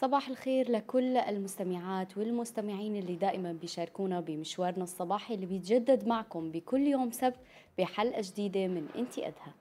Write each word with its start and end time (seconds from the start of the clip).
صباح 0.00 0.28
الخير 0.28 0.70
لكل 0.70 1.16
المستمعات 1.16 2.18
والمستمعين 2.18 2.96
اللي 2.96 3.16
دائما 3.16 3.52
بيشاركونا 3.52 4.20
بمشوارنا 4.20 4.84
الصباحي 4.84 5.34
اللي 5.34 5.46
بيتجدد 5.46 6.08
معكم 6.08 6.50
بكل 6.50 6.80
يوم 6.80 7.10
سبت 7.10 7.36
بحلقة 7.78 8.22
جديدة 8.24 8.66
من 8.66 8.86
إنتي 8.98 9.26
أدهى. 9.26 9.52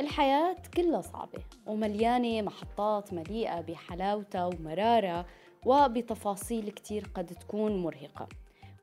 الحياة 0.00 0.56
كلها 0.76 1.00
صعبة 1.00 1.42
ومليانة 1.66 2.42
محطات 2.42 3.12
مليئة 3.12 3.60
بحلاوتها 3.60 4.46
ومرارة 4.46 5.26
وبتفاصيل 5.66 6.70
كتير 6.70 7.06
قد 7.14 7.26
تكون 7.26 7.82
مرهقة. 7.82 8.28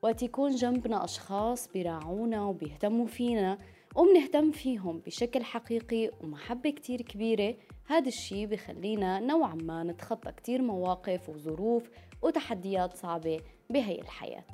وقت 0.02 0.22
يكون 0.22 0.54
جنبنا 0.54 1.04
أشخاص 1.04 1.68
بيراعونا 1.68 2.44
وبيهتموا 2.44 3.06
فينا 3.06 3.58
وبنهتم 3.96 4.50
فيهم 4.50 4.98
بشكل 4.98 5.44
حقيقي 5.44 6.10
ومحبة 6.20 6.70
كتير 6.70 7.02
كبيرة. 7.02 7.54
هذا 7.86 8.08
الشي 8.08 8.46
بخلينا 8.46 9.20
نوعا 9.20 9.54
ما 9.54 9.82
نتخطى 9.84 10.32
كتير 10.32 10.62
مواقف 10.62 11.28
وظروف 11.28 11.90
وتحديات 12.22 12.96
صعبة 12.96 13.40
بهي 13.70 14.00
الحياة. 14.00 14.44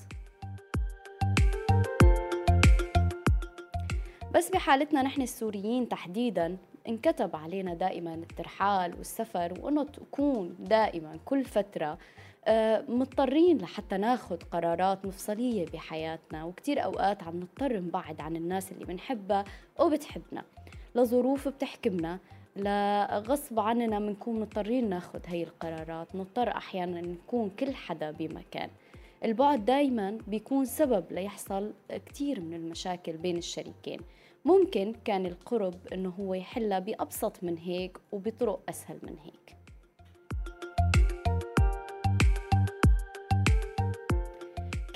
بس 4.34 4.50
بحالتنا 4.50 5.02
نحن 5.02 5.22
السوريين 5.22 5.88
تحديدا 5.88 6.56
انكتب 6.88 7.36
علينا 7.36 7.74
دائما 7.74 8.14
الترحال 8.14 8.94
والسفر 8.94 9.54
وأنه 9.60 9.84
تكون 9.84 10.56
دائما 10.58 11.18
كل 11.24 11.44
فترة 11.44 11.86
آه، 11.86 11.98
مضطرين 12.88 13.58
لحتى 13.58 13.96
ناخذ 13.96 14.36
قرارات 14.36 15.06
مفصلية 15.06 15.66
بحياتنا 15.66 16.44
وكتير 16.44 16.84
أوقات 16.84 17.22
عم 17.22 17.36
نضطر 17.36 17.80
نبعد 17.80 18.20
عن 18.20 18.36
الناس 18.36 18.72
اللي 18.72 18.84
بنحبها 18.84 19.44
وبتحبنا. 19.80 20.44
لظروف 20.94 21.48
بتحكمنا 21.48 22.18
لغصب 22.56 23.60
عننا 23.60 23.98
بنكون 23.98 24.40
مضطرين 24.40 24.88
ناخذ 24.88 25.20
هي 25.26 25.42
القرارات. 25.42 26.16
نضطر 26.16 26.48
أحيانا 26.48 27.00
نكون 27.00 27.50
كل 27.50 27.74
حدا 27.74 28.10
بمكان. 28.10 28.70
البعد 29.24 29.64
دايما 29.64 30.18
بيكون 30.28 30.64
سبب 30.64 31.04
ليحصل 31.10 31.72
كتير 32.06 32.40
من 32.40 32.54
المشاكل 32.54 33.16
بين 33.16 33.36
الشريكين. 33.36 34.00
ممكن 34.44 34.94
كان 35.04 35.26
القرب 35.26 35.74
إنه 35.92 36.08
هو 36.20 36.34
يحلها 36.34 36.78
بأبسط 36.78 37.44
من 37.44 37.58
هيك 37.58 37.98
وبطرق 38.12 38.60
أسهل 38.68 38.98
من 39.02 39.16
هيك. 39.24 39.57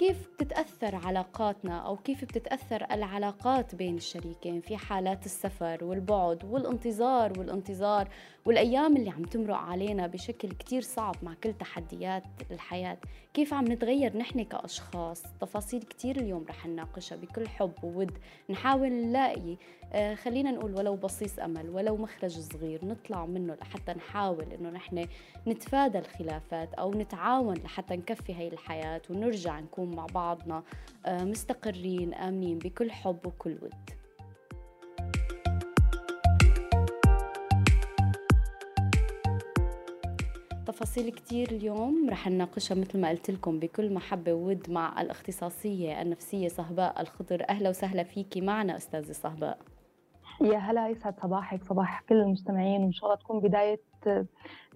كيف 0.02 0.28
بتتأثر 0.34 0.94
علاقاتنا 0.94 1.78
أو 1.78 1.96
كيف 1.96 2.24
بتتأثر 2.24 2.86
العلاقات 2.90 3.74
بين 3.74 3.96
الشريكين 3.96 4.60
في 4.60 4.76
حالات 4.76 5.26
السفر 5.26 5.84
والبعد 5.84 6.44
والانتظار 6.44 7.38
والانتظار 7.38 8.08
والأيام 8.46 8.96
اللي 8.96 9.10
عم 9.10 9.22
تمرق 9.22 9.56
علينا 9.56 10.06
بشكل 10.06 10.48
كتير 10.48 10.82
صعب 10.82 11.16
مع 11.22 11.34
كل 11.34 11.52
تحديات 11.52 12.22
الحياة؟ 12.50 12.98
كيف 13.34 13.54
عم 13.54 13.64
نتغير 13.64 14.16
نحن 14.16 14.42
كأشخاص؟ 14.42 15.22
تفاصيل 15.40 15.82
كتير 15.82 16.16
اليوم 16.16 16.44
رح 16.48 16.66
نناقشها 16.66 17.16
بكل 17.16 17.48
حب 17.48 17.72
وود. 17.82 18.18
نحاول 18.50 18.92
نلاقي 18.92 19.56
آه 19.92 20.14
خلينا 20.14 20.50
نقول 20.50 20.74
ولو 20.74 20.96
بصيص 20.96 21.38
أمل 21.38 21.70
ولو 21.70 21.96
مخرج 21.96 22.30
صغير 22.38 22.84
نطلع 22.84 23.26
منه 23.26 23.54
لحتى 23.54 23.92
نحاول 23.92 24.52
إنه 24.52 24.70
نحن 24.70 25.06
نتفادى 25.48 25.98
الخلافات 25.98 26.74
أو 26.74 26.94
نتعاون 26.94 27.54
لحتى 27.54 27.96
نكفي 27.96 28.34
هاي 28.34 28.48
الحياة 28.48 29.02
ونرجع 29.10 29.60
نكون 29.60 29.91
مع 29.96 30.06
بعضنا 30.14 30.62
آه 31.06 31.24
مستقرين 31.24 32.14
آمنين 32.14 32.58
بكل 32.58 32.90
حب 32.90 33.26
وكل 33.26 33.58
ود. 33.62 33.90
تفاصيل 40.66 41.10
كتير 41.10 41.50
اليوم 41.50 42.10
رح 42.10 42.28
نناقشها 42.28 42.74
مثل 42.74 43.00
ما 43.00 43.08
قلت 43.08 43.30
لكم 43.30 43.58
بكل 43.58 43.94
محبة 43.94 44.32
وود 44.32 44.70
مع 44.70 45.00
الاختصاصية 45.00 46.02
النفسية 46.02 46.48
صهباء 46.48 47.00
الخضر. 47.00 47.48
أهلا 47.48 47.68
وسهلا 47.68 48.02
فيكي 48.02 48.40
معنا 48.40 48.76
أستاذة 48.76 49.12
صهباء. 49.12 49.58
يا 50.40 50.58
هلا 50.58 50.88
يسعد 50.88 51.20
صباحك 51.20 51.64
صباح 51.64 52.00
كل 52.08 52.14
المستمعين. 52.14 52.82
وإن 52.82 52.92
شاء 52.92 53.04
الله 53.04 53.16
تكون 53.16 53.40
بداية 53.40 53.80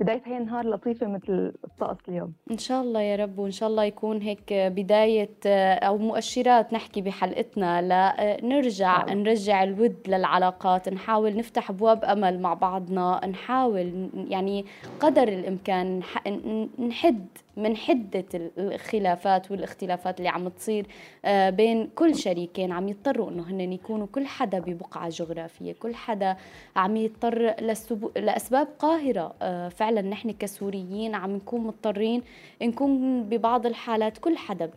بداية 0.00 0.22
هي 0.24 0.38
نهار 0.38 0.66
لطيفة 0.66 1.06
مثل 1.06 1.52
الطقس 1.64 2.08
اليوم 2.08 2.32
إن 2.50 2.58
شاء 2.58 2.82
الله 2.82 3.00
يا 3.00 3.16
رب 3.16 3.38
وإن 3.38 3.50
شاء 3.50 3.68
الله 3.68 3.84
يكون 3.84 4.22
هيك 4.22 4.52
بداية 4.52 5.30
أو 5.76 5.98
مؤشرات 5.98 6.72
نحكي 6.72 7.00
بحلقتنا 7.00 7.82
لنرجع 8.42 9.04
نعم. 9.04 9.18
نرجع 9.18 9.62
الود 9.62 9.96
للعلاقات 10.08 10.88
نحاول 10.88 11.36
نفتح 11.36 11.70
أبواب 11.70 12.04
أمل 12.04 12.40
مع 12.40 12.54
بعضنا 12.54 13.26
نحاول 13.26 14.10
يعني 14.14 14.64
قدر 15.00 15.28
الإمكان 15.28 16.02
نحد 16.78 17.26
من 17.56 17.76
حدة 17.76 18.24
الخلافات 18.58 19.50
والاختلافات 19.50 20.18
اللي 20.18 20.28
عم 20.28 20.48
تصير 20.48 20.86
آه، 21.24 21.50
بين 21.50 21.86
كل 21.94 22.16
شريكين 22.16 22.72
عم 22.72 22.88
يضطروا 22.88 23.30
إنه 23.30 23.50
هن 23.50 23.72
يكونوا 23.72 24.06
كل 24.06 24.26
حدا 24.26 24.58
ببقعة 24.58 25.08
جغرافية 25.08 25.72
كل 25.72 25.94
حدا 25.94 26.36
عم 26.76 26.96
يضطر 26.96 27.54
لأسباب 28.16 28.68
قاهرة 28.78 29.34
آه، 29.42 29.68
فعلا 29.86 30.02
نحن 30.02 30.30
كسوريين 30.30 31.14
عم 31.14 31.36
نكون 31.36 31.60
مضطرين 31.60 32.22
نكون 32.62 33.22
ببعض 33.22 33.66
الحالات 33.66 34.18
كل 34.18 34.36
حدا 34.36 34.70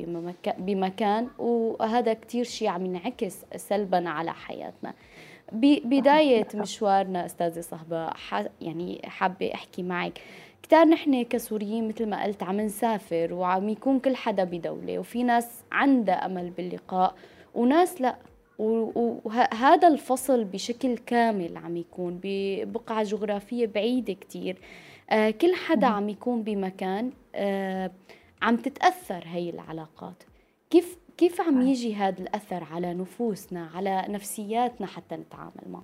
بمكان 0.57 1.27
وهذا 1.37 2.13
كتير 2.13 2.43
شيء 2.43 2.67
عم 2.67 2.85
ينعكس 2.85 3.45
سلبا 3.55 4.09
على 4.09 4.33
حياتنا. 4.33 4.93
بداية 5.83 6.47
مشوارنا 6.55 7.25
أستاذة 7.25 7.61
صهباء 7.61 8.13
يعني 8.61 9.01
حابة 9.03 9.53
أحكي 9.53 9.83
معك. 9.83 10.21
كتار 10.63 10.85
نحن 10.85 11.23
كسوريين 11.23 11.87
مثل 11.87 12.05
ما 12.05 12.23
قلت 12.23 12.43
عم 12.43 12.61
نسافر 12.61 13.33
وعم 13.33 13.69
يكون 13.69 13.99
كل 13.99 14.15
حدا 14.15 14.43
بدولة 14.43 14.99
وفي 14.99 15.23
ناس 15.23 15.63
عندها 15.71 16.25
أمل 16.25 16.49
باللقاء 16.49 17.15
وناس 17.55 18.01
لا. 18.01 18.15
وهذا 18.59 19.87
الفصل 19.87 20.43
بشكل 20.43 20.97
كامل 20.97 21.57
عم 21.57 21.77
يكون 21.77 22.19
ببقعة 22.23 23.03
جغرافية 23.03 23.65
بعيدة 23.65 24.13
كتير. 24.13 24.57
كل 25.11 25.55
حدا 25.67 25.87
عم 25.87 26.09
يكون 26.09 26.43
بمكان 26.43 27.11
آه 27.35 27.91
عم 28.41 28.55
تتأثر 28.55 29.23
هي 29.25 29.49
العلاقات. 29.49 30.23
كيف 30.69 30.97
كيف 31.17 31.41
عم 31.41 31.61
يجي 31.61 31.95
هذا 31.95 32.19
الأثر 32.19 32.63
على 32.63 32.93
نفوسنا 32.93 33.69
على 33.75 34.05
نفسياتنا 34.09 34.87
حتى 34.87 35.15
نتعامل 35.15 35.63
معه؟ 35.67 35.83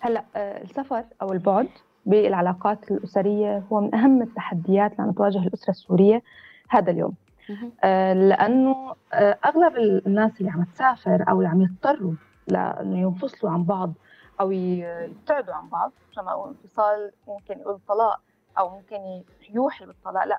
هلأ 0.00 0.24
آه، 0.36 0.62
السفر 0.62 1.04
أو 1.22 1.32
البعد 1.32 1.68
بالعلاقات 2.06 2.90
الأسرية 2.90 3.62
هو 3.72 3.80
من 3.80 3.94
أهم 3.94 4.22
التحديات 4.22 4.92
اللي 4.92 5.02
عم 5.02 5.12
تواجه 5.12 5.38
الأسرة 5.38 5.70
السورية 5.70 6.22
هذا 6.68 6.90
اليوم. 6.90 7.14
آه، 7.84 8.12
لأنه 8.12 8.94
آه، 9.12 9.38
أغلب 9.46 9.76
الناس 10.06 10.40
اللي 10.40 10.50
عم 10.50 10.64
تسافر 10.64 11.24
أو 11.28 11.38
اللي 11.38 11.48
عم 11.48 11.62
يضطروا 11.62 12.12
لأنه 12.48 13.00
ينفصلوا 13.00 13.52
عن 13.52 13.64
بعض 13.64 13.92
أو 14.40 14.50
يبتعدوا 14.52 15.54
عن 15.54 15.68
بعض 15.68 15.92
كما 16.16 16.30
أقول 16.32 16.48
انفصال 16.48 17.12
ممكن 17.28 17.58
يقول 17.60 17.80
طلاق 17.88 18.20
أو 18.58 18.70
ممكن 18.70 19.22
يوحي 19.50 19.86
بالطلاق 19.86 20.24
لا. 20.24 20.38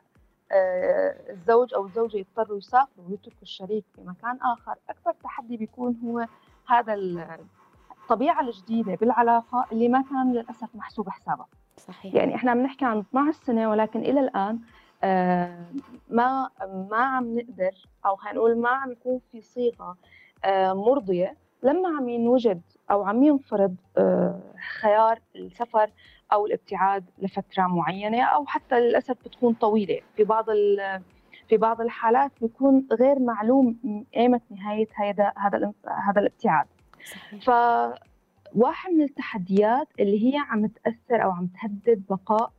آه، 0.51 1.31
الزوج 1.31 1.73
أو 1.73 1.85
الزوجة 1.85 2.17
يضطروا 2.17 2.57
يسافروا 2.57 3.05
ويتركوا 3.09 3.41
الشريك 3.41 3.85
في 3.95 4.01
مكان 4.01 4.37
آخر. 4.41 4.75
أكبر 4.89 5.11
تحدي 5.23 5.57
بيكون 5.57 5.99
هو 6.05 6.25
هذا 6.67 6.93
الطبيعة 8.03 8.41
الجديدة 8.41 8.95
بالعلاقة 8.95 9.65
اللي 9.71 9.87
ما 9.89 10.01
كان 10.01 10.33
للأسف 10.33 10.75
محسوب 10.75 11.09
حسابها. 11.09 11.47
صحيح. 11.77 12.15
يعني 12.15 12.35
إحنا 12.35 12.51
عم 12.51 12.57
نحكي 12.63 12.85
عن 12.85 12.97
12 12.99 13.31
سنة 13.43 13.69
ولكن 13.69 13.99
إلى 13.99 14.19
الآن 14.19 14.59
آه، 15.03 15.65
ما 16.09 16.49
ما 16.89 16.97
عم 16.97 17.39
نقدر 17.39 17.71
أو 18.05 18.15
خلينا 18.15 18.37
نقول 18.37 18.57
ما 18.61 18.69
عم 18.69 18.91
يكون 18.91 19.19
في 19.31 19.41
صيغة 19.41 19.97
آه، 20.45 20.73
مرضية 20.73 21.37
لما 21.63 21.89
عم 21.97 22.09
ينوجد 22.09 22.61
أو 22.91 23.03
عم 23.03 23.23
ينفرض 23.23 23.75
آه، 23.97 24.39
خيار 24.81 25.19
السفر 25.35 25.91
أو 26.33 26.45
الابتعاد 26.45 27.05
لفترة 27.19 27.67
معينة 27.67 28.23
أو 28.23 28.45
حتى 28.45 28.79
للأسف 28.79 29.15
بتكون 29.25 29.53
طويلة. 29.53 29.99
في 30.15 30.23
بعض 30.23 30.45
في 31.49 31.57
بعض 31.57 31.81
الحالات 31.81 32.31
بيكون 32.41 32.87
غير 32.99 33.19
معلوم 33.19 33.75
ايمت 34.17 34.41
نهاية 34.51 34.87
هذا 34.95 35.33
هذا 35.37 35.73
هذا 36.07 36.21
الابتعاد. 36.21 36.67
ف 37.41 37.49
واحد 38.55 38.91
من 38.91 39.01
التحديات 39.01 39.87
اللي 39.99 40.33
هي 40.33 40.37
عم 40.37 40.65
تأثر 40.67 41.23
أو 41.23 41.31
عم 41.31 41.47
تهدد 41.47 42.03
بقاء 42.09 42.51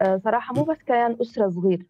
آه، 0.00 0.20
صراحة 0.24 0.54
مو 0.54 0.62
بس 0.62 0.82
كيان 0.82 1.16
أسرة 1.20 1.48
صغير. 1.48 1.86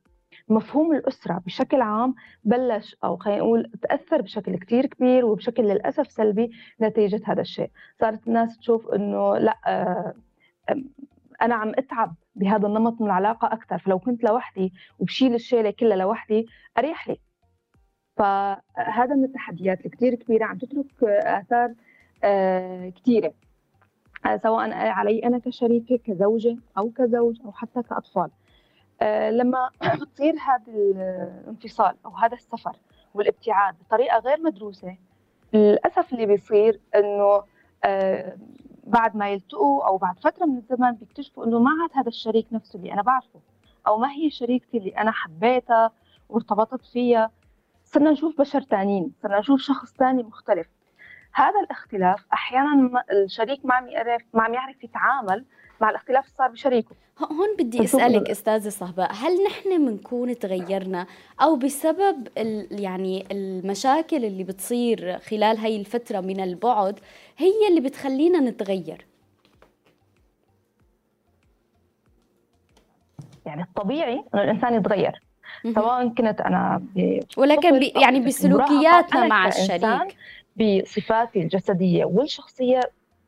مفهوم 0.48 0.92
الأسرة 0.92 1.42
بشكل 1.46 1.80
عام 1.80 2.14
بلش 2.44 2.96
أو 3.04 3.16
خلينا 3.16 3.40
نقول 3.40 3.70
تأثر 3.82 4.22
بشكل 4.22 4.56
كتير 4.58 4.86
كبير 4.86 5.24
وبشكل 5.24 5.62
للأسف 5.62 6.10
سلبي 6.10 6.50
نتيجة 6.80 7.20
هذا 7.24 7.40
الشيء. 7.40 7.70
صارت 8.00 8.26
الناس 8.28 8.58
تشوف 8.58 8.88
أنه 8.88 9.36
لا 9.38 9.58
آه، 9.66 10.14
أنا 11.42 11.54
عم 11.54 11.68
أتعب 11.68 12.14
بهذا 12.34 12.66
النمط 12.66 13.00
من 13.00 13.06
العلاقة 13.06 13.46
أكثر 13.52 13.78
فلو 13.78 13.98
كنت 13.98 14.24
لوحدي 14.24 14.72
وبشيل 14.98 15.34
الشيلة 15.34 15.70
كلها 15.70 15.96
لوحدي 15.96 16.46
أريح 16.78 17.08
لي. 17.08 17.16
فهذا 18.16 19.14
من 19.14 19.24
التحديات 19.24 19.86
الكتير 19.86 20.14
كبيرة 20.14 20.44
عم 20.44 20.58
تترك 20.58 21.04
آثار 21.04 21.74
آه، 22.24 22.88
كثيرة 22.90 23.32
سواء 24.42 24.72
علي 24.72 25.18
أنا 25.26 25.38
كشريكة 25.38 25.96
كزوجة 25.96 26.56
أو 26.78 26.90
كزوج 26.90 27.36
أو 27.44 27.52
حتى 27.52 27.82
كأطفال. 27.82 28.30
لما 29.30 29.70
بتصير 30.00 30.34
هذا 30.34 30.64
الانفصال 30.68 31.96
أو 32.06 32.10
هذا 32.10 32.34
السفر 32.34 32.76
والابتعاد 33.14 33.74
بطريقة 33.78 34.18
غير 34.18 34.40
مدروسة 34.40 34.96
للأسف 35.52 36.12
اللي 36.12 36.26
بيصير 36.26 36.80
إنه 36.94 37.42
بعد 38.84 39.16
ما 39.16 39.30
يلتقوا 39.30 39.86
أو 39.86 39.96
بعد 39.96 40.18
فترة 40.18 40.46
من 40.46 40.56
الزمن 40.56 40.92
بيكتشفوا 40.92 41.44
إنه 41.44 41.58
ما 41.58 41.70
عاد 41.82 41.90
هذا 41.94 42.08
الشريك 42.08 42.46
نفسه 42.52 42.78
اللي 42.78 42.92
أنا 42.92 43.02
بعرفه 43.02 43.40
أو 43.86 43.98
ما 43.98 44.10
هي 44.12 44.30
شريكتي 44.30 44.78
اللي 44.78 44.90
أنا 44.90 45.10
حبيتها 45.10 45.90
وارتبطت 46.28 46.86
فيها. 46.86 47.30
صرنا 47.84 48.10
نشوف 48.10 48.38
بشر 48.38 48.62
تانيين 48.62 49.12
صرنا 49.22 49.38
نشوف 49.38 49.60
شخص 49.60 49.92
تاني 49.92 50.22
مختلف. 50.22 50.68
هذا 51.32 51.60
الاختلاف 51.60 52.26
أحيانا 52.32 53.04
الشريك 53.12 53.64
ما 53.64 53.74
عم 53.74 53.88
يعرف 53.88 54.22
ما 54.34 54.42
عم 54.42 54.54
يعرف 54.54 54.84
يتعامل 54.84 55.44
مع 55.82 55.90
الاختلاف 55.90 56.24
اللي 56.24 56.36
صار 56.36 56.48
بشريكه. 56.48 56.94
هون 57.20 57.56
بدي 57.58 57.84
أسألك 57.84 58.30
أستاذة 58.30 58.68
صهباء 58.68 59.12
هل 59.12 59.44
نحن 59.44 59.86
بنكون 59.86 60.38
تغيرنا 60.38 61.06
أو 61.42 61.56
بسبب 61.56 62.28
يعني 62.70 63.24
المشاكل 63.30 64.24
اللي 64.24 64.44
بتصير 64.44 65.18
خلال 65.18 65.58
هاي 65.58 65.76
الفترة 65.76 66.20
من 66.20 66.40
البعد 66.40 67.00
هي 67.38 67.68
اللي 67.68 67.80
بتخلينا 67.80 68.40
نتغير؟ 68.40 69.06
يعني 73.46 73.62
الطبيعي 73.62 74.24
إنه 74.34 74.42
الإنسان 74.42 74.74
يتغير. 74.74 75.22
سواء 75.74 76.08
كنت 76.08 76.40
أنا 76.40 76.82
ولكن 77.36 77.78
بي 77.78 77.92
يعني 77.96 78.20
بسلوكياتنا 78.20 79.26
مع 79.26 79.48
الشريك. 79.48 80.16
بصفاتي 80.56 81.42
الجسدية 81.42 82.04
والشخصية 82.04 82.80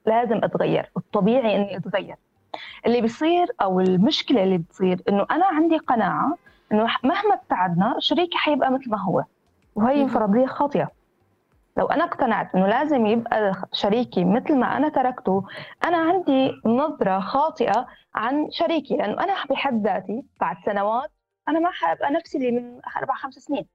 لازم 0.07 0.45
أتغير. 0.45 0.91
الطبيعي 0.97 1.57
إني 1.57 1.77
أتغير. 1.77 2.17
اللي 2.87 3.01
بيصير 3.01 3.47
أو 3.63 3.81
المشكلة 3.81 4.43
اللي 4.45 4.59
بتصير 4.59 5.03
إنه 5.09 5.27
أنا 5.31 5.47
عندي 5.47 5.79
قناعة 5.79 6.37
إنه 6.73 6.83
مهما 7.03 7.35
ابتعدنا 7.35 7.97
شريكي 7.99 8.39
حيبقى 8.39 8.71
مثل 8.73 8.91
ما 8.91 9.01
هو 9.01 9.25
وهي 9.75 10.09
فرضية 10.09 10.47
خاطئة. 10.47 10.91
لو 11.77 11.87
أنا 11.87 12.05
اقتنعت 12.05 12.55
إنه 12.55 12.67
لازم 12.67 13.07
يبقى 13.07 13.55
شريكي 13.73 14.25
مثل 14.25 14.57
ما 14.57 14.77
أنا 14.77 14.89
تركته 14.89 15.45
أنا 15.85 15.97
عندي 15.97 16.53
نظرة 16.67 17.21
خاطئة 17.21 17.87
عن 18.15 18.51
شريكي 18.51 18.97
لأنه 18.97 19.25
أنا 19.25 19.35
بحد 19.51 19.87
ذاتي 19.87 20.25
بعد 20.41 20.57
سنوات 20.67 21.11
أنا 21.49 21.59
ما 21.61 21.71
حابقى 21.71 22.11
نفسي 22.11 22.39
اللي 22.39 22.51
من 22.51 22.81
أربع 22.97 23.15
خمس 23.15 23.35
سنين. 23.35 23.67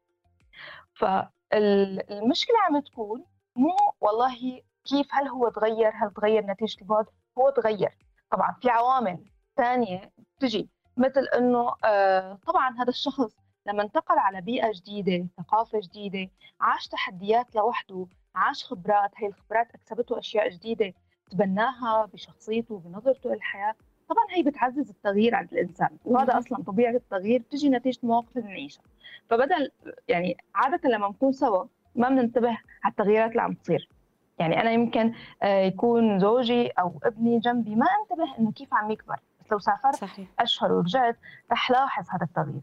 فالمشكلة 0.94 2.56
عم 2.70 2.80
تكون 2.80 3.24
مو 3.56 3.76
والله 4.02 4.62
كيف 4.86 5.08
هل 5.12 5.28
هو 5.28 5.50
تغير 5.50 5.92
هل 5.96 6.12
تغير 6.16 6.46
نتيجة 6.46 6.81
البعد؟ 6.81 7.06
هو 7.38 7.50
تغير. 7.50 7.98
طبعا 8.31 8.56
في 8.62 8.70
عوامل 8.70 9.20
ثانية 9.58 10.12
بتجي 10.38 10.70
مثل 10.98 11.26
إنه 11.38 11.74
آه 11.84 12.40
طبعا 12.48 12.76
هذا 12.81 12.90
الشخص 12.90 13.36
لما 13.66 13.84
انتقل 13.84 14.18
على 14.20 14.42
بيئة 14.42 14.72
جديدة 14.76 15.28
ثقافة 15.38 15.80
جديدة 15.84 16.31
عاش 16.62 16.88
تحديات 16.88 17.56
لوحده 17.56 18.08
عاش 18.36 18.64
خبرات 18.66 19.12
هي 19.18 19.28
الخبرات 19.28 19.68
اكسبته 19.76 20.20
أشياء 20.20 20.50
جديدة 20.50 20.94
تبناها 21.31 22.06
بشخصيته 22.06 22.80
بنظرته 22.80 23.30
للحياة 23.30 23.76
طبعا 24.10 24.26
هي 24.30 24.44
بتعزز 24.44 24.90
التغيير 24.90 25.36
عند 25.36 25.54
الإنسان 25.54 25.90
وهذا 26.06 26.38
أصلا 26.38 26.64
طبيعة 26.64 26.92
التغيير 26.92 27.42
بتجي 27.42 27.70
نتيجة 27.70 28.00
اللي 28.04 28.24
بنعيشها 28.36 28.84
فبدل 29.30 29.72
يعني 30.08 30.38
عادة 30.56 30.90
لما 30.90 31.08
نكون 31.10 31.31
سوا 31.31 31.66
ما 31.96 32.10
بننتبه 32.10 32.50
على 32.84 32.92
التغييرات 32.92 33.31
اللي 33.31 33.42
عم 33.42 33.54
تصير. 33.54 33.90
يعني 34.39 34.62
أنا 34.62 34.71
يمكن 34.71 35.13
آه، 35.44 35.59
يكون 35.62 36.19
زوجي 36.19 36.68
أو 36.68 36.94
ابني 37.03 37.39
جنبي 37.39 37.75
ما 37.75 37.86
انتبه 38.01 38.39
إنه 38.39 38.51
كيف 38.51 38.74
عم 38.74 38.91
يكبر. 38.91 39.15
بس 39.39 39.51
لو 39.51 39.59
سافرت 39.59 39.95
صحيح. 39.95 40.27
أشهر 40.39 40.71
ورجعت 40.71 41.18
رح 41.51 41.71
لاحظ 41.71 42.06
هذا 42.09 42.24
التغيير. 42.25 42.62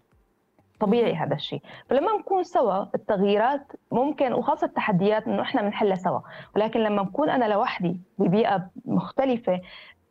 طبيعي 0.80 1.14
هذا 1.14 1.34
الشيء. 1.34 1.62
فلما 1.90 2.12
نكون 2.18 2.42
سوا 2.44 2.84
التغييرات 2.94 3.72
ممكن 3.92 4.32
وخاصة 4.32 4.66
التحديات 4.66 5.26
إنه 5.26 5.42
إحنا 5.42 5.62
بنحلها 5.62 5.96
سوا. 5.96 6.20
ولكن 6.56 6.80
لما 6.80 7.02
نكون 7.02 7.30
أنا 7.30 7.44
لوحدي 7.44 8.00
ببيئة 8.18 8.70
مختلفة 8.84 9.60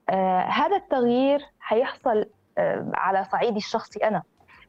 آه 0.09 0.39
هذا 0.39 0.75
التغيير 0.75 1.41
حيحصل 1.59 2.25
آه 2.57 2.91
على 2.93 3.23
صعيدي 3.23 3.57
الشخصي 3.57 3.99
أنا. 4.07 4.23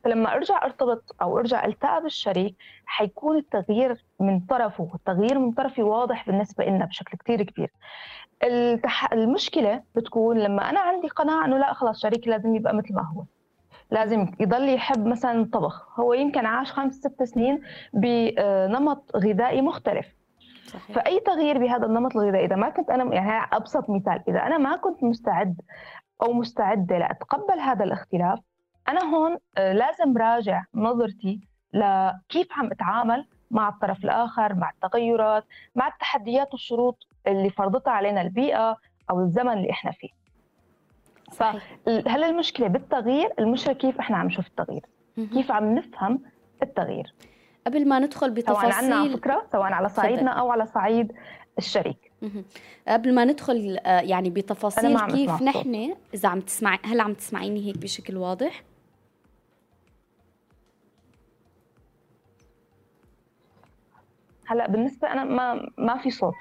فلما 0.05 0.35
أرجع 0.35 0.65
أرتبط 0.65 1.17
أو 1.23 1.39
أرجع 1.39 1.65
ألتقى 1.65 2.03
بالشريك 2.03 2.57
حيكون 2.87 3.37
التغيير 3.37 4.05
من 4.21 4.41
طرفه 4.41 4.91
التغيير 4.95 5.39
من 5.39 5.53
طرفي 5.53 5.83
واضح 5.83 6.27
بالنسبة 6.27 6.65
لنا 6.65 6.85
بشكل 6.85 7.19
كثير 7.19 7.43
كبير. 7.43 7.73
التح... 8.45 9.13
المشكلة 9.13 9.83
بتكون 9.95 10.39
لما 10.39 10.71
أنا 10.71 10.81
عندي 10.81 11.09
قناعة 11.09 11.45
إنه 11.45 11.59
لا 11.59 11.73
خلاص 11.73 12.03
شريكي 12.03 12.31
لازم 12.31 12.57
يبقى 12.57 12.75
مثل 12.75 12.95
ما 12.95 13.03
هو. 13.03 13.25
لازم 13.91 14.33
يضل 14.41 14.69
يحب 14.69 15.07
مثلا 15.07 15.41
الطبخ 15.41 16.01
هو 16.01 16.13
يمكن 16.13 16.47
عاش 16.47 16.73
خمس 16.73 16.95
ست 16.95 17.23
سنين 17.23 17.63
بنمط 17.93 19.17
غذائي 19.17 19.63
مختلف. 19.63 20.07
صحيح. 20.67 20.97
فأي 20.97 21.21
تغيير 21.21 21.59
بهذا 21.59 21.87
النمط 21.87 22.17
الغذائي 22.17 22.45
إذا 22.45 22.57
ما 22.57 22.69
كنت 22.71 22.91
أنا 22.91 23.15
يعني 23.15 23.49
أبسط 23.53 23.91
مثال 23.91 24.23
إذا 24.29 24.39
أنا 24.39 24.59
ما 24.59 24.77
كنت 24.77 25.05
مستعد 25.05 25.61
أو 26.23 26.33
مستعدة 26.33 26.99
لأتقبل 26.99 27.61
هذا 27.61 27.85
الاختلاف 27.85 28.39
أنا 28.89 29.05
هون 29.05 29.37
آه، 29.59 29.73
لازم 29.73 30.17
راجع 30.17 30.65
نظرتي 30.75 31.41
لكيف 31.73 32.53
عم 32.53 32.67
أتعامل 32.67 33.27
مع 33.51 33.69
الطرف 33.69 34.05
الآخر 34.05 34.55
مع 34.55 34.71
التغيرات 34.71 35.45
مع 35.75 35.89
التحديات 35.89 36.53
والشروط 36.53 37.07
اللي 37.27 37.51
فرضتها 37.51 37.91
علينا 37.91 38.23
البيئة 38.23 38.77
أو 39.11 39.21
الزمن 39.21 39.53
اللي 39.53 39.71
إحنا 39.71 39.91
فيه. 39.91 40.09
فهل 41.33 42.25
المشكلة 42.25 42.67
بالتغيير؟ 42.69 43.29
المشكلة 43.39 43.75
كيف 43.75 43.99
إحنا 43.99 44.17
عم 44.17 44.27
نشوف 44.27 44.47
التغيير؟ 44.47 44.83
كيف 45.17 45.51
عم 45.53 45.75
نفهم 45.75 46.23
التغيير؟ 46.63 47.15
قبل 47.67 47.89
ما 47.89 47.99
ندخل 47.99 48.31
بتفاصيل 48.31 48.73
سواء 48.73 48.85
عنا 48.85 49.17
فكرة 49.17 49.47
سواء 49.53 49.73
على 49.73 49.89
صعيدنا 49.89 50.31
أو 50.31 50.51
على 50.51 50.67
صعيد 50.67 51.13
الشريك. 51.59 52.13
قبل 52.89 53.15
ما 53.15 53.25
ندخل 53.25 53.79
آه، 53.87 54.01
يعني 54.01 54.31
بتفاصيل 54.31 55.07
كيف 55.07 55.43
نحن 55.43 55.95
إذا 56.15 56.29
عم 56.29 56.41
تسمعي 56.41 56.79
هل 56.85 57.01
عم 57.01 57.15
تسمعيني 57.15 57.67
هيك 57.67 57.79
بشكل 57.79 58.17
واضح؟ 58.17 58.63
هلا 64.47 64.69
بالنسبة 64.71 65.13
أنا 65.13 65.25
ما 65.25 65.71
ما 65.79 65.99
في 65.99 66.11
صوت. 66.11 66.35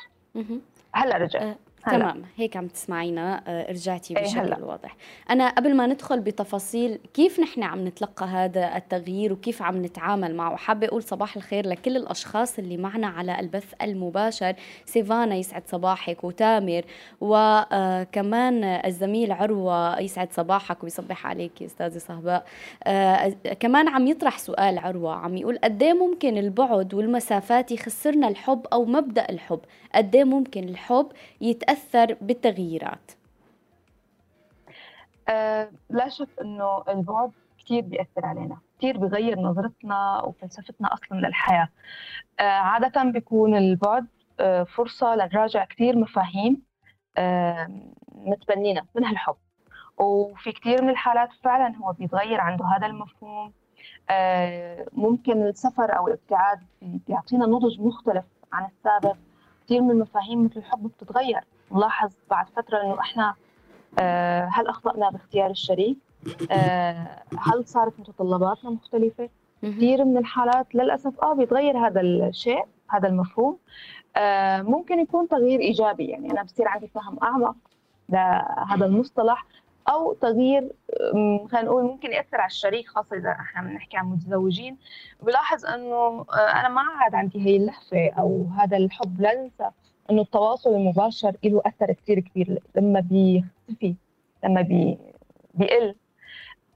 هلا 0.94 1.18
رجع. 1.18 1.54
أه 1.88 1.92
تمام 1.92 2.22
هيك 2.38 2.58
عم 2.58 2.68
تسمعينا 2.68 3.44
آه، 3.48 3.72
رجعتي 3.72 4.18
إيه، 4.18 4.24
بشكل 4.24 4.40
هلأ. 4.40 4.66
واضح. 4.66 4.96
أنا 5.30 5.50
قبل 5.50 5.76
ما 5.76 5.88
ندخل 5.88 6.20
بتفاصيل 6.20 7.00
كيف 7.14 7.40
نحن 7.40 7.64
عم 7.64 7.88
نتلقى 7.88 8.26
هذا 8.26 8.78
التغيير 8.78 9.34
وكيف 9.34 9.62
عم 9.62 9.86
نتعامل 9.86 10.36
معه؟ 10.36 10.56
حابة 10.56 10.88
أقول 10.88 11.04
صباح 11.04 11.36
الخير 11.36 11.68
لكل 11.68 11.98
الأشخاص 11.98 12.60
اللي 12.60 12.78
معنا 12.78 13.08
على 13.08 13.40
البث 13.40 13.74
المباشر 13.82 14.54
سيفانا 14.86 15.36
يسعد 15.36 15.64
صباحك 15.68 16.24
وتامر 16.24 16.82
وكمان 17.22 18.64
آه، 18.64 18.88
الزميل 18.88 19.32
عروة 19.32 20.00
يسعد 20.00 20.34
صباحك 20.34 20.84
ويصبح 20.84 21.28
عليك 21.28 21.62
يا 21.62 21.66
أستاذة 21.66 21.98
صهباء. 21.98 22.46
آه، 22.84 23.34
كمان 23.60 23.88
عم 23.88 24.08
يطرح 24.08 24.38
سؤال 24.38 24.78
عروة 24.80 25.16
عم 25.16 25.38
يقول 25.38 25.58
قد 25.64 25.84
إيه 25.84 25.94
ممكن 25.94 26.38
البعد 26.38 26.94
والمسافات 26.94 27.72
يخسرنا 27.72 28.28
الحب 28.28 28.66
أو 28.74 28.86
مبدأ 28.86 29.26
الحب؟ 29.30 29.60
قد 29.96 30.16
إيه 30.16 30.24
ممكن 30.24 30.64
الحب 30.70 31.08
يتأثر 31.42 31.75
بيأثر 31.76 32.18
بالتغييرات؟ 32.22 33.12
أه 35.30 35.70
لا 35.90 36.10
شك 36.10 36.28
إنه 36.42 36.84
البعد 36.90 37.32
كثير 37.60 37.82
بيأثر 37.82 38.26
علينا 38.26 38.58
كثير 38.78 38.98
بغير 38.98 39.40
نظرتنا 39.40 40.22
وفلسفتنا 40.24 40.94
أصلا 40.94 41.18
للحياة. 41.18 41.70
أه 42.40 42.44
عادة 42.44 43.04
بيكون 43.04 43.56
البعد 43.56 44.08
أه 44.40 44.64
فرصة 44.64 45.16
لنراجع 45.16 45.66
كثير 45.66 45.98
مفاهيم 45.98 46.62
متبنينا 48.12 48.86
منها 48.96 49.12
الحب 49.12 49.36
وفي 49.98 50.52
كثير 50.52 50.82
من 50.82 50.90
الحالات 50.90 51.30
فعلا 51.44 51.76
هو 51.78 51.92
بيتغير 51.92 52.42
عنده 52.42 52.66
هذا 52.66 52.86
المفهوم. 52.86 53.54
ممكن 54.94 55.42
السفر 55.48 55.98
أو 55.98 56.08
الابتعاد 56.08 56.60
بيعطينا 56.82 57.46
نضج 57.46 57.82
مختلف 57.82 58.26
عن 58.54 58.66
السابق. 58.66 59.18
كثير 59.66 59.82
من 59.82 59.92
المفاهيم 59.92 60.46
مثل 60.46 60.60
الحب 60.60 60.88
بتتغير 60.88 61.42
نلاحظ 61.72 62.12
بعد 62.30 62.50
فترة 62.50 62.82
إنه 62.82 63.00
إحنا 63.00 63.36
آه، 64.00 64.50
هل 64.52 64.68
أخطأنا 64.68 65.10
باختيار 65.10 65.50
الشريك؟ 65.50 65.98
آه، 66.52 67.24
هل 67.40 67.66
صارت 67.68 68.00
متطلباتنا 68.00 68.70
مختلفة؟ 68.70 69.30
كثير 69.62 70.06
من 70.06 70.18
الحالات 70.18 70.76
للأسف 70.76 71.20
آه 71.20 71.34
بيتغير 71.34 71.78
هذا 71.88 72.02
الشيء 72.02 72.64
هذا 72.90 73.08
المفهوم 73.08 73.58
آه، 74.18 74.62
ممكن 74.62 75.00
يكون 75.00 75.28
تغيير 75.28 75.60
إيجابي 75.60 76.06
يعني 76.06 76.32
أنا 76.32 76.44
بصير 76.44 76.68
عندي 76.68 76.88
فهم 76.88 77.20
أعمق 77.24 77.56
لهذا 78.10 78.86
المصطلح 78.86 79.46
أو 79.90 80.14
تغيير 80.14 80.72
خلينا 81.52 81.62
نقول 81.62 81.84
ممكن 81.84 82.12
يأثر 82.12 82.38
على 82.38 82.48
الشريك 82.48 82.88
خاصة 82.88 83.18
إذا 83.18 83.32
إحنا 83.32 83.62
بنحكي 83.70 83.98
عن 83.98 84.06
متزوجين. 84.06 84.78
بلاحظ 85.24 85.66
إنه 85.66 86.26
أنا 86.34 86.70
ما 86.70 86.82
عاد 86.82 87.16
عندي 87.16 87.46
هي 87.46 87.56
اللهفة 87.58 88.10
أو 88.20 88.48
هذا 88.60 88.78
الحب 88.78 89.22
لا 89.22 89.42
ننسى 89.42 89.70
إنه 90.12 90.22
التواصل 90.22 90.70
المباشر 90.70 91.36
له 91.44 91.62
أثر 91.66 91.92
كثير 91.94 92.20
كبير 92.20 92.60
لما 92.76 93.00
بيختفي 93.00 93.96
لما 94.44 94.62
بي 94.62 94.98
بيقل. 95.54 95.96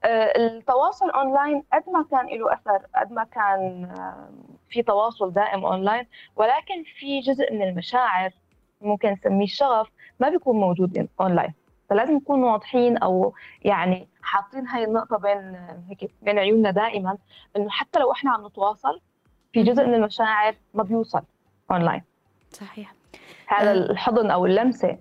آه، 0.03 0.37
التواصل 0.37 1.09
أونلاين 1.09 1.63
قد 1.73 1.83
ما 1.93 2.05
كان 2.11 2.39
له 2.39 2.53
أثر 2.53 2.85
قد 2.95 3.11
ما 3.11 3.23
كان 3.23 3.85
آه، 3.85 4.29
في 4.69 4.83
تواصل 4.83 5.33
دائم 5.33 5.65
أونلاين 5.65 6.05
ولكن 6.35 6.83
في 6.99 7.19
جزء 7.19 7.53
من 7.53 7.61
المشاعر 7.61 8.31
ممكن 8.81 9.09
نسميه 9.11 9.43
الشغف 9.45 9.87
ما 10.19 10.29
بيكون 10.29 10.55
موجود 10.59 11.07
أونلاين. 11.21 11.53
فلازم 11.89 12.13
نكون 12.15 12.43
واضحين 12.43 12.97
أو 12.97 13.33
يعني 13.61 14.07
حاطين 14.21 14.67
هاي 14.67 14.83
النقطة 14.83 15.17
بين 15.17 15.55
هيك 15.89 16.11
بين 16.21 16.39
عيوننا 16.39 16.71
دائما 16.71 17.17
إنه 17.57 17.69
حتى 17.69 17.99
لو 17.99 18.11
إحنا 18.11 18.31
عم 18.31 18.47
نتواصل 18.47 19.01
في 19.53 19.63
جزء 19.63 19.85
من 19.85 19.93
المشاعر 19.93 20.55
ما 20.73 20.83
بيوصل 20.83 21.21
اونلاين 21.71 22.03
صحيح. 22.51 22.93
هذا 23.47 23.71
الحضن 23.71 24.31
أو 24.31 24.45
اللمسة 24.45 24.97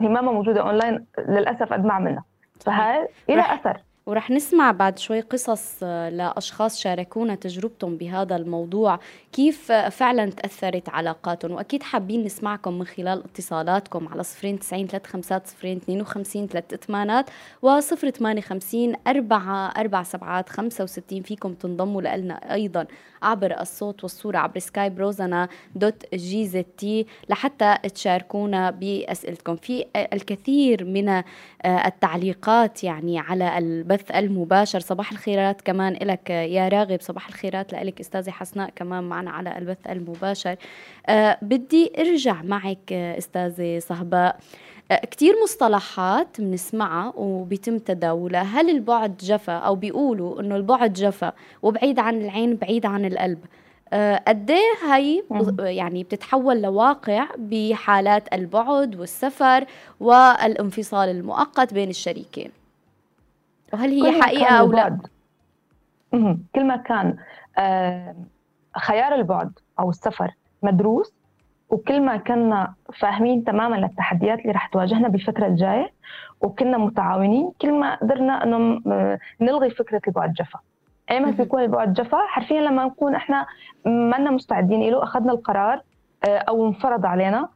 هي 0.00 0.08
ما 0.08 0.20
موجودة 0.20 0.60
اونلاين 0.60 1.06
للأسف 1.18 1.72
قد 1.72 1.84
ما 1.84 1.92
عملنا 1.94 2.22
فهي 2.60 3.08
لها 3.28 3.54
أثر. 3.54 3.82
ورح 4.06 4.30
نسمع 4.30 4.70
بعد 4.72 4.98
شوي 4.98 5.20
قصص 5.20 5.74
آه، 5.82 6.08
لأشخاص 6.08 6.80
شاركونا 6.80 7.34
تجربتهم 7.34 7.96
بهذا 7.96 8.36
الموضوع. 8.36 9.00
كيف 9.32 9.72
فعلا 9.72 10.30
تأثرت 10.30 10.88
علاقاتهم؟ 10.88 11.52
وأكيد 11.52 11.82
حابين 11.82 12.24
نسمعكم 12.24 12.78
من 12.78 12.86
خلال 12.86 13.24
اتصالاتكم 13.24 14.08
على 14.08 14.22
صفرين 14.22 14.58
تسعين 14.58 14.86
ثلاث 14.86 15.06
خمسات 15.06 15.46
صفرين 15.46 15.76
اثنين 15.76 16.00
وخمسين 16.00 16.46
ثلاث 16.46 16.74
ثمانات 16.74 17.30
وصفر 17.62 18.10
ثمانية 18.10 18.40
خمسين 18.40 18.94
أربعة 19.06 19.68
أربع 19.68 20.02
سبعات 20.02 20.48
خمسة 20.48 20.84
وستين. 20.84 21.22
فيكم 21.22 21.54
تنضموا 21.54 22.02
لنا 22.02 22.54
أيضا. 22.54 22.86
عبر 23.22 23.60
الصوت 23.60 24.02
والصورة 24.02 24.38
عبر 24.38 24.58
Skype 24.58 24.98
روزانا 24.98 25.48
dot 25.74 26.14
GT 26.14 27.06
لحتى 27.28 27.78
تشاركونا 27.94 28.70
بأسئلتكم. 28.70 29.56
في 29.56 29.84
الكثير 30.12 30.84
من 30.84 31.08
آه، 31.08 31.22
التعليقات 31.64 32.84
يعني 32.84 33.18
على 33.18 33.58
البث 33.58 34.10
المباشر. 34.10 34.80
صباح 34.80 35.12
الخيرات 35.12 35.60
كمان 35.60 35.92
لك 35.92 36.30
يا 36.30 36.68
راغب. 36.68 37.00
صباح 37.00 37.28
الخيرات 37.28 37.72
لك 37.72 38.00
أستاذة 38.00 38.30
حسناء 38.30 38.70
كمان 38.76 39.04
معنا 39.04 39.30
على 39.30 39.58
البث 39.58 39.86
المباشر. 39.86 40.56
أه 41.06 41.38
بدي 41.42 41.92
أرجع 41.98 42.42
معك 42.42 42.92
أستاذة 42.92 43.78
صهباء. 43.78 44.38
كتير 44.92 45.34
مصطلحات 45.42 46.40
بنسمعها 46.40 47.12
وبيتم 47.16 47.78
تداولها. 47.78 48.42
هل 48.42 48.70
البعد 48.70 49.16
جفا 49.16 49.52
أو 49.52 49.74
بيقولوا 49.74 50.40
إنه 50.40 50.56
البعد 50.56 50.92
جفا 50.92 51.32
وبعيد 51.62 51.98
عن 51.98 52.14
العين 52.20 52.56
بعيد 52.56 52.86
عن 52.86 53.04
القلب 53.04 53.38
أه 53.92 54.22
قد 54.28 54.50
إيه 54.50 54.92
هي 54.94 55.22
يعني 55.58 56.02
بتتحول 56.04 56.62
لواقع 56.62 57.26
بحالات 57.38 58.34
البعد 58.34 58.96
والسفر 58.96 59.64
والانفصال 60.00 61.08
المؤقت 61.08 61.74
بين 61.74 61.88
الشريكين؟ 61.90 62.50
وهل 63.72 64.02
هي 64.02 64.22
حقيقة 64.22 64.54
أو 64.54 64.72
لا؟ 64.72 64.98
كل 66.54 66.66
ما 66.66 66.76
كان 66.76 67.16
آه، 67.58 68.16
خيار 68.78 69.14
البعد 69.14 69.58
أو 69.78 69.90
السفر 69.90 70.34
مدروس 70.62 71.12
وكل 71.74 72.00
ما 72.00 72.16
كنا 72.16 72.74
فاهمين 72.98 73.44
تماما 73.44 73.76
للتحديات 73.76 74.38
اللي 74.38 74.52
رح 74.52 74.66
تواجهنا 74.66 75.08
بالفترة 75.08 75.46
الجاية 75.46 75.92
وكنا 76.40 76.78
متعاونين. 76.78 77.52
كل 77.62 77.72
ما 77.80 77.94
قدرنا 77.94 78.44
إنه 78.44 78.80
آه، 78.86 79.18
نلغي 79.40 79.70
فكرة 79.70 80.00
البعد 80.08 80.32
جفا. 80.32 80.58
ايمتى 81.10 81.42
بيكون 81.42 81.62
البعد 81.62 81.92
جفا؟ 81.92 82.18
حرفيا 82.26 82.60
لما 82.60 82.84
نكون 82.84 83.14
إحنا 83.14 83.46
ما 83.86 84.30
مستعدين 84.30 84.80
له 84.90 85.02
أخذنا 85.02 85.32
القرار 85.32 85.82
آه، 86.28 86.38
أو 86.38 86.66
انفرض 86.66 87.06
علينا 87.06 87.48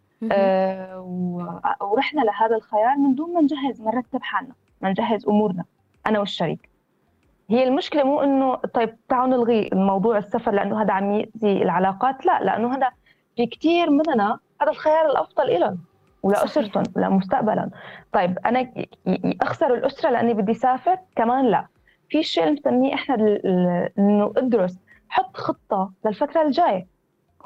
ورحنا 1.80 2.20
لهذا 2.20 2.56
الخيار 2.56 2.96
من 2.96 3.14
دون 3.14 3.34
ما 3.34 3.40
نجهز 3.40 3.82
ما 3.82 3.94
نرتب 3.94 4.22
حالنا 4.22 4.54
ما 4.82 4.90
نجهز 4.90 5.28
أمورنا 5.28 5.64
أنا 6.06 6.18
والشريك. 6.18 6.68
هي 7.50 7.68
المشكلة 7.68 8.04
مو 8.04 8.20
إنه 8.20 8.54
طيب 8.54 8.96
تعالوا 9.08 9.36
نلغي 9.36 9.68
الموضوع 9.72 10.18
السفر 10.18 10.50
لأنه 10.52 10.82
هذا 10.82 10.92
عم 10.92 11.12
يأذي 11.12 11.62
العلاقات 11.62 12.26
لا 12.26 12.42
لأنه 12.42 12.74
هذا 12.76 12.90
في 13.38 13.46
كثير 13.46 13.90
مننا 13.90 14.38
هذا 14.62 14.70
الخيار 14.70 15.10
الأفضل 15.10 15.60
لهم 15.60 15.78
ولاسرتهم 16.22 16.82
ولمستقبلا 16.96 17.70
طيب 18.12 18.38
أنا 18.46 18.72
أخسر 19.42 19.74
الأسرة 19.74 20.10
لأني 20.10 20.34
بدي 20.34 20.52
أسافر؟ 20.52 20.98
كمان 21.16 21.46
لا. 21.46 21.66
في 22.08 22.22
شيء 22.22 22.54
بنسميه 22.54 22.94
إحنا 22.94 23.14
إنه 23.98 24.32
ادرس 24.36 24.78
حط 25.08 25.36
خطة 25.36 25.92
للفترة 26.04 26.42
الجاية. 26.42 26.86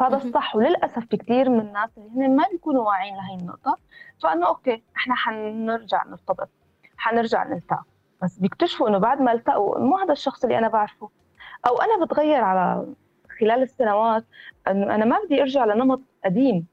وهذا 0.00 0.16
الصح 0.16 0.56
وللأسف 0.56 1.06
في 1.06 1.16
كثير 1.16 1.48
من 1.48 1.60
الناس 1.60 1.90
اللي 1.98 2.26
هن 2.26 2.36
ما 2.36 2.44
بيكونوا 2.52 2.82
واعيين 2.86 3.16
لهي 3.16 3.34
النقطة 3.40 3.76
فإنه 4.22 4.46
أوكي 4.46 4.82
إحنا 4.96 5.14
حنرجع 5.14 6.04
نرتبط 6.06 6.48
حنرجع 6.96 7.44
نلتقى 7.44 7.84
بس 8.22 8.38
بيكتشفوا 8.38 8.88
إنه 8.88 8.98
بعد 8.98 9.20
ما 9.20 9.32
التقوا 9.32 9.78
مو 9.78 9.96
هذا 9.96 10.12
الشخص 10.12 10.44
اللي 10.44 10.58
أنا 10.58 10.68
بعرفه. 10.68 11.10
أو 11.66 11.76
أنا 11.76 12.04
بتغير 12.04 12.44
على 12.44 12.86
خلال 13.42 13.62
السنوات 13.62 14.24
انه 14.68 14.94
أنا 14.94 15.04
ما 15.04 15.16
بدي 15.24 15.42
أرجع 15.42 15.64
لنمط 15.64 16.00
قديم. 16.24 16.66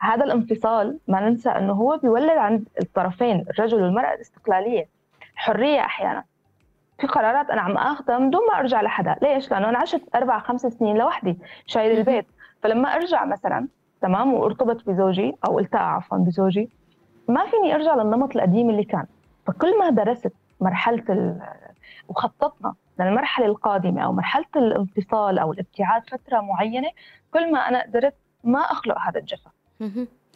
هذا 0.00 0.24
الانفصال 0.24 0.98
ما 1.08 1.20
ننسى 1.20 1.50
أنه 1.50 1.72
هو 1.72 1.96
بيولد 1.96 2.38
عند 2.38 2.68
الطرفين 2.80 3.44
الرجل 3.50 3.82
والمرأة 3.82 4.14
الاستقلالية. 4.14 4.88
حرية 5.34 5.80
أحيانا. 5.80 6.24
في 7.00 7.06
قرارات 7.06 7.50
أنا 7.50 7.60
عم 7.60 7.76
آخذها 7.76 8.18
من 8.18 8.30
دون 8.30 8.46
ما 8.52 8.58
أرجع 8.58 8.82
لحدا. 8.82 9.16
ليش؟ 9.22 9.50
لأنه 9.50 9.68
أنا 9.68 9.78
عشت 9.78 10.02
أربع 10.14 10.38
خمس 10.38 10.60
سنين 10.60 10.96
لوحدي 10.96 11.38
شايل 11.66 11.98
البيت. 11.98 12.26
فلما 12.62 12.88
أرجع 12.88 13.24
مثلا 13.24 13.68
تمام؟ 14.00 14.34
وارتبط 14.34 14.86
بزوجي 14.86 15.36
أو 15.46 15.58
التقى 15.58 15.94
عفوا 15.94 16.18
بزوجي 16.18 16.68
ما 17.28 17.46
فيني 17.46 17.74
أرجع 17.74 17.94
للنمط 17.94 18.36
القديم 18.36 18.70
اللي 18.70 18.84
كان. 18.84 19.06
فكل 19.46 19.78
ما 19.78 19.90
درست 19.90 20.32
مرحلة 20.60 21.04
ال... 21.08 21.40
وخططنا 22.08 22.74
للمرحلة 23.00 23.46
القادمة 23.46 24.02
أو 24.02 24.12
مرحلة 24.12 24.46
الانفصال 24.56 25.38
أو 25.38 25.52
الابتعاد 25.52 26.02
فترة 26.10 26.40
معينة 26.40 26.88
كل 27.34 27.52
ما 27.52 27.58
أنا 27.58 27.82
قدرت 27.82 28.14
ما 28.44 28.58
أخلق 28.60 28.98
هذا 28.98 29.20
الجفا. 29.20 29.50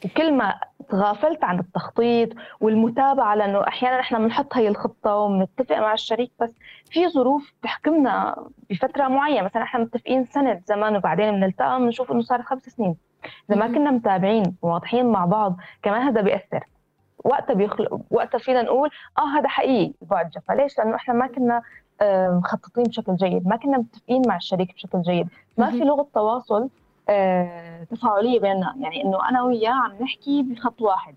وكل 0.04 0.34
ما 0.34 0.54
تغافلت 0.88 1.44
عن 1.44 1.58
التخطيط 1.58 2.28
والمتابعة 2.60 3.34
لأنه 3.34 3.68
أحيانا 3.68 4.00
إحنا 4.00 4.18
بنحط 4.18 4.56
هي 4.56 4.68
الخطة 4.68 5.16
وبنتفق 5.16 5.78
مع 5.78 5.92
الشريك 5.92 6.32
بس 6.40 6.54
في 6.90 7.08
ظروف 7.08 7.52
تحكمنا 7.62 8.46
بفترة 8.70 9.08
معينة. 9.08 9.42
مثلا 9.42 9.62
إحنا 9.62 9.80
متفقين 9.80 10.24
سنة 10.24 10.60
زمان 10.64 10.96
وبعدين 10.96 11.30
بنلتقى 11.30 11.78
بنشوف 11.78 12.12
إنه 12.12 12.20
صار 12.20 12.42
خمس 12.42 12.62
سنين. 12.62 12.96
إذا 13.50 13.58
ما 13.58 13.66
كنا 13.66 13.90
متابعين 13.90 14.56
وواضحين 14.62 15.06
مع 15.06 15.24
بعض 15.24 15.56
كمان 15.82 16.02
هذا 16.02 16.20
بيأثر. 16.20 16.64
وقتها 17.28 17.54
بيخلق 17.54 18.00
وقتها 18.10 18.38
فينا 18.38 18.62
نقول 18.62 18.90
آه 19.18 19.38
هذا 19.38 19.48
حقيقي 19.48 19.92
البعد 20.02 20.30
جفا 20.30 20.52
ليش 20.52 20.78
لأنه 20.78 20.94
إحنا 20.96 21.14
ما 21.14 21.26
كنا 21.26 21.62
مخططين 22.30 22.84
بشكل 22.84 23.16
جيد 23.16 23.46
ما 23.48 23.56
كنا 23.56 23.78
متفقين 23.78 24.22
مع 24.26 24.36
الشريك 24.36 24.74
بشكل 24.74 25.02
جيد. 25.02 25.28
ما 25.58 25.70
في 25.70 25.78
لغة 25.78 26.06
تواصل 26.14 26.68
آه، 27.10 27.84
تفاعلية 27.84 28.40
بيننا. 28.40 28.74
يعني 28.78 29.04
إنه 29.04 29.28
أنا 29.28 29.42
وياه 29.42 29.72
عم 29.72 29.92
نحكي 30.00 30.42
بخط 30.42 30.82
واحد. 30.82 31.14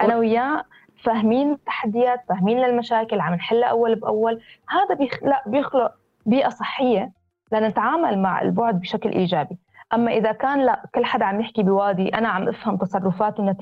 أنا 0.00 0.16
وياه 0.16 0.64
فاهمين 1.02 1.52
التحديات 1.52 2.24
فاهمين 2.28 2.58
للمشاكل 2.58 3.20
عم 3.20 3.34
نحلها 3.34 3.68
أول 3.68 3.94
بأول. 3.94 4.40
هذا 4.68 4.94
بيخلق 4.94 5.48
بيخلق 5.48 5.92
بيئة 6.26 6.48
صحية 6.48 7.12
لنتعامل 7.52 8.18
مع 8.18 8.42
البعد 8.42 8.80
بشكل 8.80 9.10
إيجابي. 9.12 9.58
أما 9.94 10.12
إذا 10.12 10.32
كان 10.32 10.66
لا 10.66 10.82
كل 10.94 11.04
حدا 11.04 11.24
عم 11.24 11.40
يحكي 11.40 11.62
بوادي 11.62 12.08
أنا 12.08 12.28
عم 12.28 12.48
أفهم 12.48 12.76
تصرفاته 12.76 13.56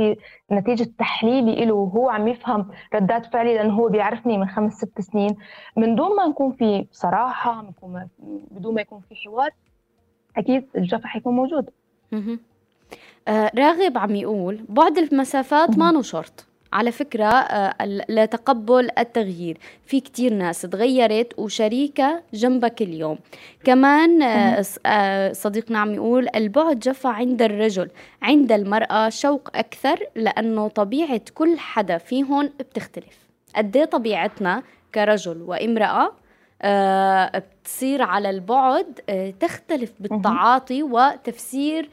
نتيجة 0.53 0.89
تحليلي 0.99 1.65
له 1.65 1.75
وهو 1.75 2.11
عم 2.11 2.29
يفهم 2.29 2.69
ردات 2.95 3.27
فعلي 3.27 3.55
لأنه 3.55 3.75
هو 3.75 3.89
بيعرفني 3.89 4.39
من 4.39 4.49
خمس 4.49 4.73
ست 4.73 5.01
سنين. 5.01 5.37
من 5.77 5.95
دون 5.95 6.17
ما 6.17 6.27
نكون 6.27 6.53
في 6.53 6.87
صراحة 6.93 7.65
بدون 8.51 8.75
ما 8.75 8.81
يكون 8.81 9.01
في 9.09 9.15
حوار 9.15 9.51
أكيد 10.37 10.69
الجفا 10.77 11.07
حيكون 11.07 11.37
موجود. 11.37 11.71
آه 13.29 13.51
راغب 13.59 13.99
عم 13.99 14.15
يقول 14.15 14.65
بعد 14.69 14.99
المسافات 14.99 15.79
ما 15.79 16.03
شرط 16.03 16.47
على 16.73 16.93
فكرة 16.93 17.25
آه، 17.25 17.87
لتقبل 18.09 18.89
التغيير. 18.99 19.59
في 19.87 20.01
كتير 20.01 20.35
ناس 20.35 20.61
تغيرت 20.63 21.39
وشريكة 21.39 22.23
جنبك 22.35 22.83
اليوم. 22.83 23.19
كمان 23.65 24.23
آه، 24.23 24.65
آه، 24.87 25.33
صديقنا 25.33 25.79
عم 25.79 25.95
يقول 25.95 26.29
البعد 26.35 26.79
جفا 26.79 27.11
عند 27.11 27.43
الرجل 27.43 27.91
عند 28.23 28.53
المرأة 28.53 29.09
شوق 29.09 29.49
أكثر 29.55 30.07
لأنه 30.17 30.69
طبيعة 30.69 31.21
كل 31.35 31.59
حدا 31.59 31.99
فيهم 31.99 32.53
بتختلف. 32.59 33.19
قد 33.57 33.77
إيه 33.77 33.85
طبيعتنا 33.85 34.63
كرجل 34.95 35.43
وامرأة 35.43 36.13
بتصير 37.39 38.03
على 38.03 38.31
البعد 38.31 39.01
تختلف 39.41 39.93
بالتعاطي 40.01 40.83
وتفسير 40.83 41.89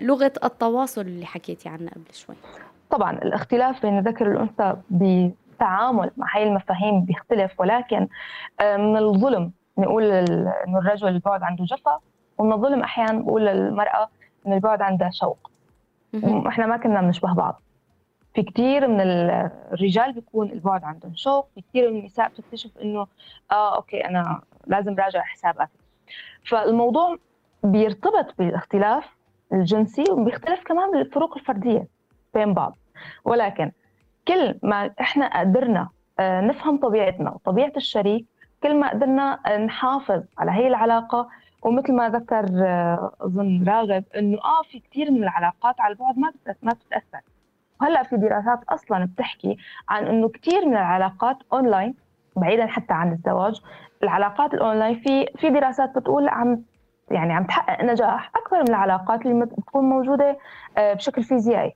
لغة 0.00 0.32
التواصل 0.44 1.00
اللي 1.00 1.26
حكيتي 1.26 1.68
عنها 1.68 1.90
قبل 1.90 2.14
شوي. 2.14 2.36
طبعا 2.92 3.12
الاختلاف 3.12 3.82
بين 3.82 3.98
الذكر 3.98 4.28
والانثى 4.28 4.76
بالتعامل 4.90 6.10
مع 6.16 6.36
هاي 6.36 6.42
المفاهيم 6.42 7.04
بيختلف 7.04 7.60
ولكن 7.60 8.08
آه، 8.60 8.76
من 8.76 8.96
الظلم 8.96 9.52
نقول 9.78 10.02
إنه 10.66 10.78
الرجل 10.78 11.08
البعد 11.08 11.42
عنده 11.42 11.64
جفا 11.64 11.98
ومن 12.38 12.52
الظلم 12.52 12.80
أحيانا 12.80 13.22
بقول 13.22 13.46
للمرأة 13.46 14.08
إنه 14.46 14.54
البعد 14.54 14.82
عندها 14.82 15.10
شوق. 15.10 15.50
إحنا 16.46 16.66
ما 16.66 16.76
كنا 16.76 17.00
بنشبه 17.00 17.34
بعض. 17.34 17.62
في 18.34 18.42
كثير 18.42 18.88
من 18.88 19.00
الرجال 19.00 20.12
بيكون 20.12 20.50
البعد 20.50 20.84
عندهم 20.84 21.12
شوق 21.14 21.48
في 21.54 21.60
كثير 21.60 21.90
من 21.90 21.98
النساء 21.98 22.28
بتكتشف 22.28 22.70
إنه 22.82 23.06
آه 23.52 23.76
أوكي 23.76 24.06
أنا 24.06 24.40
لازم 24.66 24.94
راجع 24.98 25.20
حساب 25.22 25.68
فالموضوع 26.50 27.16
بيرتبط 27.62 28.34
بالاختلاف 28.38 29.04
الجنسي 29.52 30.04
وبيختلف 30.10 30.62
كمان 30.64 30.90
بالفروق 30.90 31.36
الفردية 31.38 31.86
بين 32.34 32.54
بعض. 32.54 32.76
ولكن 33.24 33.72
كل 34.28 34.58
ما 34.62 34.90
إحنا 35.00 35.40
قدرنا 35.40 35.88
آه، 36.18 36.40
نفهم 36.40 36.76
طبيعتنا 36.76 37.30
وطبيعة 37.30 37.72
الشريك 37.76 38.26
كل 38.62 38.74
ما 38.80 38.90
قدرنا 38.90 39.56
نحافظ 39.58 40.22
على 40.38 40.50
هي 40.50 40.68
العلاقة. 40.68 41.28
ومثل 41.62 41.92
ما 41.92 42.08
ذكر 42.08 42.44
آه، 42.64 43.12
أظن 43.20 43.64
راغب 43.68 44.04
إنه 44.16 44.38
آه 44.38 44.62
في 44.70 44.80
كثير 44.80 45.10
من 45.10 45.22
العلاقات 45.22 45.80
على 45.80 45.92
البعد 45.92 46.18
ما 46.18 46.32
ما 46.62 46.72
بتتأثر. 46.72 47.20
وهلأ 47.80 48.02
في 48.02 48.16
دراسات 48.16 48.64
أصلا 48.68 49.04
بتحكي 49.04 49.56
عن 49.88 50.06
إنه 50.06 50.28
كثير 50.28 50.66
من 50.66 50.72
العلاقات 50.76 51.36
اونلاين 51.52 51.94
بعيدا 52.36 52.66
حتى 52.66 52.94
عن 52.94 53.12
الزواج 53.12 53.60
العلاقات 54.02 54.54
الاونلاين 54.54 54.94
في 55.00 55.26
في 55.36 55.50
دراسات 55.50 55.98
بتقول 55.98 56.28
عم 56.28 56.62
يعني 57.10 57.32
عم 57.32 57.44
تحقق 57.44 57.84
نجاح 57.84 58.30
اكبر 58.36 58.60
من 58.60 58.68
العلاقات 58.68 59.26
اللي 59.26 59.46
بتكون 59.46 59.84
موجودة 59.84 60.38
آه، 60.78 60.94
بشكل 60.94 61.22
فيزيائي. 61.22 61.74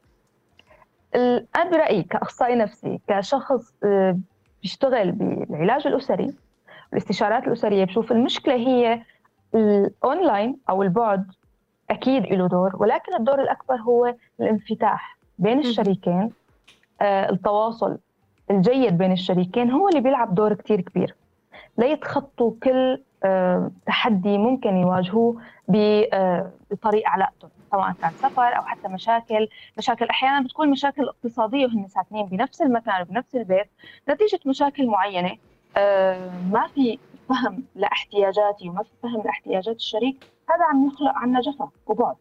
أنا 1.14 1.70
برأيي 1.70 2.02
كأخصائي 2.02 2.54
نفسي 2.54 3.00
كشخص 3.08 3.74
آه، 3.84 4.18
بيشتغل 4.62 5.12
بالعلاج 5.12 5.86
الأسري 5.86 6.34
الاستشارات 6.92 7.46
الأسرية 7.46 7.84
بشوف 7.84 8.12
المشكلة 8.12 8.54
هي 8.54 9.02
الأونلاين 9.54 10.56
أو 10.70 10.82
البعد 10.82 11.26
أكيد 11.90 12.22
له 12.26 12.48
دور 12.48 12.76
ولكن 12.76 13.14
الدور 13.14 13.42
الأكبر 13.42 13.74
هو 13.76 14.14
الانفتاح 14.40 15.18
بين 15.38 15.58
الشريكين 15.58 16.30
آه 17.00 17.30
التواصل 17.30 17.98
الجيد 18.50 18.98
بين 18.98 19.12
الشريكين 19.12 19.70
هو 19.70 19.88
اللي 19.88 20.00
بيلعب 20.00 20.34
دور 20.34 20.54
كتير 20.54 20.80
كبير. 20.80 21.14
ليتخطوا 21.78 22.52
كل 22.62 23.02
تحدي 23.86 24.38
ممكن 24.38 24.76
يواجهوه 24.76 25.40
آه 26.12 26.50
بطريق 26.70 27.08
علاقتهم 27.08 27.50
سواء 27.70 27.92
كان 28.02 28.10
سفر 28.10 28.56
أو 28.56 28.62
حتى 28.62 28.88
مشاكل. 28.88 29.48
مشاكل 29.78 30.06
أحيانا 30.08 30.44
بتكون 30.44 30.70
مشاكل 30.70 31.08
اقتصادية 31.08 31.66
وهن 31.66 31.88
ساكنين 31.88 32.26
بنفس 32.26 32.62
المكان 32.62 33.02
وبنفس 33.02 33.36
البيت. 33.36 33.66
نتيجة 34.08 34.40
مشاكل 34.46 34.86
معينة 34.86 35.36
آه 35.76 36.30
ما 36.52 36.66
في 36.74 36.98
فهم 37.28 37.64
لاحتياجاتي 37.74 38.68
وما 38.68 38.82
في 38.82 38.90
فهم 39.02 39.22
لاحتياجات 39.24 39.76
الشريك. 39.76 40.24
هذا 40.50 40.64
عم 40.64 40.86
يخلق 40.86 41.12
عنا 41.14 41.40
جفا 41.40 41.68
وبعد. 41.86 42.16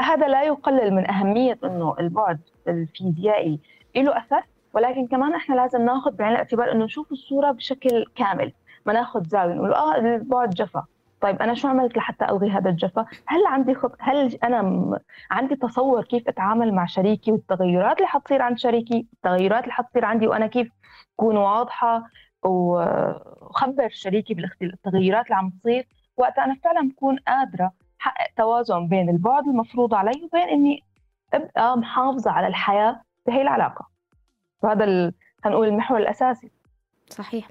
هذا 0.00 0.28
لا 0.28 0.42
يقلل 0.42 0.94
من 0.94 1.10
أهمية 1.10 1.58
إنه 1.64 1.94
البعد 2.00 2.40
الفيزيائي 2.68 3.58
له 3.96 4.18
أثر 4.18 4.42
ولكن 4.74 5.06
كمان 5.06 5.34
إحنا 5.34 5.54
لازم 5.54 5.84
ناخذ 5.84 6.16
بعين 6.16 6.32
الاعتبار 6.32 6.72
إنه 6.72 6.84
نشوف 6.84 7.12
الصورة 7.12 7.50
بشكل 7.50 8.04
كامل. 8.16 8.52
ما 8.86 8.92
ناخذ 8.92 9.24
زاوية 9.24 9.54
نقول 9.54 9.74
آه 9.74 9.96
البعد 9.98 10.50
جفا 10.50 10.84
طيب 11.20 11.42
أنا 11.42 11.54
شو 11.54 11.68
عملت 11.68 11.96
لحتى 11.96 12.24
ألغي 12.24 12.50
هذا 12.50 12.70
الجفا؟ 12.70 13.06
هل 13.26 13.46
عندي 13.46 13.74
خط... 13.74 13.96
هل 14.00 14.34
أنا. 14.44 15.00
عندي 15.30 15.56
تصور 15.56 16.04
كيف 16.04 16.28
أتعامل 16.28 16.74
مع 16.74 16.86
شريكي 16.86 17.32
والتغيرات 17.32 17.96
اللي 17.96 18.06
حتصير 18.08 18.42
عند 18.42 18.58
شريكي، 18.58 19.06
التغيرات 19.12 19.62
اللي 19.62 19.72
حتصير 19.72 20.04
عندي 20.04 20.26
وأنا 20.26 20.46
كيف 20.46 20.68
أكون 21.14 21.36
واضحة 21.36 22.02
وخبر 22.44 23.88
شريكي 23.88 24.34
بالتغيرات 24.34 25.24
اللي 25.26 25.36
عم 25.36 25.50
تصير 25.50 25.88
وقتها 26.16 26.44
أنا 26.44 26.54
فعلا 26.64 26.88
بكون 26.88 27.16
قادرة 27.28 27.72
حقق 27.98 28.26
توازن 28.36 28.88
بين 28.88 29.08
البعد 29.08 29.46
المفروض 29.48 29.94
علي 29.94 30.22
وبين 30.24 30.48
إني 30.48 30.82
أبقى 31.34 31.76
محافظة 31.78 32.30
على 32.30 32.46
الحياة 32.46 33.00
بهي 33.26 33.42
العلاقة 33.42 33.88
وهذا 34.62 34.84
ال... 34.84 35.12
نقول 35.46 35.68
المحور 35.68 35.98
الأساسي 35.98 36.50
صحيح 37.10 37.48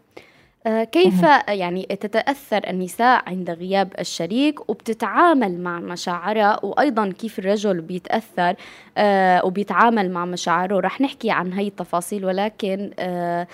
كيف 0.66 1.24
يعني 1.48 1.84
تتأثر 1.84 2.70
النساء 2.70 3.24
عند 3.30 3.50
غياب 3.50 3.94
الشريك 4.00 4.70
وبتتعامل 4.70 5.60
مع 5.60 5.80
مشاعرها؟ 5.80 6.66
وأيضا 6.66 7.12
كيف 7.12 7.40
الرجل 7.40 7.82
بيتأثر 7.82 8.56
آه، 8.98 9.46
وبيتعامل 9.46 10.12
مع 10.12 10.26
مشاعره؟ 10.26 10.80
رح 10.80 11.02
نحكي 11.02 11.32
عن 11.32 11.54
هاي 11.54 11.68
التفاصيل 11.68 12.26
ولكن 12.26 12.92
آه، 13.00 13.48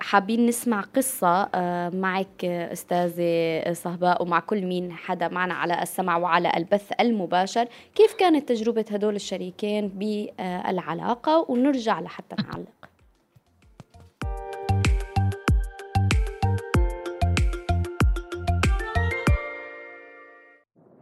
حابين 0.00 0.46
نسمع 0.46 0.80
قصة 0.96 1.48
معك 1.94 2.44
أستاذة 2.44 3.72
صهباء 3.72 4.22
ومع 4.22 4.40
كل 4.40 4.66
مين 4.66 4.92
حدا 4.92 5.28
معنا 5.28 5.54
على 5.54 5.82
السمع 5.82 6.16
وعلى 6.16 6.52
البث 6.56 6.92
المباشر. 7.00 7.68
كيف 7.94 8.14
كانت 8.14 8.48
تجربة 8.48 8.84
هدول 8.90 9.16
الشريكين 9.16 9.88
بالعلاقة؟ 9.88 11.46
ونرجع 11.48 12.00
لحتى 12.00 12.36
نعلق. 12.42 12.97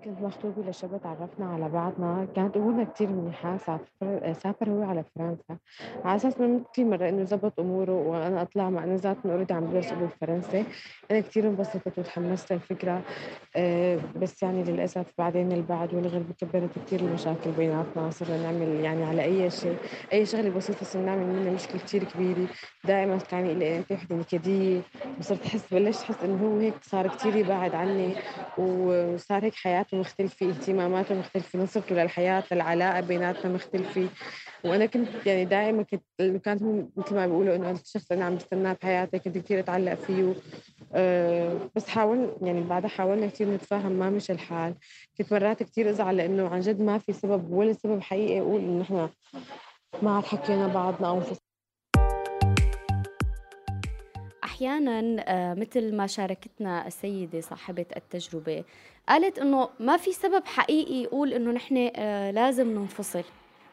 كنت 0.07 0.23
مخطوبة 0.23 0.71
لشاب 0.71 1.01
تعرفنا 1.03 1.47
على 1.47 1.69
بعضنا. 1.69 2.27
كانت 2.37 2.57
أمورنا 2.57 2.85
كتير 2.85 3.09
منيحة 3.09 3.57
سافر 3.57 4.33
سافر 4.43 4.71
هو 4.71 4.83
على 4.83 5.05
فرنسا. 5.15 5.57
على 6.05 6.17
أساس 6.17 6.41
من 6.41 6.65
كثير 6.73 6.85
مرة 6.85 7.09
إنه 7.09 7.25
زبط 7.25 7.61
أموره 7.61 7.93
وأنا 7.93 8.43
أطلع 8.43 8.71
مع 8.71 8.85
إنه 8.85 8.95
ذات 8.95 9.17
أوريدي 9.27 9.55
عم 9.55 9.65
بدرس 9.67 9.93
أبو 9.93 10.05
الفرنسي 10.05 10.65
أنا 11.11 11.21
كتير 11.21 11.49
انبسطت 11.49 11.99
وتحمست 11.99 12.53
للفكرة 12.53 13.03
آه، 13.57 13.99
بس 14.23 14.43
يعني 14.43 14.63
للأسف 14.65 15.07
بعدين 15.19 15.53
البعد 15.53 15.95
والغربة 15.95 16.35
كبرت 16.41 16.71
كتير 16.87 17.01
المشاكل 17.01 17.51
بيناتنا. 17.51 18.11
صرنا 18.11 18.43
نعمل 18.43 18.81
يعني 18.85 19.05
على 19.05 19.25
أي 19.25 19.51
شيء 19.51 19.77
أي 20.13 20.27
شغلة 20.27 20.51
بسيطة 20.51 20.85
صرنا 20.85 21.07
نعمل 21.07 21.27
منها 21.27 21.53
مشكلة 21.53 21.81
كتير 21.81 22.05
كبيرة. 22.05 22.49
دائما 22.85 23.17
كان 23.17 23.47
لي 23.59 23.83
في 23.83 23.95
وحدة 23.95 24.17
نكدية 24.17 24.81
وصرت 25.19 25.47
أحس 25.47 25.75
بلشت 25.75 26.03
أحس 26.03 26.25
إنه 26.25 26.47
هو 26.47 26.59
هيك 26.59 26.75
صار 26.83 27.09
كتير 27.09 27.37
يبعد 27.37 27.75
عني. 27.75 28.15
وصار 28.59 29.45
هيك 29.45 29.55
حياته 29.55 29.96
مختلفة 30.01 30.49
اهتماماته 30.49 31.15
مختلفة 31.15 31.59
نظرته 31.59 31.95
للحياة 31.95 32.45
العلاقة 32.53 33.01
بيناتنا 33.01 33.53
مختلفة. 33.53 34.09
وأنا 34.65 34.87
كنت 34.87 35.09
يعني 35.27 35.45
دائما 35.45 35.83
كنت 35.83 36.03
كانت 36.45 36.63
مثل 36.97 37.15
ما 37.15 37.27
بيقولوا 37.27 37.57
إنه 37.57 37.71
الشخص 37.71 38.13
اللي 38.13 38.25
عم 38.25 38.37
بستناه 38.37 38.73
بحياتي 38.83 39.19
كنت 39.19 39.39
كثير 39.39 39.59
أتعلق 39.59 39.95
فيه. 39.95 40.35
أه 40.95 41.59
بس 41.77 41.89
حاول 41.89 42.33
يعني 42.43 42.61
بعدها 42.61 42.89
حاولنا 42.89 43.27
كثير 43.27 43.55
نتفاهم 43.55 43.93
ما 43.93 44.11
مش 44.11 44.31
الحال. 44.31 44.75
كنت 45.19 45.33
مرات 45.33 45.63
كثير 45.63 45.91
أزعل 45.91 46.17
لأنه 46.17 46.49
عن 46.49 46.61
جد 46.61 46.81
ما 46.83 46.99
في 46.99 47.13
سبب 47.13 47.53
ولا 47.53 47.73
سبب 47.73 48.01
حقيقي 48.01 48.41
أقول 48.41 48.61
إنه 48.61 48.83
إحنا 48.83 49.09
ما 50.03 50.17
عاد 50.17 50.25
حكينا 50.25 50.67
بعضنا 50.67 51.09
أو 51.09 51.21
أحيانا 54.57 55.25
آه، 55.29 55.55
مثل 55.55 55.95
ما 55.95 56.07
شاركتنا 56.07 56.87
السيدة 56.87 57.41
صاحبة 57.41 57.87
التجربة 57.97 58.65
قالت 59.09 59.39
إنه 59.39 59.69
ما 59.81 59.97
في 59.97 60.13
سبب 60.13 60.47
حقيقي 60.47 61.03
يقول 61.03 61.33
إنه 61.33 61.51
نحن 61.53 61.91
آه، 61.97 62.31
لازم 62.31 62.79
ننفصل 62.79 63.25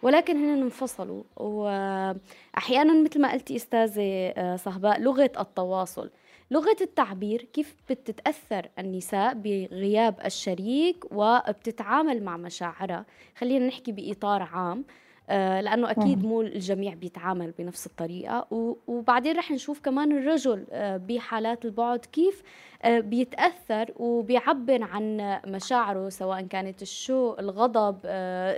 ولكن 0.02 0.38
هن 0.38 0.62
انفصلوا. 0.62 1.24
واحيانا 1.38 3.04
مثل 3.04 3.22
ما 3.22 3.32
قلتي 3.32 3.56
أستاذة 3.56 4.34
آه، 4.38 4.56
صهباء 4.56 5.02
لغة 5.02 5.32
التواصل 5.39 6.10
لغة 6.52 6.78
التعبير 6.82 7.41
كيف 7.54 7.76
بتتأثر 7.89 8.69
النساء 8.80 9.34
بغياب 9.34 10.15
الشريك 10.26 11.06
وبتتعامل 11.12 12.24
مع 12.24 12.38
مشاعرها. 12.38 13.06
خلينا 13.38 13.67
نحكي 13.67 13.91
بإطار 13.91 14.41
عام. 14.41 14.86
لأنه 15.30 15.92
أكيد 15.92 16.26
مو 16.26 16.42
الجميع 16.42 16.94
بيتعامل 16.94 17.52
بنفس 17.52 17.86
الطريقة. 17.86 18.48
وبعدين 18.88 19.38
رح 19.38 19.52
نشوف 19.52 19.80
كمان 19.80 20.12
الرجل 20.12 20.68
آه، 20.72 20.98
بحالات 20.98 21.66
البعد 21.66 22.00
كيف 22.00 22.44
آه، 22.82 23.00
بيتأثر 23.00 23.94
وبيعبر 23.96 24.84
عن 24.84 25.38
مشاعره 25.48 26.10
سواء 26.10 26.42
كانت 26.42 26.82
الشوق 26.82 27.40
الغضب 27.40 28.00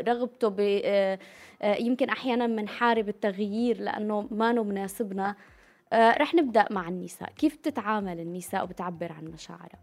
رغبته 0.08 0.48
ب 0.48 0.60
يمكن 1.64 2.10
أحيانا 2.10 2.48
بنحارب 2.48 3.10
التغيير 3.10 3.82
لأنه 3.82 4.28
ما 4.32 4.52
مناسبنا. 4.52 5.36
رح 5.94 6.36
نبدأ 6.36 6.66
مع 6.72 6.88
النساء. 6.90 7.30
كيف 7.30 7.58
بتتعامل 7.58 8.20
النساء 8.20 8.64
وبتعبر 8.64 9.12
عن 9.12 9.26
مشاعرها 9.26 9.80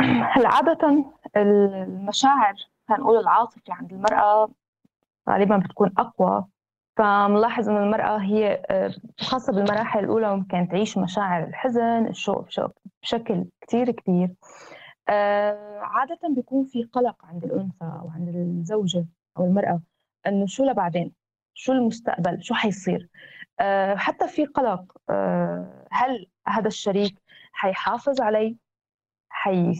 هلا 0.00 0.48
عادة 0.48 1.04
المشاعر 1.36 2.54
نقول 2.90 3.18
العاطفة 3.18 3.60
عند 3.68 3.92
المرأة 3.92 4.50
غالبا 5.30 5.56
بتكون 5.56 5.92
أقوى. 5.98 6.44
فملاحظ 6.96 7.68
إنه 7.68 7.78
المرأة 7.84 8.18
هي 8.18 8.62
آه، 8.70 8.94
خاصة 9.20 9.52
بالمراحل 9.52 9.98
الأولى 9.98 10.36
ممكن 10.36 10.68
تعيش 10.68 10.98
مشاعر 10.98 11.44
الحزن 11.44 12.06
الشوق 12.06 12.46
بشكل 13.02 13.44
كتير 13.60 13.90
كبير 13.90 14.34
آه، 15.08 15.78
عادة 15.78 16.18
بيكون 16.34 16.64
في 16.64 16.84
قلق 16.84 17.24
عند 17.24 17.44
الأنثى 17.44 17.82
أو 17.82 18.10
عند 18.10 18.28
الزوجة 18.28 19.06
أو 19.38 19.44
المرأة 19.44 19.80
إنه 20.26 20.46
شو 20.46 20.64
لبعدين؟ 20.64 21.12
شو 21.54 21.72
المستقبل؟ 21.72 22.42
شو 22.42 22.54
حيصير؟ 22.54 23.08
آه، 23.60 23.94
حتى 23.94 24.28
في 24.28 24.44
قلق 24.44 24.92
هل 25.92 26.26
هذا 26.46 26.68
الشريك 26.68 27.22
حيحافظ 27.52 28.20
علي؟ 28.20 28.56
حي... 29.28 29.72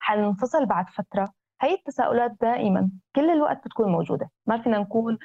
حننفصل 0.00 0.66
بعد 0.66 0.88
فترة؟ 0.88 1.39
هي 1.60 1.74
التساؤلات 1.74 2.30
دائما. 2.40 2.90
كل 3.16 3.30
الوقت 3.30 3.64
بتكون 3.64 3.92
موجودة. 3.92 4.30
ما 4.46 4.62
فينا 4.62 4.78
نكون 4.78 5.18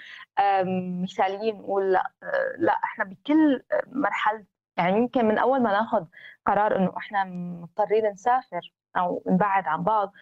مثاليين 1.03 1.55
نقول 1.57 1.91
لا 1.91 2.11
آه، 2.23 2.55
لا 2.57 2.73
إحنا 2.83 3.05
بكل 3.05 3.63
مرحلة 3.87 4.45
يعني 4.77 4.97
يمكن 4.97 5.25
من 5.25 5.37
أول 5.37 5.61
ما 5.61 5.71
ناخذ 5.71 6.05
قرار 6.45 6.77
إنه 6.77 6.93
إحنا 6.97 7.23
مضطرين 7.61 8.05
نسافر 8.05 8.73
أو 8.97 9.23
نبعد 9.27 9.67
عن 9.67 9.83
بعض 9.83 10.13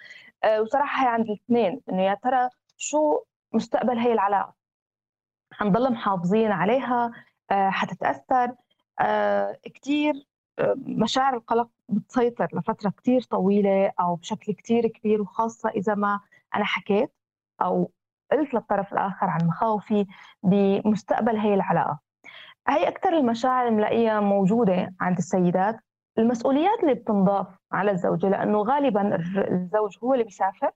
آه، 0.44 0.62
وصراحة 0.62 1.04
هي 1.04 1.08
عند 1.08 1.26
الاثنين 1.26 1.82
إنه 1.90 2.02
يا 2.02 2.14
ترى 2.14 2.50
شو 2.78 3.20
مستقبل 3.54 3.98
هي 3.98 4.14
العلاقة؟ 4.14 4.54
حنضل 5.54 5.92
محافظين 5.92 6.52
عليها؟ 6.52 7.12
آه، 7.52 7.70
حتتأثر؟ 7.70 8.56
كثير 9.76 10.14
مشاعر 10.78 11.34
القلق 11.36 11.70
بتسيطر 11.90 12.48
لفترة 12.54 12.90
كتير 12.90 13.22
طويلة 13.22 13.92
أو 14.00 14.16
بشكل 14.16 14.54
كتير 14.54 14.88
كبير 14.88 15.22
وخاصة 15.22 15.70
إذا 15.70 15.96
ما 15.96 16.20
أنا 16.56 16.66
حكيت 16.66 17.12
أو 17.62 17.92
قلت 18.32 18.54
للطرف 18.54 18.94
الآخر 18.94 19.26
عن 19.28 19.48
مخاوفي 19.48 20.06
بمستقبل 20.44 21.38
هي 21.38 21.54
العلاقة. 21.54 22.00
هي 22.68 22.88
أكثر 22.88 23.10
المشاعر 23.18 23.68
الملاقية 23.68 24.20
موجودة 24.20 24.94
عند 25.02 25.18
السيدات. 25.18 25.80
المسؤوليات 26.18 26.80
اللي 26.84 26.94
بتنضاف 26.94 27.48
على 27.72 27.92
الزوجة 27.92 28.30
لأنه 28.30 28.58
غالبا 28.62 29.16
الزوج 29.52 29.98
هو 30.04 30.14
اللي 30.14 30.24
بيسافر 30.24 30.72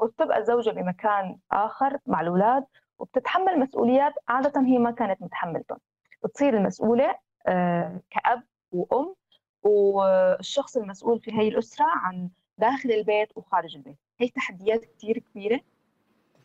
وبتبقى 0.00 0.38
الزوجة 0.38 0.70
بمكان 0.70 1.38
آخر 1.52 1.98
مع 2.06 2.20
الأولاد 2.20 2.64
وبتتحمل 2.98 3.60
مسؤوليات 3.60 4.12
عادة 4.28 4.60
هي 4.60 4.78
ما 4.78 4.90
كانت 4.90 5.22
متحملتهم. 5.22 5.78
بتصير 6.24 6.56
المسؤولة 6.56 7.14
آه، 7.46 8.00
كأب 8.10 8.42
وأم 8.72 9.14
والشخص 9.62 10.76
المسؤول 10.76 11.20
في 11.20 11.32
هي 11.32 11.48
الأسرة 11.48 11.86
عن 11.88 12.28
داخل 12.58 12.90
البيت 12.92 13.28
وخارج 13.36 13.76
البيت. 13.76 13.96
هي 14.20 14.28
تحديات 14.28 14.84
كتير 14.84 15.18
كبيرة 15.18 15.60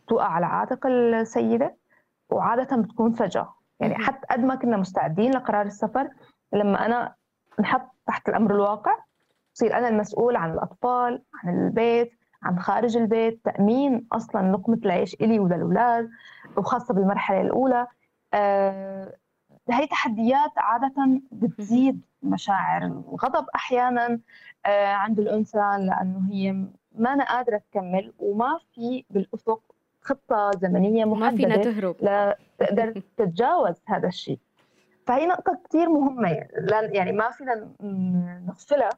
توقع 0.08 0.26
على 0.28 0.46
عاتق 0.46 0.88
السيدة 0.88 1.78
وعادة 2.30 2.78
بتكون 2.78 3.12
فجأة. 3.14 3.54
يعني 3.80 3.96
حتى 3.96 4.28
قد 4.32 4.40
ما 4.40 4.56
كنا 4.56 4.78
مستعدين 4.78 5.32
لقرار 5.32 5.66
السفر 5.66 6.10
لما 6.54 6.86
أنا 6.86 7.16
نحط 7.60 7.92
تحت 8.08 8.30
الأمر 8.30 8.56
الواقع 8.56 8.98
بصير 9.56 9.78
أنا 9.78 9.88
المسؤول 9.88 10.36
عن 10.36 10.54
الأطفال 10.54 11.24
عن 11.44 11.66
البيت 11.66 12.12
عن 12.44 12.60
خارج 12.60 12.98
البيت 12.98 13.42
تأمين 13.46 14.08
أصلا 14.12 14.52
لقمة 14.52 14.80
العيش 14.86 15.14
إلي 15.14 15.40
وللأولاد 15.40 16.10
وخاصة 16.58 16.94
بالمرحلة 16.94 17.42
الأولى. 17.42 17.88
آه 18.34 19.14
هي 19.70 19.88
تحديات 19.88 20.52
عادة 20.58 21.22
بتزيد 21.32 22.02
مشاعر 22.30 22.86
الغضب 22.86 23.46
أحيانا 23.56 24.20
آه، 24.66 24.86
عند 24.88 25.20
الأنثى 25.20 25.58
لأنه 25.58 26.28
هي 26.32 26.52
ما 26.96 27.13
أنا 27.13 27.24
قادرة 27.26 27.58
تكمل 27.72 28.13
وما 28.20 28.60
في 28.76 29.06
بالأفق 29.10 29.62
خطة 30.02 30.52
زمنية 30.62 31.06
محددة 31.06 31.32
ما 31.32 31.38
فينا 31.38 31.58
تهرب. 31.58 31.96
لا 32.02 32.38
تقدر 32.60 33.00
تتجاوز 33.18 33.76
هذا 33.86 34.08
الشيء. 34.08 34.40
فهي 35.06 35.26
نقطة 35.26 35.60
كثير 35.70 35.90
مهمة 35.90 36.30
يعني 36.72 37.12
ما 37.12 37.30
فينا 37.32 37.70
نغفلها 38.48 38.90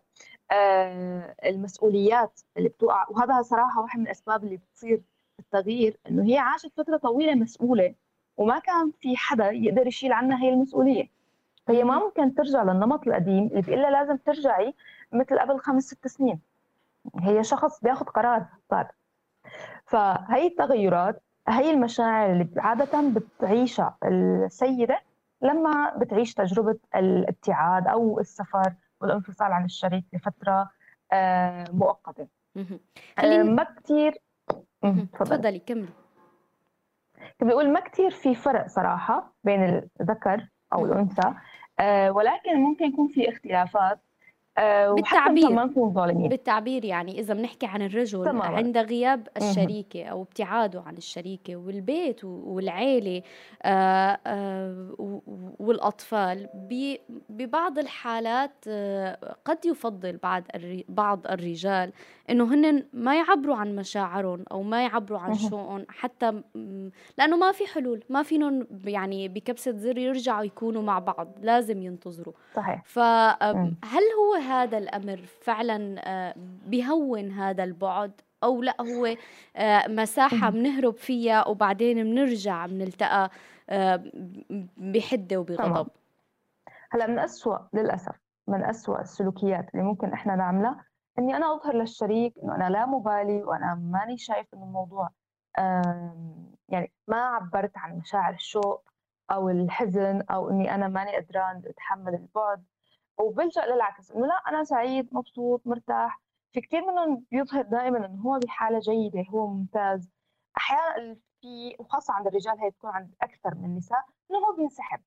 آه، 0.51 1.35
المسؤوليات 1.45 2.39
اللي 2.57 2.69
بتوقع. 2.69 3.05
وهذا 3.09 3.41
صراحة 3.41 3.81
واحد 3.81 3.99
من 3.99 4.05
الأسباب 4.05 4.43
اللي 4.43 4.57
بتصير 4.57 5.01
التغيير 5.39 5.97
إنه 6.09 6.23
هي 6.25 6.37
عاشت 6.37 6.71
فترة 6.77 6.97
طويلة 6.97 7.35
مسؤولة 7.35 7.95
وما 8.37 8.59
كان 8.59 8.91
في 8.99 9.17
حدا 9.17 9.51
يقدر 9.51 9.87
يشيل 9.87 10.11
عنها 10.11 10.43
هي 10.43 10.49
المسؤولية. 10.49 11.18
فهي 11.69 11.83
ما 11.83 11.99
ممكن 11.99 12.35
ترجع 12.35 12.63
للنمط 12.63 13.07
القديم 13.07 13.47
اللي 13.47 13.61
بيقول 13.61 13.81
لها 13.81 13.89
لازم 13.91 14.17
ترجعي 14.17 14.73
مثل 15.11 15.39
قبل 15.39 15.59
خمس 15.59 15.83
ست 15.83 16.07
سنين. 16.07 16.39
هي 17.19 17.43
شخص 17.43 17.81
بياخذ 17.83 18.05
قرار. 18.05 18.45
صار 18.71 18.91
فهي 19.85 20.47
التغيرات 20.47 21.21
هي 21.47 21.71
المشاعر 21.71 22.31
اللي 22.31 22.47
عادة 22.57 23.09
بتعيشها 23.09 23.97
السيدة 24.05 24.99
لما 25.41 25.93
بتعيش 25.97 26.33
تجربة 26.33 26.77
الابتعاد 26.95 27.87
أو 27.87 28.19
السفر 28.19 28.73
والانفصال 29.01 29.51
عن 29.51 29.65
الشريك 29.65 30.05
لفترة 30.13 30.69
آه، 31.11 31.65
مؤقتة. 31.71 32.27
آه، 33.19 33.43
ما 33.43 33.63
كثير 33.63 34.17
تفضلي. 35.13 35.59
كملي. 35.59 35.89
بيقول 37.41 37.69
ما 37.73 37.79
كثير 37.79 38.11
في 38.11 38.35
فرق 38.35 38.67
صراحة 38.67 39.33
بين 39.43 39.89
الذكر 40.01 40.47
أو 40.73 40.85
الأنثى. 40.85 41.33
ولكن 42.09 42.55
ممكن 42.59 42.85
يكون 42.85 43.07
في 43.07 43.29
اختلافات. 43.29 43.99
آه، 43.99 44.08
بالتعبير. 44.95 45.49
ما 45.49 45.65
نكون 45.65 45.93
ظالمين. 45.93 46.29
بالتعبير 46.29 46.85
يعني 46.85 47.19
إذا 47.19 47.33
بنحكي 47.33 47.65
عن 47.65 47.81
الرجل 47.81 48.25
تمام. 48.25 48.41
عند 48.41 48.77
غياب 48.77 49.27
الشريكة 49.37 50.05
أو 50.05 50.21
ابتعاده 50.21 50.83
عن 50.85 50.97
الشريكة 50.97 51.55
والبيت 51.55 52.23
والعيلة 52.23 53.21
آه، 53.63 54.19
آه، 54.27 55.21
والأطفال 55.59 56.49
ببعض 57.29 57.79
الحالات 57.79 58.65
قد 59.45 59.65
يفضل 59.65 60.17
بعض 60.17 60.43
بعض 60.89 61.27
الرجال 61.27 61.91
إنه 62.29 62.53
هن 62.53 62.83
ما 62.93 63.15
يعبروا 63.15 63.55
عن 63.55 63.75
مشاعرهم 63.75 64.45
أو 64.51 64.63
ما 64.63 64.83
يعبروا 64.83 65.19
عن 65.19 65.33
شوقهم 65.35 65.85
حتى 65.89 66.41
لأنه 67.17 67.37
ما 67.37 67.51
في 67.51 67.67
حلول 67.67 68.03
ما 68.09 68.23
فينهم 68.23 68.67
يعني 68.85 69.27
بكبسة 69.27 69.71
زر 69.71 69.97
يرجعوا 69.97 70.43
يكونوا 70.43 70.81
مع 70.81 70.99
بعض 70.99 71.27
لازم 71.41 71.81
ينتظروا. 71.81 72.33
صحيح. 72.55 72.83
فهل 72.85 74.03
هو 74.19 74.35
هذا 74.49 74.77
الأمر 74.77 75.17
فعلا 75.41 76.01
آه، 76.07 76.33
بهون 76.65 77.31
هذا 77.31 77.63
البعد؟ 77.63 78.21
أو 78.43 78.61
لا 78.61 78.75
هو 78.81 79.15
آه، 79.55 79.87
مساحة 79.87 80.49
بنهرب 80.49 80.93
فيها 80.97 81.47
وبعدين 81.47 82.03
بنرجع 82.03 82.65
بنلتقى 82.65 83.29
آه، 83.69 84.03
بحدة 84.77 85.37
وبغضب؟ 85.37 85.87
هلأ 86.91 87.07
من 87.07 87.19
أسوأ 87.19 87.57
للأسف 87.73 88.15
من 88.47 88.63
أسوأ 88.63 89.01
السلوكيات 89.01 89.69
اللي 89.73 89.85
ممكن 89.85 90.13
إحنا 90.13 90.35
نعملها 90.35 90.85
إني 91.19 91.35
أنا 91.35 91.53
أظهر 91.53 91.75
للشريك 91.75 92.33
إنه 92.43 92.55
أنا 92.55 92.69
لا 92.69 92.85
مبالي 92.85 93.43
وأنا 93.43 93.75
ماني 93.75 94.17
شايف 94.17 94.47
إنه 94.53 94.63
الموضوع 94.63 95.09
يعني 96.69 96.91
ما 97.07 97.17
عبرت 97.17 97.77
عن 97.77 97.97
مشاعر 97.97 98.33
الشوق 98.33 98.83
أو 99.31 99.49
الحزن 99.49 100.21
أو 100.31 100.49
إني 100.49 100.75
أنا 100.75 100.87
ماني 100.87 101.17
قدران 101.17 101.61
أتحمل 101.65 102.13
البعد. 102.13 102.63
وبلجأ 103.19 103.65
للعكس. 103.65 104.11
إنه 104.11 104.27
لا 104.27 104.33
أنا 104.47 104.63
سعيد 104.63 105.09
مبسوط 105.11 105.61
مرتاح. 105.67 106.21
في 106.51 106.61
كثير 106.61 106.81
منهم 106.81 107.25
بيظهر 107.31 107.61
دائما 107.61 108.05
إنه 108.05 108.21
هو 108.21 108.39
بحالة 108.39 108.79
جيدة 108.79 109.25
هو 109.29 109.47
ممتاز. 109.47 110.09
أحيانا 110.57 111.15
في 111.41 111.75
وخاصة 111.79 112.13
عند 112.13 112.27
الرجال 112.27 112.59
هي 112.59 112.71
تكون 112.71 112.89
عند 112.89 113.15
أكثر 113.21 113.55
من 113.55 113.65
النساء 113.65 114.05
إنه 114.31 114.39
هو 114.39 114.55
بينسحب. 114.55 114.99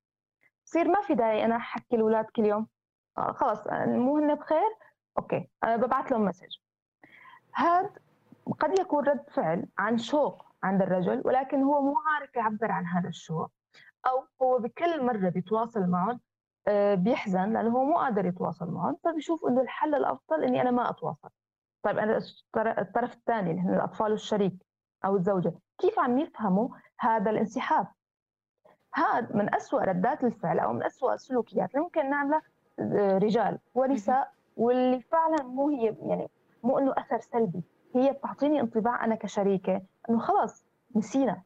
بصير 0.67 0.89
ما 0.89 1.01
في 1.01 1.15
داعي 1.15 1.45
أنا 1.45 1.57
أحكي 1.57 1.97
الاولاد 1.97 2.25
كل 2.25 2.45
يوم. 2.45 2.67
آه 3.19 3.33
خلص 3.33 3.63
مو 3.87 4.19
هن 4.19 4.35
بخير؟ 4.35 4.77
okay 5.19 5.49
أنا 5.65 5.77
ببعث 5.77 6.13
لهم 6.13 6.25
message. 6.25 6.57
هذا 7.55 7.91
قد 8.61 8.79
يكون 8.79 9.05
رد 9.05 9.31
فعل 9.31 9.67
عن 9.79 9.99
شوق 9.99 10.45
عند 10.63 10.83
الرجل 10.83 11.23
ولكن 11.25 11.63
هو 11.63 11.83
مو 11.83 11.95
عارف 12.07 12.37
يعبر 12.37 12.73
عن 12.73 12.87
هذا 12.87 13.09
الشوق 13.09 13.51
أو 14.07 14.27
هو 14.43 14.59
بكل 14.59 15.05
مرة 15.05 15.29
بيتواصل 15.29 15.87
معهم 15.87 16.21
بيحزن 16.95 17.53
لأنه 17.53 17.71
هو 17.71 17.85
مو 17.85 17.97
قادر 17.99 18.27
يتواصل 18.27 18.71
معهم 18.71 18.97
فبيشوف 19.05 19.47
إنه 19.47 19.61
الحل 19.61 19.95
الأفضل 19.95 20.45
إني 20.45 20.61
أنا 20.61 20.71
ما 20.71 20.91
أتواصل. 20.91 21.29
طيب 21.83 21.99
أنا 21.99 22.19
الطرف 22.57 23.15
الثاني 23.15 23.51
اللي 23.51 23.63
هن 23.63 23.75
الأطفال 23.75 24.11
والشريك 24.13 24.55
أو 25.05 25.17
الزوجة 25.17 25.53
كيف 25.79 25.99
عم 25.99 26.19
يفهموا 26.19 26.69
هذا 26.99 27.31
الانسحاب؟ 27.31 27.87
هذا 28.95 29.29
من 29.37 29.55
أسوأ 29.55 29.81
ردات 29.85 30.25
الفعل 30.25 30.59
أو 30.59 30.73
من 30.73 30.83
أسوأ 30.83 31.15
السلوكيات 31.15 31.71
اللي 31.71 31.83
ممكن 31.83 32.11
نعملها 32.11 32.43
آه، 32.79 33.19
رجال 33.19 33.59
ونساء 33.75 34.33
واللي 34.57 35.01
فعلا 35.01 35.43
مو 35.43 35.69
هي 35.69 35.97
يعني 36.07 36.31
مو 36.63 36.79
إنه 36.79 36.95
أثر 36.99 37.21
سلبي 37.21 37.63
هي 37.95 38.13
بتعطيني 38.13 38.61
انطباع 38.61 39.05
أنا 39.05 39.15
كشريكة 39.15 39.83
إنه 40.11 40.19
خلص 40.19 40.65
نسينا. 40.97 41.43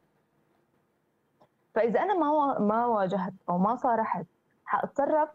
فإذا 1.75 2.01
أنا 2.01 2.13
ما 2.13 2.59
ما 2.59 2.85
واجهت 2.85 3.33
أو 3.49 3.57
ما 3.57 3.75
صارحت 3.75 4.25
حاتصرف 4.67 5.29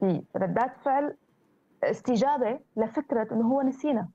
في 0.00 0.24
ردات 0.36 0.76
فعل 0.76 1.16
استجابة 1.84 2.60
لفكرة 2.76 3.28
إنه 3.32 3.52
هو 3.52 3.62
نسينا. 3.62 4.08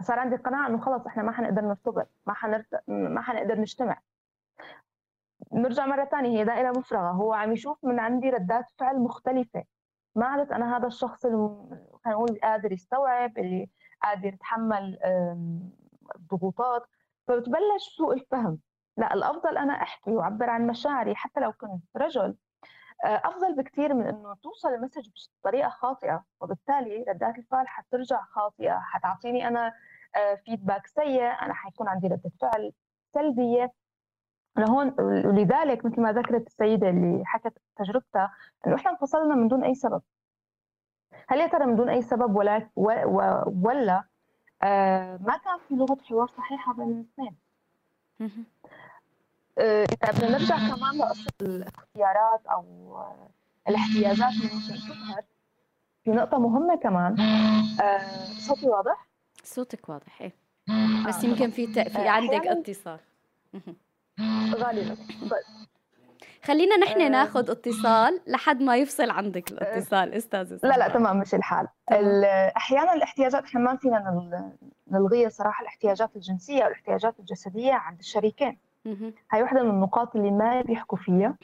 صار 0.00 0.18
عندي 0.18 0.36
قناعة 0.36 0.68
إنه 0.68 0.78
خلص 0.78 1.06
إحنا 1.06 1.22
ما 1.22 1.32
حنقدر 1.32 1.62
نرتبط 1.62 2.08
ما 2.26 2.34
حنرت... 2.34 2.82
ما 2.88 3.22
حنقدر 3.22 3.60
نجتمع. 3.60 3.98
نرجع 5.52 5.86
مرة 5.86 6.04
ثانية 6.04 6.38
هي 6.38 6.44
دائرة 6.44 6.78
مفرغة. 6.78 7.10
هو 7.10 7.32
عم 7.32 7.52
يشوف 7.52 7.84
من 7.84 7.98
عندي 7.98 8.30
ردات 8.30 8.64
فعل 8.78 9.00
مختلفة. 9.00 9.64
ما 10.14 10.26
عدت 10.26 10.52
أنا 10.52 10.76
هذا 10.76 10.86
الشخص 10.86 11.24
اللي 11.24 11.36
خلينا 12.04 12.18
نقول 12.18 12.38
قادر 12.42 12.72
يستوعب 12.72 13.38
اللي 13.38 13.70
قادر 14.02 14.26
يتحمل 14.26 14.98
الضغوطات. 16.16 16.86
فبتبلش 17.28 17.96
سوء 17.96 18.14
الفهم. 18.14 18.58
لا 18.96 19.14
الأفضل 19.14 19.56
أنا 19.58 19.72
أحكي 19.72 20.10
وأعبر 20.10 20.50
عن 20.50 20.66
مشاعري 20.66 21.14
حتى 21.14 21.40
لو 21.40 21.52
كنت 21.52 21.82
رجل. 21.96 22.36
أفضل 23.04 23.54
بكثير 23.56 23.94
من 23.94 24.06
إنه 24.06 24.34
توصل 24.34 24.68
المسج 24.68 25.08
بطريقة 25.40 25.68
خاطئة 25.68 26.24
وبالتالي 26.40 27.04
ردات 27.08 27.38
الفعل 27.38 27.68
حترجع 27.68 28.22
خاطئة 28.24 28.78
حتعطيني 28.80 29.48
أنا 29.48 29.72
فيدباك 30.44 30.86
سيء 30.86 31.22
أنا 31.22 31.54
حيكون 31.54 31.88
عندي 31.88 32.06
ردة 32.06 32.30
فعل 32.40 32.72
سلبية. 33.14 33.72
لهون 34.58 34.94
ولذلك 35.00 35.84
مثل 35.84 36.00
ما 36.00 36.12
ذكرت 36.12 36.46
السيدة 36.46 36.88
اللي 36.90 37.22
حكت 37.26 37.58
تجربتها 37.76 38.34
إنه 38.66 38.74
إحنا 38.76 38.90
انفصلنا 38.90 39.34
من 39.34 39.48
دون 39.48 39.64
أي 39.64 39.74
سبب. 39.74 40.02
هل 41.28 41.38
يا 41.40 41.46
ترى 41.46 41.66
من 41.66 41.76
دون 41.76 41.88
أي 41.88 42.02
سبب؟ 42.02 42.36
ولا 42.36 42.68
ولا 43.46 44.04
آه 44.62 45.16
ما 45.16 45.36
كان 45.36 45.58
في 45.68 45.74
لغة 45.74 45.98
حوار 46.08 46.26
صحيحة 46.26 46.72
بين 46.74 46.90
الاثنين. 46.90 47.36
آه، 48.20 48.28
اذا 49.58 50.12
بدنا 50.12 50.38
نرجع 50.38 50.56
كمان 50.56 50.98
لقصة 50.98 51.32
الاختيارات 51.42 52.46
أو 52.46 52.96
الاحتياجات 53.68 54.32
اللي 54.32 54.54
ممكن 54.54 54.74
تظهر. 54.74 55.22
في 56.04 56.10
نقطة 56.10 56.38
مهمة 56.38 56.76
كمان. 56.76 57.20
آه 57.20 58.24
صوتي 58.38 58.66
واضح؟ 58.66 59.06
صوتك 59.44 59.88
واضح 59.88 60.20
إيه. 60.22 60.32
بس 61.06 61.24
يمكن 61.24 61.50
في 61.50 61.66
ت... 61.66 61.78
في 61.78 62.08
عندك 62.08 62.46
اتصال. 62.46 62.98
غالبا. 64.54 64.94
طيب. 65.20 65.66
خلينا 66.44 66.76
نحن 66.76 67.00
آه 67.00 67.08
ناخذ 67.08 67.50
اتصال 67.50 68.20
لحد 68.26 68.62
ما 68.62 68.76
يفصل 68.76 69.10
عندك 69.10 69.52
الاتصال 69.52 70.12
آه 70.12 70.16
أستاذ 70.16 70.58
لا 70.62 70.68
لا 70.78 70.88
تمام 70.88 71.18
مش 71.18 71.34
الحال. 71.34 71.68
أحيانا 72.56 72.92
الاحتياجات 72.94 73.44
إحنا 73.44 73.60
ما 73.60 73.76
فينا 73.76 74.22
نلغيها 74.90 75.28
صراحة 75.28 75.62
الاحتياجات 75.62 76.16
الجنسية 76.16 76.64
والإحتياجات 76.64 77.20
الجسدية 77.20 77.72
عند 77.72 77.98
الشريكين. 77.98 78.58
هاي 79.32 79.42
وحده 79.42 79.62
من 79.62 79.70
النقاط 79.70 80.16
اللي 80.16 80.30
ما 80.30 80.60
بيحكوا 80.60 80.98
فيها. 80.98 81.36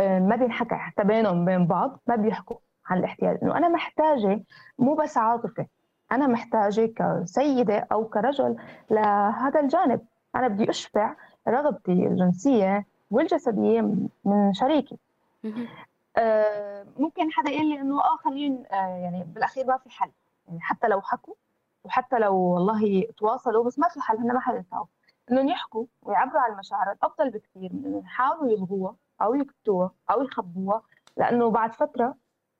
آه 0.00 0.18
ما 0.18 0.36
بينحكى 0.36 0.74
حتى 0.74 1.04
بينهم 1.04 1.44
بين 1.44 1.66
بعض 1.66 2.00
ما 2.06 2.16
بيحكوا 2.16 2.56
عن 2.86 2.98
الاحتياج 2.98 3.38
إنه 3.42 3.56
أنا 3.56 3.68
محتاجة 3.68 4.40
مو 4.78 4.94
بس 4.94 5.16
عاطفة 5.18 5.66
أنا 6.12 6.26
محتاجة 6.26 6.92
كسيدة 6.96 7.86
أو 7.92 8.04
كرجل 8.08 8.56
لهذا 8.90 9.60
الجانب. 9.60 10.00
أنا 10.34 10.48
بدي 10.48 10.70
أشبع 10.70 11.14
رغبتي 11.48 11.92
الجنسية 11.92 12.86
والجسدية 13.10 13.80
من 14.24 14.52
شريكي. 14.52 14.98
آه 16.16 16.86
ممكن 16.98 17.32
حدا 17.32 17.50
يقول 17.50 17.68
لي 17.68 17.80
إنه 17.80 18.00
آه 18.00 18.16
خلينا 18.16 18.58
آه 18.72 18.96
يعني 18.96 19.24
بالأخير 19.24 19.66
ما 19.66 19.76
في 19.76 19.90
حل. 19.90 20.10
يعني 20.48 20.60
حتى 20.60 20.88
لو 20.88 21.00
حكوا 21.00 21.34
وحتى 21.84 22.18
لو 22.18 22.36
والله 22.36 23.06
تواصلوا 23.16 23.64
بس 23.64 23.78
ما 23.78 23.88
في 23.88 24.00
حل 24.00 24.16
هن 24.16 24.32
ما 24.32 24.40
حينفعوا 24.40 24.86
إنهم 25.30 25.48
يحكوا 25.48 25.86
ويعبروا 26.02 26.40
عن 26.40 26.52
المشاعر 26.52 26.94
أفضل 27.02 27.30
بكثير 27.30 27.72
من 27.72 27.84
انه 27.84 27.98
يحاولوا 28.04 28.50
يلغوها 28.52 28.96
أو 29.22 29.34
يكتوها 29.34 29.90
أو 30.10 30.22
يخبوها 30.22 30.82
لأنه 31.16 31.50
بعد 31.50 31.72
فترة 31.72 32.14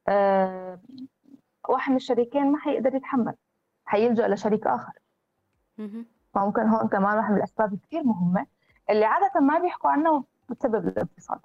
آه 0.08 0.80
واحد 1.68 1.90
من 1.90 1.96
الشريكين 1.96 2.52
ما 2.52 2.58
حيقدر 2.58 2.94
يتحمل 2.94 3.34
حيلجأ 3.84 4.28
لشريك 4.28 4.66
آخر. 4.66 4.92
فممكن 6.34 6.62
هون 6.68 6.88
كمان 6.88 7.16
واحد 7.16 7.30
من 7.30 7.36
الأسباب 7.38 7.78
كثير 7.82 8.02
مهمة 8.04 8.46
اللي 8.90 9.04
عادة 9.04 9.40
ما 9.40 9.58
بيحكوا 9.58 9.90
عنها 9.90 10.24
بتسبب 10.48 10.88
الانفصال 10.88 11.38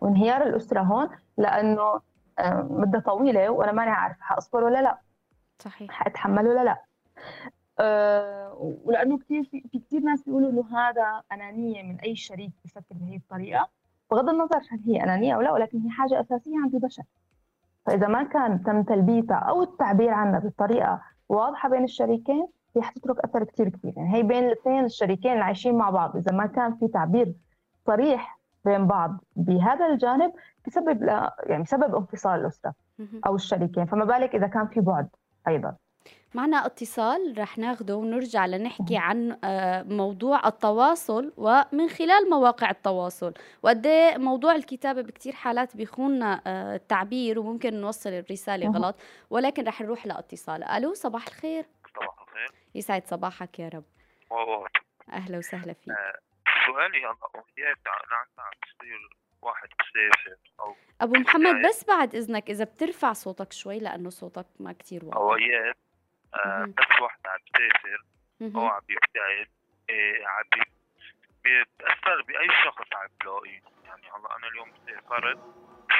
وانهيار 0.00 0.42
الأسرة 0.42 0.80
هون 0.80 1.08
لأنه 1.38 2.00
آه 2.38 2.66
مدة 2.70 3.00
طويلة 3.00 3.50
وأنا 3.50 3.72
ماني 3.72 3.90
عارفة 3.90 4.22
حأصبر 4.22 4.64
ولا 4.64 4.82
لا. 4.82 4.98
صحيح. 5.58 5.90
حأتحمل 5.90 6.46
ولا 6.48 6.64
لا. 6.64 6.84
أه 7.78 8.76
ولأنه 8.84 9.18
كثير 9.18 9.44
في, 9.44 9.60
في 9.72 9.78
كثير 9.78 10.00
ناس 10.00 10.22
بيقولوا 10.22 10.50
إنه 10.50 10.78
هذا 10.78 11.22
أنانية 11.32 11.82
من 11.82 12.00
أي 12.00 12.16
شريك 12.16 12.52
بفكر 12.64 12.94
بهي 12.94 13.16
الطريقة. 13.16 13.68
بغض 14.10 14.28
النظر 14.28 14.60
هل 14.70 14.80
هي 14.86 15.02
أنانية 15.02 15.34
أو 15.34 15.40
لا 15.40 15.52
ولكن 15.52 15.78
هي 15.78 15.90
حاجة 15.90 16.20
أساسية 16.20 16.58
عند 16.62 16.74
البشر. 16.74 17.02
فإذا 17.86 18.08
ما 18.08 18.22
كان 18.22 18.62
تم 18.62 18.82
تلبيتها 18.82 19.36
أو 19.36 19.62
التعبير 19.62 20.10
عنها 20.10 20.38
بطريقة 20.38 21.02
واضحة 21.28 21.68
بين 21.68 21.84
الشريكين 21.84 22.48
هي 22.76 22.82
حتترك 22.82 23.18
أثر 23.18 23.44
كثير 23.44 23.68
كبير. 23.68 23.92
يعني 23.96 24.14
هي 24.14 24.22
بين 24.22 24.44
الاثنين 24.44 24.84
الشريكين 24.84 25.32
اللي 25.32 25.44
عايشين 25.44 25.74
مع 25.74 25.90
بعض. 25.90 26.16
إذا 26.16 26.32
ما 26.32 26.46
كان 26.46 26.76
في 26.76 26.88
تعبير 26.88 27.34
صريح 27.86 28.38
بين 28.64 28.86
بعض 28.86 29.24
بهذا 29.36 29.86
الجانب 29.86 30.32
بسبب 30.66 31.02
يعني 31.46 31.64
سبب 31.64 31.94
انفصال 31.94 32.40
الأسرة 32.40 32.74
أو 33.26 33.34
الشريكين. 33.34 33.86
فما 33.86 34.04
بالك 34.04 34.34
إذا 34.34 34.46
كان 34.46 34.66
في 34.66 34.80
بعد 34.80 35.08
أيضا. 35.48 35.76
معنا 36.34 36.66
اتصال 36.66 37.34
رح 37.38 37.58
ناخده 37.58 37.96
ونرجع 37.96 38.46
لنحكي 38.46 38.96
عن 38.96 39.38
آه، 39.44 39.82
موضوع 39.82 40.48
التواصل 40.48 41.32
ومن 41.36 41.88
خلال 41.88 42.30
مواقع 42.30 42.70
التواصل. 42.70 43.34
وقد 43.62 43.86
إيه 43.86 44.18
موضوع 44.18 44.54
الكتابة 44.54 45.02
بكتير 45.02 45.32
حالات 45.32 45.76
بيخون 45.76 46.22
آه، 46.22 46.40
التعبير 46.74 47.38
وممكن 47.38 47.74
نوصل 47.74 48.10
الرسالة 48.10 48.70
غلط 48.70 48.96
ولكن 49.30 49.64
رح 49.64 49.80
نروح 49.80 50.06
لاتصال. 50.06 50.64
ألو 50.64 50.94
صباح 50.94 51.26
الخير. 51.26 51.64
صباح 51.94 52.22
الخير. 52.22 52.50
يسعد 52.74 53.06
صباحك 53.06 53.58
يا 53.58 53.68
رب. 53.68 53.84
أهلا 55.12 55.38
وسهلا 55.38 55.72
فيك. 55.72 55.88
آه، 55.88 56.18
سؤالي 56.66 56.98
أنا 56.98 57.08
عم 57.08 58.50
تصير 58.62 59.16
واحد 59.42 59.68
بسافر 59.68 60.36
أو 60.60 60.74
أبو 61.00 61.14
محمد 61.14 61.66
بس 61.68 61.84
بعد 61.84 62.14
إذنك 62.14 62.50
إذا 62.50 62.64
بترفع 62.64 63.12
صوتك 63.12 63.52
شوي 63.52 63.78
لأنه 63.78 64.10
صوتك 64.10 64.46
ما 64.60 64.72
كتير 64.72 65.04
واضح. 65.04 65.18
آه 66.34 66.64
بس 66.64 67.00
واحد 67.00 67.26
عم 67.26 67.38
بيسافر 67.58 68.04
أو 68.56 68.66
عم 68.66 68.80
بيبتعد 68.88 69.48
إيه 69.90 70.26
عم 70.26 70.44
بيتاثر 71.44 72.22
بأي 72.22 72.48
شخص 72.64 72.86
عم 72.94 73.08
بلاقيه 73.20 73.60
يعني 73.84 74.02
هلأ 74.10 74.36
أنا 74.36 74.48
اليوم 74.48 74.72
سافرت 74.86 75.38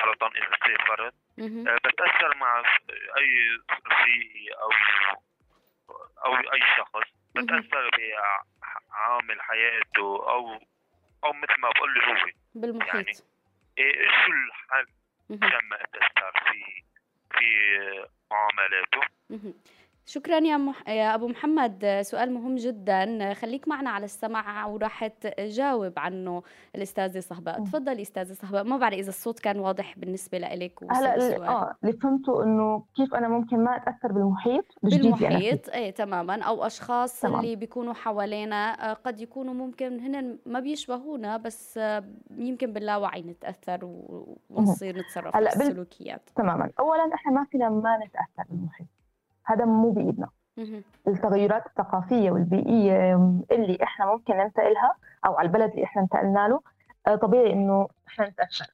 فرضا 0.03 0.29
إذا 0.29 0.57
سافرت 0.67 1.15
آه 1.69 1.77
بتأثر 1.85 2.37
مع 2.37 2.63
أي 3.19 3.59
رفيقي 3.87 4.49
أو 4.49 4.71
أو 6.25 6.35
أي 6.37 6.61
شخص. 6.77 7.13
بتأثر 7.35 7.91
بعامل 7.91 9.43
حياته 9.43 10.31
أو 10.31 10.61
أو 11.25 11.33
مثل 11.33 11.61
ما 11.61 11.71
بقول 11.71 11.95
له 11.95 12.07
هو. 12.13 12.31
بالمحيط. 12.55 12.95
يعني 12.95 13.13
إيه 13.79 14.09
شو 14.09 14.33
الحل 14.33 14.87
عشان 15.31 15.69
ما 15.69 15.77
أتأثر 15.85 16.33
في 16.53 16.83
في 17.39 18.07
معاملاته؟ 18.31 19.01
شكرا 20.07 20.39
يا, 20.39 20.57
مح... 20.57 20.89
يا 20.89 21.15
أبو 21.15 21.29
محمد. 21.29 22.01
سؤال 22.03 22.33
مهم 22.33 22.57
جدا. 22.57 23.35
خليك 23.35 23.69
معنا 23.69 23.91
على 23.91 24.05
السمع 24.05 24.67
وراح 24.67 25.07
تجاوب 25.07 25.93
عنه 25.97 26.43
الأستاذة 26.75 27.21
صهباء 27.21 27.65
تفضلي 27.65 28.03
أستاذة 28.03 28.33
صهباء 28.33 28.65
ما 28.65 28.77
بعرف 28.77 28.95
إذا 28.99 29.09
الصوت 29.09 29.39
كان 29.39 29.59
واضح 29.59 29.99
بالنسبة 29.99 30.39
لك 30.39 30.85
هلا 30.91 31.49
آه 31.49 31.75
اللي 31.85 31.93
فهمته 31.93 32.43
إنه 32.45 32.85
كيف 32.97 33.15
أنا 33.15 33.29
ممكن 33.29 33.65
ما 33.65 33.77
أتأثر 33.77 34.13
بالمحيط 34.13 34.65
بالمحيط 34.83 35.69
إيه 35.69 35.91
تماما. 35.91 36.43
أو 36.43 36.67
أشخاص 36.67 37.21
تمام. 37.21 37.41
اللي 37.41 37.57
بيكونوا 37.57 37.95
حوالينا 37.95 38.91
آه، 38.91 38.93
قد 38.93 39.21
يكونوا 39.21 39.55
ممكن 39.55 40.01
هن 40.01 40.39
ما 40.47 40.61
بيشبهونا 40.61 41.37
بس 41.37 41.79
آه، 41.79 42.05
يمكن 42.31 42.73
باللاوعي 42.73 43.23
نتأثر 43.23 43.79
ونصير 44.51 44.99
نتصرف 44.99 45.37
بالسلوكيات. 45.37 46.31
تماما. 46.37 46.71
اولا 46.81 47.15
إحنا 47.15 47.33
ما 47.33 47.45
فينا 47.45 47.69
ما 47.69 47.97
نتأثر 47.97 48.51
بالمحيط. 48.51 48.87
هذا 49.45 49.65
مو 49.65 49.91
بإيدنا. 49.91 50.29
التغيرات 51.09 51.67
الثقافية 51.67 52.31
والبيئية 52.31 53.15
اللي 53.51 53.79
إحنا 53.83 54.07
ممكن 54.07 54.37
ننتقلها 54.37 54.95
أو 55.27 55.35
على 55.39 55.47
البلد 55.47 55.71
اللي 55.71 55.85
إحنا 55.85 56.03
انتقلنا 56.03 56.49
له 56.49 56.61
آه، 57.07 57.17
طبيعي 57.17 57.53
إنه 57.53 57.89
إحنا 58.09 58.29
نتأثر. 58.29 58.67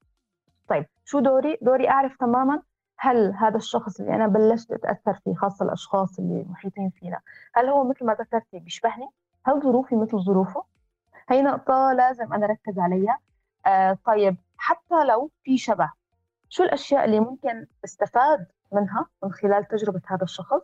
طيب 0.68 0.86
شو 1.04 1.20
دوري؟ 1.20 1.58
دوري 1.62 1.88
أعرف 1.90 2.16
تماما 2.16 2.62
هل 2.98 3.34
هذا 3.34 3.56
الشخص 3.56 4.00
اللي 4.00 4.14
أنا 4.14 4.26
بلشت 4.26 4.72
أتأثر 4.72 5.14
فيه 5.24 5.34
خاصة 5.34 5.64
الأشخاص 5.64 6.18
اللي 6.18 6.44
محيطين 6.48 6.90
فينا 6.90 7.20
هل 7.54 7.66
هو 7.68 7.84
مثل 7.84 8.06
ما 8.06 8.14
ذكرتي 8.14 8.58
بيشبهني؟ 8.58 9.08
هل 9.46 9.62
ظروفي 9.62 9.96
مثل 9.96 10.18
ظروفه؟ 10.18 10.64
هي 11.28 11.42
نقطة 11.42 11.92
لازم 11.92 12.32
أنا 12.32 12.46
أركز 12.46 12.78
عليها. 12.78 13.18
آه 13.66 13.98
طيب 14.04 14.36
حتى 14.56 15.04
لو 15.04 15.30
في 15.42 15.58
شبه 15.58 15.90
شو 16.48 16.62
الأشياء 16.62 17.04
اللي 17.04 17.20
ممكن 17.20 17.66
استفاد 17.84 18.46
منها 18.72 19.06
من 19.22 19.32
خلال 19.32 19.68
تجربة 19.68 20.00
هذا 20.06 20.24
الشخص. 20.24 20.60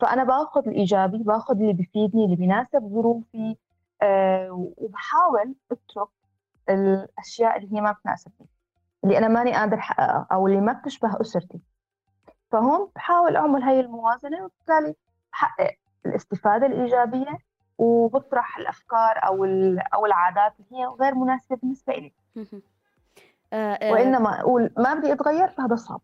فأنا 0.00 0.24
باخذ 0.24 0.68
الإيجابي 0.68 1.18
باخذ 1.18 1.60
اللي 1.60 1.72
بيفيدني 1.72 2.24
اللي 2.24 2.36
بيناسب 2.36 2.88
ظروفي 2.94 3.56
أه 4.02 4.72
وبحاول 4.76 5.54
أترك 5.72 6.08
الأشياء 6.68 7.56
اللي 7.56 7.76
هي 7.76 7.80
ما 7.80 7.92
بتناسبني 7.92 8.46
اللي 9.04 9.18
أنا 9.18 9.28
ماني 9.28 9.52
قادر 9.52 9.78
أحققها 9.78 10.26
أو 10.32 10.46
اللي 10.46 10.60
ما 10.60 10.72
بتشبه 10.72 11.20
أسرتي. 11.20 11.60
فهون 12.50 12.88
بحاول 12.96 13.36
أعمل 13.36 13.62
هاي 13.62 13.80
الموازنة 13.80 14.44
وبالتالي 14.44 14.94
بحقق 15.32 15.76
الاستفادة 16.06 16.66
الإيجابية 16.66 17.38
وبطرح 17.78 18.58
الأفكار 18.58 19.20
أو 19.26 19.44
أو 19.94 20.06
العادات 20.06 20.52
اللي 20.60 20.82
هي 20.82 20.86
غير 20.86 21.14
مناسبة 21.14 21.56
بالنسبة 21.56 21.92
لي 21.92 22.12
آه، 23.52 23.72
آه. 23.74 23.92
وإنما 23.92 24.40
أقول 24.40 24.70
ما 24.78 24.94
بدي 24.94 25.12
أتغير 25.12 25.48
فهذا 25.48 25.76
صعب. 25.76 26.00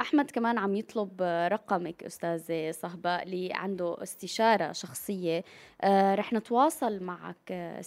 أحمد 0.00 0.30
كمان 0.30 0.58
عم 0.58 0.74
يطلب 0.74 1.22
رقمك 1.52 2.04
أستاذة 2.04 2.70
صهباء 2.70 3.22
اللي 3.22 3.52
عنده 3.52 4.02
استشارة 4.02 4.72
شخصية. 4.72 5.44
آه 5.80 6.14
رح 6.14 6.32
نتواصل 6.32 7.02
معك 7.02 7.52
آه 7.52 7.82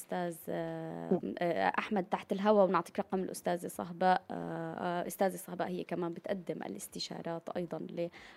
أحمد 1.80 2.04
تحت 2.04 2.32
الهواء 2.32 2.66
ونعطيك 2.66 3.00
رقم 3.00 3.24
الأستاذة 3.24 3.68
صهباء. 3.68 4.24
آه 4.32 5.08
أستاذة 5.08 5.36
صهباء 5.36 5.68
هي 5.68 5.84
كمان 5.84 6.14
بتقدم 6.14 6.64
الاستشارات 6.64 7.50
أيضا 7.50 7.88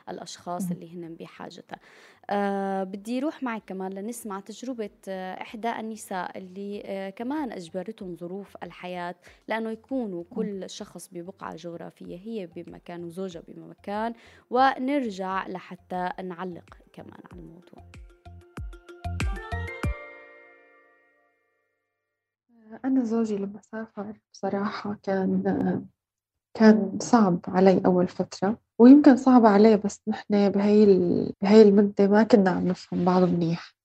للأشخاص 0.09 0.71
اللي 0.71 0.95
هن 0.95 1.15
بحاجتها. 1.15 1.79
آه 2.31 2.85
بدي 2.85 3.21
روح 3.21 3.43
معك 3.43 3.63
كمان 3.67 3.93
لنسمع 3.93 4.41
تجربة 4.41 4.91
آه 5.09 5.43
إحدى 5.43 5.71
النساء 5.81 6.39
اللي 6.39 6.83
آه 6.85 7.11
كمان 7.11 7.53
أجبرتهم 7.53 8.17
ظروف 8.17 8.57
الحياة 8.63 9.15
لأنه 9.49 9.71
يكونوا 9.71 10.25
كل 10.31 10.71
شخص 10.71 11.09
ببقعة 11.13 11.57
جغرافية 11.57 12.17
هي 12.19 12.47
بمكان 12.47 13.06
وزوجها 13.07 13.43
بمكان 13.49 14.15
ونرجع 14.51 15.49
لحتى 15.49 16.11
نعلق 16.23 16.77
كمان 16.93 17.21
على 17.33 17.41
الموضوع. 17.41 17.85
أنا 22.85 23.05
زوجي 23.05 23.37
لما 23.37 23.61
سافر 23.63 24.15
بصراحة 24.33 24.99
كان 25.03 25.87
كان 26.55 26.99
صعب 27.01 27.41
علي 27.49 27.83
أول 27.87 28.09
فترة 28.09 28.59
ويمكن 28.79 29.17
صعب 29.17 29.47
عليه 29.47 29.77
بس 29.77 30.01
نحن 30.09 30.49
بهاي 30.49 30.85
ال... 30.85 31.33
بهاي 31.43 31.63
المدة 31.63 32.09
ما 32.09 32.23
كنا 32.23 32.51
عم 32.51 32.69
نفهم 32.69 33.05
بعض 33.05 33.23
منيح. 33.23 33.76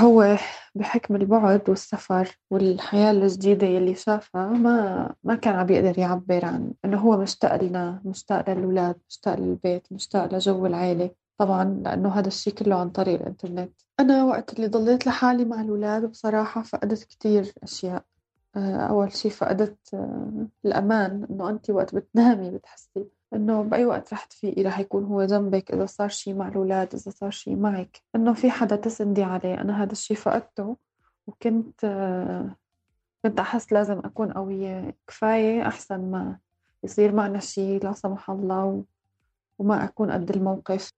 هو 0.00 0.36
بحكم 0.74 1.16
البعد 1.16 1.68
والسفر 1.68 2.38
والحياة 2.50 3.10
الجديدة 3.10 3.66
يلي 3.66 3.94
شافها 3.94 4.46
ما 4.46 5.14
ما 5.24 5.34
كان 5.34 5.54
عم 5.54 5.68
يقدر 5.70 5.98
يعبر 5.98 6.44
عن 6.44 6.72
إنه 6.84 7.00
هو 7.00 7.16
مشتاق 7.16 7.62
لنا 7.62 8.02
مشتاق 8.04 8.50
للأولاد 8.50 8.96
مشتاق 9.08 9.38
للبيت 9.38 9.92
مشتاق 9.92 10.34
لجو 10.34 10.66
العيلة. 10.66 11.10
طبعا 11.38 11.64
لأنه 11.84 12.08
هذا 12.08 12.28
الشيء 12.28 12.52
كله 12.54 12.76
عن 12.76 12.90
طريق 12.90 13.20
الإنترنت. 13.20 13.72
أنا 14.00 14.24
وقت 14.24 14.52
اللي 14.52 14.66
ضليت 14.66 15.06
لحالي 15.06 15.44
مع 15.44 15.60
الأولاد 15.60 16.04
بصراحة 16.04 16.62
فقدت 16.62 17.04
كتير 17.04 17.52
أشياء. 17.62 18.04
آه، 18.56 18.76
أول 18.76 19.12
شي 19.12 19.30
فقدت 19.30 19.94
آه، 19.94 20.46
الأمان 20.64 21.26
إنه 21.30 21.48
أنت 21.50 21.70
وقت 21.70 21.94
بتنامي 21.94 22.50
بتحسي. 22.50 23.06
إنه 23.34 23.62
بأي 23.62 23.86
وقت 23.86 24.12
رح 24.12 24.24
تفيقي 24.24 24.62
رح 24.62 24.78
يكون 24.78 25.04
هو 25.04 25.24
جنبك 25.24 25.72
إذا 25.72 25.86
صار 25.86 26.08
شي 26.08 26.34
مع 26.34 26.48
الأولاد 26.48 26.94
إذا 26.94 27.10
صار 27.10 27.30
شي 27.30 27.54
معك. 27.56 28.02
إنه 28.16 28.32
في 28.34 28.50
حدا 28.50 28.76
تسندي 28.76 29.22
عليه. 29.22 29.60
أنا 29.60 29.82
هذا 29.82 29.92
الشي 29.92 30.14
فقدته 30.14 30.76
وكنت 31.26 31.84
آه، 31.84 32.56
كنت 33.22 33.40
أحس 33.40 33.72
لازم 33.72 33.98
أكون 33.98 34.32
قوية. 34.32 34.94
كفاية 35.06 35.66
أحسن 35.66 36.10
ما 36.10 36.38
يصير 36.84 37.12
معنا 37.14 37.38
شي 37.38 37.78
لا 37.78 37.92
سمح 37.92 38.30
الله 38.30 38.84
وما 39.58 39.84
أكون 39.84 40.10
قد 40.10 40.30
الموقف. 40.30 40.92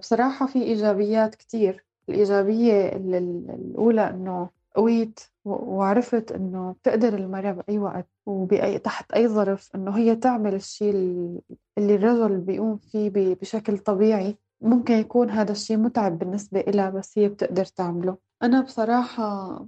بصراحة 0.00 0.46
في 0.46 0.62
إيجابيات 0.62 1.34
كتير. 1.34 1.84
الإيجابية 2.08 2.88
الأولى 2.88 4.10
إنه 4.10 4.48
قويت 4.74 5.20
وعرفت 5.44 6.32
إنه 6.32 6.72
بتقدر 6.72 7.14
المرأة 7.14 7.52
بأي 7.52 7.78
وقت 7.78 8.08
وبأي 8.26 8.78
تحت 8.78 9.12
أي 9.12 9.28
ظرف 9.28 9.70
إنه 9.74 9.96
هي 9.96 10.16
تعمل 10.16 10.54
الشيء 10.54 10.90
اللي 11.78 11.94
الرجل 11.94 12.38
بيقوم 12.38 12.76
فيه 12.76 13.10
بشكل 13.14 13.78
طبيعي. 13.78 14.36
ممكن 14.60 14.94
يكون 14.94 15.30
هذا 15.30 15.52
الشيء 15.52 15.76
متعب 15.76 16.18
بالنسبة 16.18 16.60
إلها 16.60 16.90
بس 16.90 17.18
هي 17.18 17.28
بتقدر 17.28 17.64
تعمله. 17.64 18.16
أنا 18.42 18.60
بصراحة 18.60 19.58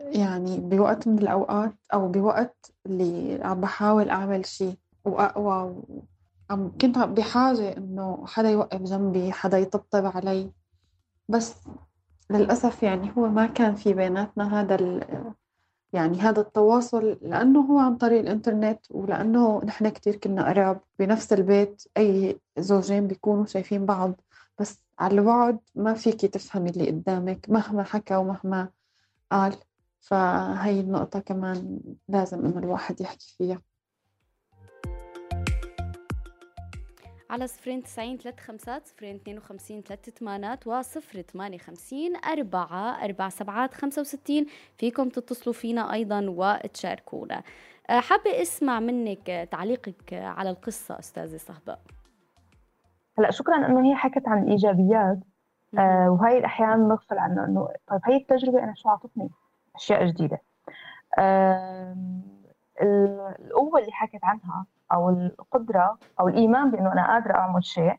يعني 0.00 0.60
بوقت 0.60 1.08
من 1.08 1.18
الأوقات 1.18 1.74
أو 1.94 2.08
بوقت 2.08 2.72
اللي 2.86 3.40
عم 3.42 3.60
بحاول 3.60 4.08
أعمل 4.10 4.46
شيء 4.46 4.74
وأقوى 5.04 5.82
عم 6.50 6.72
كنت 6.80 6.98
بحاجة 6.98 7.76
إنه 7.76 8.26
حدا 8.26 8.50
يوقف 8.50 8.82
جنبي 8.82 9.32
حدا 9.32 9.58
يطبطب 9.58 10.06
علي. 10.06 10.50
بس 11.28 11.54
للأسف 12.30 12.82
يعني 12.82 13.12
هو 13.18 13.28
ما 13.28 13.46
كان 13.46 13.74
في 13.74 13.94
بيناتنا 13.94 14.60
هذا 14.60 14.76
يعني 15.92 16.20
هذا 16.20 16.40
التواصل 16.40 17.18
لأنه 17.22 17.60
هو 17.60 17.78
عن 17.78 17.96
طريق 17.96 18.20
الإنترنت 18.20 18.80
ولأنه 18.90 19.64
نحن 19.64 19.88
كتير 19.88 20.16
كنا 20.16 20.48
قراب 20.48 20.80
بنفس 20.98 21.32
البيت. 21.32 21.82
أي 21.96 22.40
زوجين 22.58 23.06
بيكونوا 23.06 23.46
شايفين 23.46 23.86
بعض 23.86 24.20
بس 24.60 24.84
على 24.98 25.20
البعد 25.20 25.58
ما 25.74 25.94
فيكي 25.94 26.28
تفهمي 26.28 26.70
اللي 26.70 26.90
قدامك 26.90 27.50
مهما 27.50 27.82
حكى 27.82 28.16
ومهما 28.16 28.68
قال. 29.32 29.54
فهي 30.00 30.80
النقطة 30.80 31.20
كمان 31.20 31.80
لازم 32.08 32.46
إنه 32.46 32.58
الواحد 32.58 33.00
يحكي 33.00 33.34
فيها. 33.38 33.62
على 37.30 37.46
صفرين 37.46 37.82
تسعين 37.82 38.18
ثلاث 38.18 38.40
خمسات 38.40 38.86
صفرين 38.86 39.16
اثنين 39.16 39.38
وخمسين 39.38 39.82
ثلاث 39.82 40.10
ثمانات 40.10 40.66
وصفر 40.66 41.22
ثمانية 41.22 41.58
خمسين 41.58 42.16
أربعة 42.16 43.04
أربع 43.04 43.28
سبعات 43.28 43.74
خمسة 43.74 44.00
وستين. 44.00 44.46
فيكم 44.78 45.08
تتصلوا 45.08 45.54
فينا 45.54 45.92
أيضا 45.92 46.26
وتشاركونا. 46.28 47.42
أه، 47.90 48.00
حابة 48.00 48.42
أسمع 48.42 48.80
منك 48.80 49.48
تعليقك 49.50 50.12
على 50.12 50.50
القصة 50.50 50.98
أستاذة 50.98 51.36
صهباء 51.36 51.80
هلا 53.18 53.30
شكرا 53.30 53.66
إنه 53.66 53.90
هي 53.90 53.94
حكت 53.96 54.28
عن 54.28 54.42
الإيجابيات. 54.42 55.18
آه 55.78 56.10
وهي 56.10 56.38
الأحيان 56.38 56.88
نغفل 56.88 57.18
عنه 57.18 57.44
إنه 57.44 57.68
طيب 57.88 58.00
هي 58.04 58.16
التجربة 58.16 58.64
أنا 58.64 58.74
شو 58.74 58.88
اعطتني 58.88 59.30
أشياء 59.76 60.06
جديدة. 60.06 60.42
آه 61.18 61.96
القوة 63.40 63.80
اللي 63.80 63.92
حكت 63.92 64.24
عنها 64.24 64.66
أو 64.92 65.10
القدرة 65.10 65.98
أو 66.20 66.28
الإيمان 66.28 66.70
بإنه 66.70 66.92
أنا 66.92 67.06
قادرة 67.06 67.34
أعمل 67.34 67.64
شيء. 67.64 67.98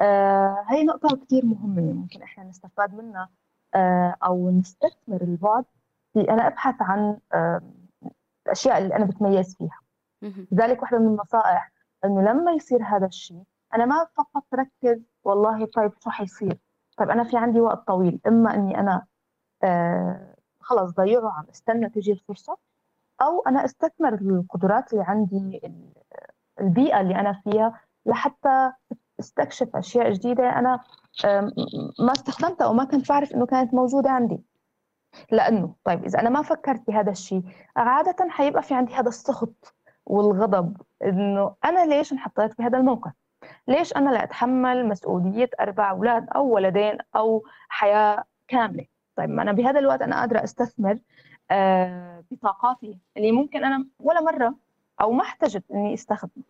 آه 0.00 0.64
هي 0.68 0.84
نقطة 0.84 1.16
كثير 1.16 1.44
مهمة 1.46 1.82
ممكن 1.92 2.22
إحنا 2.22 2.44
نستفاد 2.44 2.94
منها. 2.94 3.28
آه 3.74 4.16
أو 4.24 4.50
نستثمر 4.50 5.20
البعد 5.22 5.64
في 6.12 6.20
أنا 6.30 6.46
أبحث 6.46 6.74
عن 6.82 7.18
آه 7.32 7.62
الاشياء 8.46 8.78
اللي 8.78 8.96
أنا 8.96 9.04
بتميز 9.04 9.56
فيها. 9.56 9.78
لذلك 10.52 10.82
واحدة 10.82 10.98
من 10.98 11.06
النصائح 11.06 11.72
إنه 12.04 12.22
لما 12.22 12.52
يصير 12.52 12.82
هذا 12.82 13.06
الشيء 13.06 13.42
أنا 13.74 13.84
ما 13.86 14.06
فقط 14.16 14.44
ركز 14.54 15.02
والله 15.24 15.66
طيب 15.66 15.92
شو 16.04 16.10
حيصير؟ 16.10 16.58
طيب 16.96 17.10
أنا 17.10 17.24
في 17.24 17.36
عندي 17.36 17.60
وقت 17.60 17.86
طويل 17.86 18.20
إما 18.26 18.54
إني 18.54 18.80
أنا 18.80 19.06
آه 19.62 20.34
خلص 20.60 20.90
ضيعه 20.92 21.30
عم 21.38 21.44
استنى 21.50 21.88
تجي 21.90 22.12
الفرصة 22.12 22.56
أو 23.22 23.40
أنا 23.46 23.64
أستثمر 23.64 24.14
القدرات 24.14 24.92
اللي 24.92 25.04
عندي 25.08 25.60
البيئة 26.60 27.00
اللي 27.00 27.14
أنا 27.14 27.40
فيها 27.44 27.80
لحتى 28.06 28.72
أستكشف 29.20 29.76
أشياء 29.76 30.12
جديدة 30.12 30.58
أنا 30.58 30.80
ما 31.98 32.12
استخدمتها 32.12 32.64
أو 32.64 32.72
ما 32.72 32.84
كنت 32.84 33.08
بعرف 33.08 33.32
إنه 33.34 33.46
كانت 33.46 33.74
موجودة 33.74 34.10
عندي. 34.10 34.42
لأنه 35.32 35.74
طيب 35.84 36.04
إذا 36.04 36.20
أنا 36.20 36.30
ما 36.30 36.42
فكرت 36.42 36.86
بهذا 36.86 37.10
الشيء 37.10 37.42
عادة 37.76 38.16
حيبقى 38.30 38.62
في 38.62 38.74
عندي 38.74 38.94
هذا 38.94 39.08
السخط 39.08 39.74
والغضب 40.06 40.76
إنه 41.04 41.54
أنا 41.64 41.86
ليش 41.86 42.12
انحطيت 42.12 42.52
في 42.52 42.62
هذا 42.62 42.78
الموقف 42.78 43.12
ليش 43.68 43.96
أنا 43.96 44.10
لا 44.10 44.24
أتحمل 44.24 44.88
مسؤولية 44.88 45.50
أربع 45.60 45.90
أولاد 45.90 46.26
أو 46.30 46.54
ولدين 46.54 46.98
أو 47.16 47.44
حياة 47.68 48.24
كاملة؟ 48.48 48.86
طيب 49.16 49.30
ما 49.30 49.42
أنا 49.42 49.52
بهذا 49.52 49.78
الوقت 49.78 50.02
أنا 50.02 50.20
قادرة 50.20 50.44
أستثمر 50.44 50.98
بطاقاتي. 52.30 52.98
اللي 53.16 53.32
ممكن 53.32 53.64
أنا 53.64 53.86
ولا 54.00 54.20
مرة 54.20 54.54
أو 55.00 55.12
ما 55.12 55.22
احتجت 55.22 55.64
إني 55.70 55.94
أستخدمه. 55.94 56.44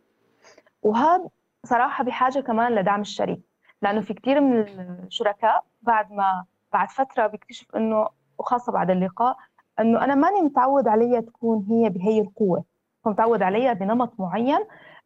وهذا 0.82 1.28
صراحة 1.64 2.04
بحاجة 2.04 2.40
كمان 2.40 2.74
لدعم 2.74 3.00
الشريك. 3.00 3.40
لأنه 3.82 4.00
في 4.00 4.14
كثير 4.14 4.40
من 4.40 4.60
الشركاء 5.06 5.64
بعد 5.82 6.12
ما 6.12 6.44
بعد 6.72 6.90
فترة 6.90 7.26
بيكتشف 7.26 7.76
إنه 7.76 8.08
وخاصة 8.38 8.72
بعد 8.72 8.90
اللقاء 8.90 9.36
إنه 9.80 10.04
أنا 10.04 10.14
ماني 10.14 10.40
متعود 10.40 10.88
عليها 10.88 11.20
تكون 11.20 11.66
هي 11.70 11.88
بهي 11.88 12.20
القوة. 12.20 12.64
متعود 13.06 13.42
عليها 13.42 13.72
بنمط 13.72 14.12
معين 14.18 14.64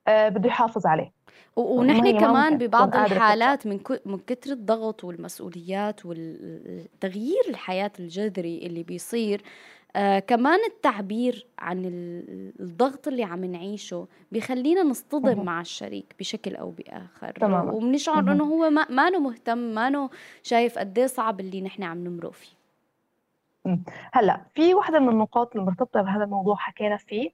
آه 0.09 0.29
بده 0.29 0.48
يحافظ 0.48 0.87
عليه. 0.87 1.13
ونحن 1.56 2.19
كمان 2.19 2.58
ببعض 2.58 2.96
الحالات 2.96 3.67
من 3.67 3.81
من 4.06 4.19
كثر 4.19 4.52
الضغط 4.52 5.04
والمسؤوليات 5.04 6.06
والتغيير 6.06 7.42
الحياة 7.48 7.92
الجذري 8.00 8.58
اللي 8.67 8.83
بيصير 8.83 9.42
آه 9.97 10.19
كمان 10.19 10.59
التعبير 10.67 11.47
عن 11.59 11.83
الضغط 12.61 13.09
اللي 13.09 13.25
عم 13.25 13.45
نعيشه 13.45 14.09
بخلينا 14.33 14.83
نصطدم 14.83 15.45
مع 15.45 15.61
الشريك 15.61 16.15
بشكل 16.19 16.57
أو 16.57 16.71
بآخر. 16.71 17.31
تماما. 17.33 17.73
وبنشعر 17.73 18.33
إنه 18.33 18.45
هو 18.45 18.71
ما 18.71 18.87
مانو 18.91 19.19
مهتم 19.19 19.59
مانو 19.59 20.11
شايف 20.43 20.79
قد 20.79 21.01
صعب 21.01 21.41
اللي 21.41 21.61
نحن 21.61 21.83
عم 21.83 22.05
نمرق 22.05 22.33
فيه. 22.33 22.59
هلأ 24.13 24.41
في 24.55 24.75
وحده 24.75 24.99
من 24.99 25.09
النقاط 25.09 25.57
المرتبطه 25.57 26.03
بهذا 26.03 26.25
الموضوع 26.25 26.57
حكينا 26.57 26.97
فيه 26.97 27.31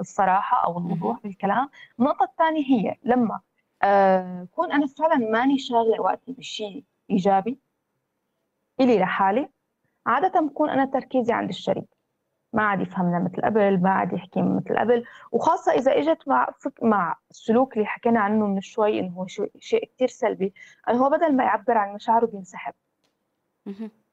الصراحة 0.00 0.64
أو 0.66 0.78
الوضوح 0.78 1.18
بالكلام. 1.22 1.68
النقطة 2.00 2.24
الثانية 2.24 2.64
هي 2.64 2.96
لما 3.04 3.40
آه 3.82 4.46
كون 4.54 4.72
أنا 4.72 4.86
فعلا 4.86 5.16
ماني 5.16 5.58
شاغلة 5.58 6.00
وقتي 6.00 6.32
بشيء 6.32 6.84
إيجابي 7.10 7.58
إلي 8.80 8.98
لحالي 8.98 9.48
عادة 10.06 10.40
بكون 10.40 10.70
أنا 10.70 10.84
تركيزي 10.84 11.32
عند 11.32 11.48
الشريك. 11.48 11.88
ما 12.52 12.62
عاد 12.62 12.80
يفهمنا 12.80 13.18
مثل 13.18 13.42
قبل 13.42 13.82
ما 13.82 13.90
عاد 13.90 14.12
يحكي 14.12 14.42
مثل 14.42 14.78
قبل. 14.78 15.04
وخاصة 15.32 15.72
إذا 15.72 15.98
إجت 15.98 16.28
مع 16.28 16.48
فك 16.58 16.82
مع 16.82 17.16
السلوك 17.30 17.74
اللي 17.74 17.86
حكينا 17.86 18.20
عنه 18.20 18.46
من 18.46 18.60
شوي 18.60 19.00
إنه 19.00 19.12
هو 19.12 19.26
شيء 19.58 19.90
كثير 19.94 20.08
سلبي 20.08 20.54
إنه 20.88 21.06
هو 21.06 21.10
بدل 21.10 21.36
ما 21.36 21.44
يعبر 21.44 21.78
عن 21.78 21.94
مشاعره 21.94 22.26
بينسحب. 22.26 22.72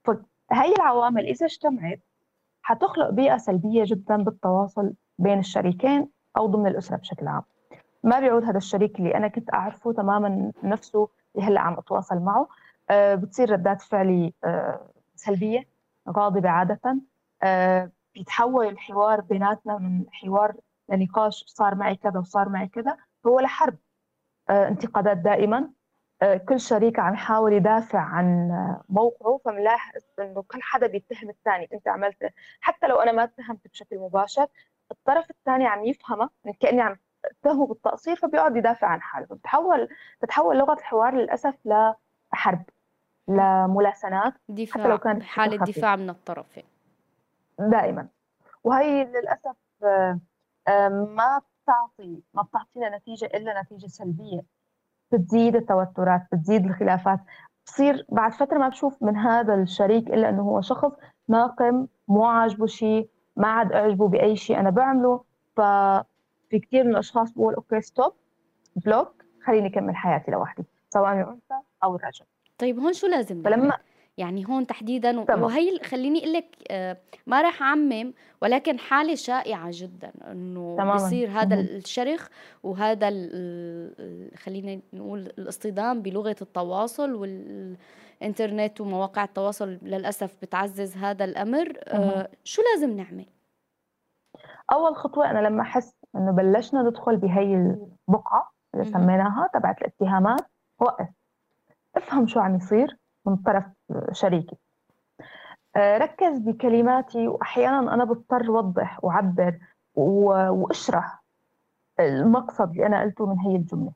فهي 0.03 0.73
العوامل 0.75 1.25
إذا 1.25 1.45
اجتمعت 1.45 1.99
حتخلق 2.61 3.09
بيئة 3.09 3.37
سلبية 3.37 3.83
جدا 3.85 4.23
بالتواصل 4.23 4.93
بين 5.19 5.39
الشريكين 5.39 6.09
أو 6.37 6.47
ضمن 6.47 6.67
الأسرة 6.67 6.97
بشكل 6.97 7.27
عام. 7.27 7.43
ما 8.03 8.19
بيعود 8.19 8.43
هذا 8.43 8.57
الشريك 8.57 8.99
اللي 8.99 9.15
أنا 9.15 9.27
كنت 9.27 9.53
أعرفه 9.53 9.93
تماما 9.93 10.51
نفسه 10.63 11.09
اللي 11.35 11.47
هلأ 11.47 11.61
عم 11.61 11.73
أتواصل 11.73 12.19
معه. 12.19 12.47
أه 12.89 13.15
بتصير 13.15 13.51
ردات 13.51 13.81
فعلي 13.81 14.33
أه 14.43 14.81
سلبية. 15.15 15.67
غاضبة 16.09 16.49
عادة 16.49 16.97
أه 17.43 17.91
بيتحول 18.13 18.67
الحوار 18.67 19.21
بيناتنا 19.21 19.77
من 19.77 20.05
حوار 20.11 20.55
لنقاش 20.89 21.43
صار 21.47 21.75
معي 21.75 21.95
كذا 21.95 22.19
وصار 22.19 22.49
معي 22.49 22.67
كذا 22.67 22.97
هو 23.27 23.39
لحرب 23.39 23.77
أه 24.49 24.67
انتقادات 24.67 25.17
دائما. 25.17 25.69
أه 26.21 26.37
كل 26.37 26.59
شريك 26.59 26.99
عم 26.99 27.13
يحاول 27.13 27.53
يدافع 27.53 27.99
عن 27.99 28.49
موقعه 28.89 29.39
فملاحظ 29.45 30.01
إنه 30.19 30.41
كل 30.43 30.59
حدا 30.61 30.87
بيتهم 30.87 31.29
الثاني 31.29 31.69
أنت 31.73 31.87
عملت 31.87 32.33
حتى 32.61 32.87
لو 32.87 32.95
أنا 32.95 33.11
ما 33.11 33.23
اتهمت 33.23 33.67
بشكل 33.67 33.99
مباشر 33.99 34.47
الطرف 34.91 35.29
الثاني 35.31 35.67
عم 35.67 35.83
يفهمه 35.85 36.29
كأني 36.59 36.81
عم 36.81 36.97
أتهمه 37.25 37.67
بالتقصير 37.67 38.15
فبيقعد 38.15 38.55
يدافع 38.57 38.87
عن 38.87 39.01
حاله. 39.01 39.25
بتحول 39.25 39.89
تتحول 40.21 40.57
لغة 40.57 40.73
الحوار 40.73 41.15
للأسف 41.15 41.55
لحرب. 41.65 42.63
لملاسنات 43.27 44.33
دفاع 44.49 44.83
حتى 44.83 44.89
لو 44.89 44.97
كانت 44.97 45.23
حالة 45.23 45.57
دفاع 45.57 45.95
من 45.95 46.09
الطرفين 46.09 46.63
دائما. 47.59 48.07
وهي 48.63 49.03
للأسف 49.03 49.55
ما 51.15 51.41
بتعطي 51.63 52.21
ما 52.33 52.41
بتعطينا 52.41 52.97
نتيجة 52.97 53.25
إلا 53.25 53.61
نتيجة 53.61 53.87
سلبية. 53.87 54.41
بتزيد 55.11 55.55
التوترات 55.55 56.21
بتزيد 56.33 56.65
الخلافات. 56.65 57.19
بصير 57.65 58.05
بعد 58.09 58.31
فترة 58.31 58.57
ما 58.57 58.69
بشوف 58.69 59.03
من 59.03 59.17
هذا 59.17 59.55
الشريك 59.55 60.07
إلا 60.07 60.29
إنه 60.29 60.41
هو 60.41 60.61
شخص 60.61 60.91
ناقم 61.27 61.87
مو 62.07 62.25
عاجبه 62.25 62.65
شيء 62.65 63.09
ما 63.35 63.47
عاد 63.47 63.71
أعجبه 63.71 64.07
بأي 64.07 64.35
شيء 64.35 64.59
أنا 64.59 64.69
بعمله. 64.69 65.23
ففي 65.55 66.59
كثير 66.59 66.83
من 66.83 66.91
الأشخاص 66.91 67.31
بقول 67.31 67.53
okay 67.53 67.81
stop 67.81 68.13
block 68.75 69.23
خليني 69.45 69.67
أكمل 69.67 69.95
حياتي 69.95 70.31
لوحدي 70.31 70.63
سواء 70.89 71.13
الانثى 71.13 71.59
أو 71.83 71.95
الرجل. 71.95 72.25
طيب 72.61 72.79
هون 72.79 72.93
شو 72.93 73.07
لازم 73.07 73.41
فلما 73.41 73.77
يعني 74.17 74.45
هون 74.47 74.67
تحديدا 74.67 75.23
طبعا. 75.23 75.41
وهي 75.45 75.79
خليني 75.79 76.19
أقول 76.19 76.33
لك 76.33 76.45
آه، 76.71 76.97
ما 77.27 77.41
راح 77.41 77.61
أعمم 77.61 78.13
ولكن 78.41 78.79
حالة 78.79 79.15
شائعة 79.15 79.69
جدا 79.71 80.11
إنه 80.31 80.93
بصير 80.93 81.29
هذا 81.29 81.59
الشرخ 81.59 82.27
وهذا 82.63 83.09
خلينا 84.37 84.81
نقول 84.93 85.19
الاصطدام 85.19 86.01
بلغة 86.01 86.35
التواصل 86.41 87.13
والإنترنت 87.13 88.81
ومواقع 88.81 89.23
التواصل 89.23 89.79
للأسف 89.81 90.37
بتعزز 90.41 90.97
هذا 90.97 91.25
الأمر. 91.25 91.73
آه 91.87 92.29
شو 92.43 92.61
لازم 92.61 92.95
نعمل؟ 92.95 93.25
أول 94.73 94.95
خطوة 94.95 95.31
أنا 95.31 95.39
لما 95.47 95.61
أحس 95.61 95.95
إنه 96.15 96.31
بلشنا 96.31 96.81
ندخل 96.81 97.17
بهي 97.17 97.55
البقعة 97.55 98.51
اللي 98.73 98.85
سميناها 98.85 99.49
تبعت 99.53 99.81
الاتهامات 99.81 100.45
وقف. 100.79 101.07
أفهم 101.97 102.27
شو 102.27 102.39
عم 102.39 102.55
يصير 102.55 102.97
من 103.25 103.35
طرف 103.37 103.63
شريكي 104.11 104.55
آه، 105.75 105.97
ركز 105.97 106.39
بكلماتي 106.39 107.27
واحيانا 107.27 107.93
أنا 107.93 108.03
بضطر 108.03 108.47
أوضح 108.47 109.03
وأعبر 109.03 109.59
وأشرح 109.95 111.23
المقصد 111.99 112.69
اللي 112.69 112.85
أنا 112.85 113.01
قلته 113.01 113.25
من 113.25 113.39
هي 113.39 113.55
الجملة 113.55 113.91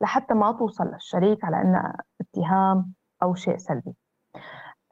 لحتى 0.00 0.34
ما 0.34 0.52
توصل 0.52 0.84
للشريك 0.86 1.44
على 1.44 1.60
انها 1.62 1.96
اتهام 2.20 2.92
أو 3.22 3.34
شيء 3.34 3.56
سلبي. 3.56 3.94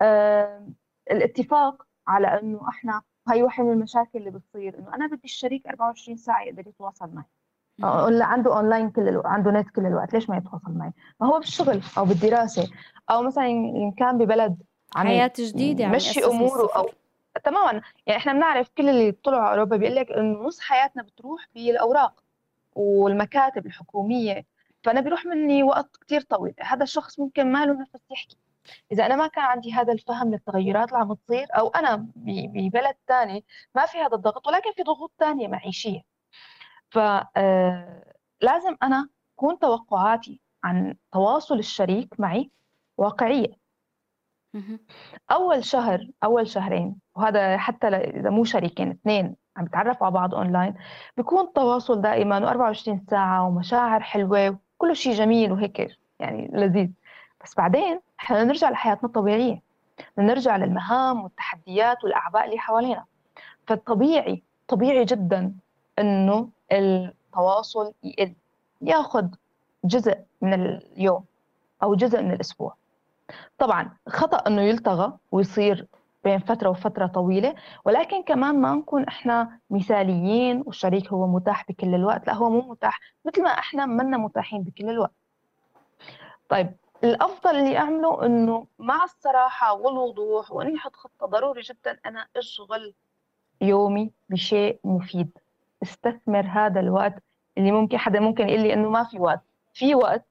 أه 0.00 0.68
الاتفاق 1.10 1.86
على 2.06 2.26
إنه 2.40 2.68
إحنا 2.68 3.02
هي 3.28 3.42
واحد 3.42 3.64
من 3.64 3.72
المشاكل 3.72 4.18
اللي 4.18 4.30
بتصير 4.30 4.78
إنه 4.78 4.94
أنا 4.94 5.06
بدي 5.06 5.24
الشريك 5.24 5.66
24 5.66 6.16
ساعة 6.16 6.42
يقدر 6.42 6.68
يتواصل 6.68 7.14
معي. 7.14 7.24
ولا 7.82 8.24
عنده 8.24 8.56
اونلاين 8.56 8.90
كل 8.90 9.08
الوقت 9.08 9.26
عنده 9.26 9.50
نت 9.50 9.70
كل 9.70 9.86
الوقت. 9.86 10.14
ليش 10.14 10.30
ما 10.30 10.36
يتواصل 10.36 10.72
معي؟ 10.72 10.92
ما 11.20 11.26
هو 11.26 11.38
بالشغل 11.38 11.82
أو 11.98 12.04
بالدراسة 12.04 12.70
أو 13.10 13.22
مثلا 13.22 13.46
إن 13.46 13.92
كان 13.92 14.18
ببلد 14.18 14.56
عم 14.96 15.06
حياة 15.06 15.32
جديدة 15.38 15.82
يعني 15.82 15.96
مشي 15.96 16.24
أموره 16.24 16.70
أو 16.76 16.90
تماما. 17.44 17.82
يعني 18.06 18.20
إحنا 18.20 18.32
بنعرف 18.32 18.68
كل 18.76 18.88
اللي 18.88 19.12
طلعوا 19.12 19.42
على 19.42 19.54
أوروبا 19.54 19.76
بيقول 19.76 19.94
لك 19.96 20.12
إنه 20.12 20.38
نص 20.38 20.60
حياتنا 20.60 21.02
بتروح 21.02 21.48
بالأوراق 21.54 22.22
والمكاتب 22.74 23.66
الحكومية. 23.66 24.44
فأنا 24.82 25.00
بيروح 25.00 25.26
مني 25.26 25.62
وقت 25.62 25.96
كثير 26.06 26.20
طويل. 26.20 26.54
هذا 26.60 26.82
الشخص 26.82 27.20
ممكن 27.20 27.52
ما 27.52 27.66
له 27.66 27.72
نفس 27.72 28.02
يحكي. 28.10 28.36
إذا 28.92 29.06
أنا 29.06 29.16
ما 29.16 29.26
كان 29.26 29.44
عندي 29.44 29.72
هذا 29.72 29.92
الفهم 29.92 30.30
للتغيرات 30.30 30.88
اللي 30.88 30.98
عم 30.98 31.14
تصير 31.14 31.46
أو 31.50 31.68
أنا 31.68 32.06
ببلد 32.16 32.94
ثاني 33.08 33.44
ما 33.74 33.86
في 33.86 33.98
هذا 33.98 34.14
الضغط 34.14 34.46
ولكن 34.46 34.72
في 34.76 34.82
ضغوط 34.82 35.12
ثانية 35.18 35.48
معيشية. 35.48 36.00
فلازم 36.90 38.72
آه، 38.72 38.78
أنا 38.82 39.08
تكون 39.36 39.58
توقعاتي 39.58 40.40
عن 40.64 40.94
تواصل 41.12 41.58
الشريك 41.58 42.20
معي 42.20 42.50
واقعية. 42.96 43.58
أول 45.30 45.64
شهر 45.64 46.08
أول 46.24 46.48
شهرين 46.48 46.96
وهذا 47.16 47.58
حتى 47.58 47.86
إذا 47.88 48.30
مو 48.30 48.44
شريكين 48.44 48.90
اثنين 48.90 49.36
عم 49.56 49.66
يتعرفوا 49.66 50.06
على 50.06 50.14
بعض 50.14 50.34
أونلاين 50.34 50.74
بيكون 51.16 51.40
التواصل 51.40 52.00
دائما 52.00 52.72
و24 52.72 53.10
ساعة 53.10 53.46
ومشاعر 53.46 54.00
حلوة 54.00 54.58
وكل 54.76 54.96
شيء 54.96 55.12
جميل 55.14 55.52
وهيك 55.52 55.96
يعني 56.20 56.50
لذيذ. 56.52 56.90
بس 57.44 57.54
بعدين 57.54 58.00
إحنا 58.20 58.44
نرجع 58.44 58.70
لحياتنا 58.70 59.04
الطبيعية 59.08 59.62
نرجع 60.18 60.56
للمهام 60.56 61.22
والتحديات 61.24 62.04
والأعباء 62.04 62.44
اللي 62.44 62.58
حوالينا. 62.58 63.04
فالطبيعي 63.66 64.42
طبيعي 64.68 65.04
جدا 65.04 65.54
إنه 65.98 66.50
التواصل 66.72 67.92
يقل 68.04 68.34
ياخذ 68.80 69.26
جزء 69.84 70.18
من 70.40 70.54
اليوم 70.66 71.24
أو 71.82 71.94
جزء 71.94 72.22
من 72.22 72.32
الأسبوع. 72.32 72.74
طبعا 73.58 73.96
خطأ 74.08 74.36
إنه 74.36 74.62
يلتغى 74.62 75.12
ويصير 75.32 75.86
بين 76.24 76.38
فترة 76.38 76.68
وفترة 76.68 77.06
طويلة 77.06 77.54
ولكن 77.84 78.22
كمان 78.22 78.60
ما 78.60 78.74
نكون 78.74 79.04
إحنا 79.04 79.58
مثاليين 79.70 80.62
والشريك 80.66 81.12
هو 81.12 81.26
متاح 81.26 81.64
بكل 81.68 81.94
الوقت. 81.94 82.26
لا 82.26 82.34
هو 82.34 82.50
مو 82.50 82.60
متاح 82.60 83.00
مثل 83.24 83.42
ما 83.42 83.50
إحنا 83.50 83.86
منا 83.86 84.16
متاحين 84.16 84.62
بكل 84.62 84.90
الوقت. 84.90 85.12
طيب 86.48 86.72
الأفضل 87.04 87.56
اللي 87.56 87.78
أعمله 87.78 88.26
إنه 88.26 88.66
مع 88.78 89.04
الصراحة 89.04 89.72
والوضوح 89.74 90.52
وإني 90.52 90.76
أحط 90.76 90.96
خطة 90.96 91.26
ضروري 91.26 91.60
جدا 91.60 91.98
أنا 92.06 92.26
أشغل 92.36 92.94
يومي 93.60 94.10
بشيء 94.28 94.78
مفيد. 94.84 95.38
استثمر 95.82 96.46
هذا 96.46 96.80
الوقت 96.80 97.14
اللي 97.58 97.72
ممكن 97.72 97.98
حدا 97.98 98.20
ممكن 98.20 98.48
يقول 98.48 98.62
لي 98.62 98.72
إنه 98.72 98.90
ما 98.90 99.04
في 99.04 99.18
وقت. 99.18 99.40
في 99.74 99.94
وقت 99.94 100.28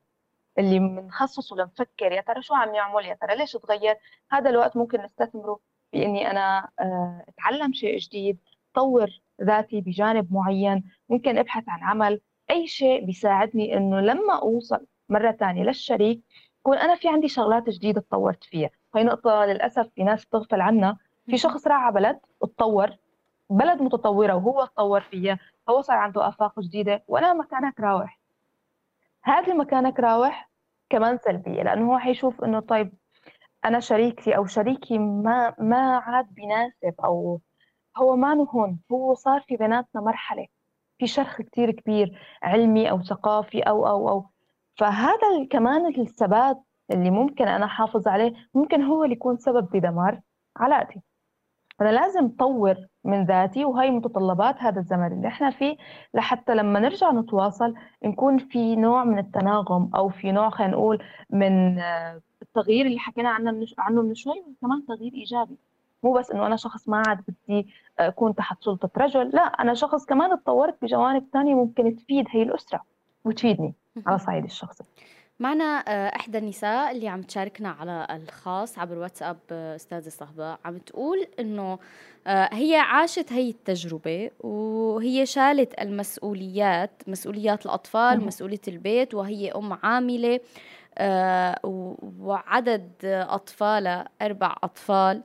اللي 0.60 0.80
بنخصصه 0.80 1.56
لنفكر 1.56 2.12
يا 2.12 2.22
ترى 2.22 2.42
شو 2.42 2.54
عم 2.56 2.76
يعمل؟ 2.76 3.06
يا 3.06 3.14
ترى 3.14 3.36
ليش 3.36 3.52
تغير؟ 3.52 3.96
هذا 4.32 4.50
الوقت 4.50 4.78
ممكن 4.78 5.02
نستثمره 5.02 5.60
باني 5.94 6.32
أنا 6.32 6.70
آه، 6.80 7.26
أتعلم 7.28 7.74
شيء 7.74 7.98
جديد 7.98 8.40
طور 8.74 9.10
ذاتي 9.42 9.82
بجانب 9.82 10.34
معين 10.34 10.84
ممكن 11.10 11.38
أبحث 11.38 11.64
عن 11.68 11.84
عمل. 11.84 12.22
أي 12.52 12.68
شيء 12.68 13.06
بيساعدني 13.06 13.78
إنه 13.78 14.00
لما 14.00 14.42
أوصل 14.42 14.86
مرة 15.10 15.32
ثانية 15.32 15.64
للشريك 15.64 16.22
يكون 16.60 16.78
أنا 16.78 16.96
في 16.96 17.08
عندي 17.10 17.28
شغلات 17.28 17.70
جديدة 17.70 18.02
تطورت 18.02 18.44
فيها. 18.44 18.70
هي 18.96 19.04
نقطة 19.04 19.46
للأسف 19.46 19.90
في 19.96 20.04
ناس 20.04 20.26
بتغفل 20.26 20.62
عنها. 20.62 20.98
في 21.26 21.38
شخص 21.38 21.68
راح 21.68 21.78
على 21.78 21.94
بلد 21.96 22.20
اتطور 22.44 22.90
بلد 23.50 23.82
متطورة 23.82 24.34
وهو 24.34 24.66
تطور 24.66 25.02
فيها 25.02 25.40
هو 25.70 25.82
صار 25.82 25.98
عنده 25.98 26.28
آفاق 26.28 26.60
جديدة 26.60 27.04
وأنا 27.08 27.34
مكانك 27.34 27.80
راوح. 27.80 28.20
هذه 29.24 29.54
مكانك 29.54 30.00
راوح 30.00 30.50
كمان 30.90 31.18
سلبية 31.18 31.64
لأنه 31.64 31.94
هو 31.94 31.98
حيشوف 31.98 32.44
إنه 32.44 32.60
طيب 32.60 32.94
أنا 33.66 33.80
شريكتي 33.80 34.38
أو 34.38 34.46
شريكي 34.46 34.98
ما 34.98 35.56
ما 35.60 35.98
عاد 35.98 36.34
بيناسب 36.34 37.02
أو 37.06 37.42
هو 37.98 38.16
ما 38.16 38.48
هون 38.50 38.80
هو 38.92 39.14
صار 39.14 39.42
في 39.42 39.58
بيناتنا 39.58 40.02
مرحلة 40.02 40.48
في 41.00 41.08
شرخ 41.08 41.42
كتير 41.42 41.72
كبير 41.72 42.20
علمي 42.44 42.90
أو 42.90 43.04
ثقافي 43.04 43.62
أو 43.62 43.88
أو 43.88 44.10
أو. 44.10 44.30
فهذا 44.78 45.46
كمان 45.52 45.86
الثبات 46.02 46.58
اللي 46.92 47.10
ممكن 47.10 47.48
أنا 47.48 47.66
أحافظ 47.66 48.08
عليه 48.08 48.34
ممكن 48.54 48.84
هو 48.84 49.04
اللي 49.04 49.16
يكون 49.16 49.38
سبب 49.38 49.70
بدمار 49.74 50.22
علاقتي. 50.58 51.02
فأنا 51.80 51.90
لازم 51.90 52.28
طور 52.30 52.76
من 53.04 53.26
ذاتي 53.26 53.66
وهي 53.66 53.90
متطلبات 53.90 54.56
هذا 54.60 54.80
الزمن. 54.80 55.12
اللي 55.12 55.28
إحنا 55.28 55.50
فيه 55.50 55.78
لحتى 56.14 56.56
لما 56.56 56.80
نرجع 56.80 57.12
نتواصل 57.12 57.76
نكون 58.04 58.38
في 58.38 58.76
نوع 58.76 59.04
من 59.04 59.18
التناغم 59.20 59.90
أو 59.96 60.10
في 60.10 60.32
نوع 60.32 60.50
خلينا 60.50 60.74
نقول 60.74 61.04
من 61.30 61.80
آه، 61.80 62.22
التغيير 62.42 62.86
اللي 62.86 63.00
حكينا 63.00 63.30
عنه 63.30 63.52
من 63.52 63.66
عنه 63.78 64.02
من 64.02 64.16
شوي 64.16 64.44
كمان 64.62 64.86
تغيير 64.86 65.14
إيجابي. 65.14 65.58
مو 66.04 66.14
بس 66.14 66.32
إنه 66.32 66.48
أنا 66.48 66.56
شخص 66.56 66.90
ما 66.90 67.04
عاد 67.08 67.24
بدي 67.28 67.68
أكون 68.00 68.36
تحت 68.36 68.64
سلطة 68.64 68.90
رجل 68.98 69.30
لا 69.30 69.42
أنا 69.42 69.74
شخص 69.74 70.06
كمان 70.06 70.40
تطورت 70.40 70.76
بجوانب 70.82 71.24
ثانية 71.34 71.56
ممكن 71.56 71.96
تفيد 71.96 72.26
هي 72.30 72.44
الأسرة 72.44 72.82
وتفيدني 73.26 73.74
على 74.08 74.16
الصعيد 74.16 74.44
الشخصي 74.44 74.84
معنا 75.40 75.84
آه، 75.88 76.16
إحدى 76.16 76.38
النساء 76.38 76.92
اللي 76.92 77.08
عم 77.08 77.22
تشاركنا 77.22 77.70
على 77.70 78.08
الخاص 78.10 78.80
عبر 78.80 78.98
واتساب 78.98 79.38
آه، 79.52 79.76
أستاذة 79.76 80.10
صهباء 80.10 80.60
عم 80.66 80.78
تقول 80.78 81.28
إنه 81.40 81.80
آه، 82.28 82.50
هي 82.54 82.76
عاشت 82.76 83.34
هي 83.34 83.50
التجربة 83.50 84.32
وهي 84.40 85.26
شالت 85.26 85.82
المسؤوليات 85.82 86.92
مسؤوليات 87.08 87.66
الأطفال 87.66 88.26
مسؤولية 88.26 88.62
البيت 88.68 89.14
وهي 89.14 89.52
أم 89.52 89.74
عاملة 89.84 90.40
وعدد 92.20 92.92
أطفالها 93.04 94.10
أربع 94.22 94.56
أطفال. 94.64 95.24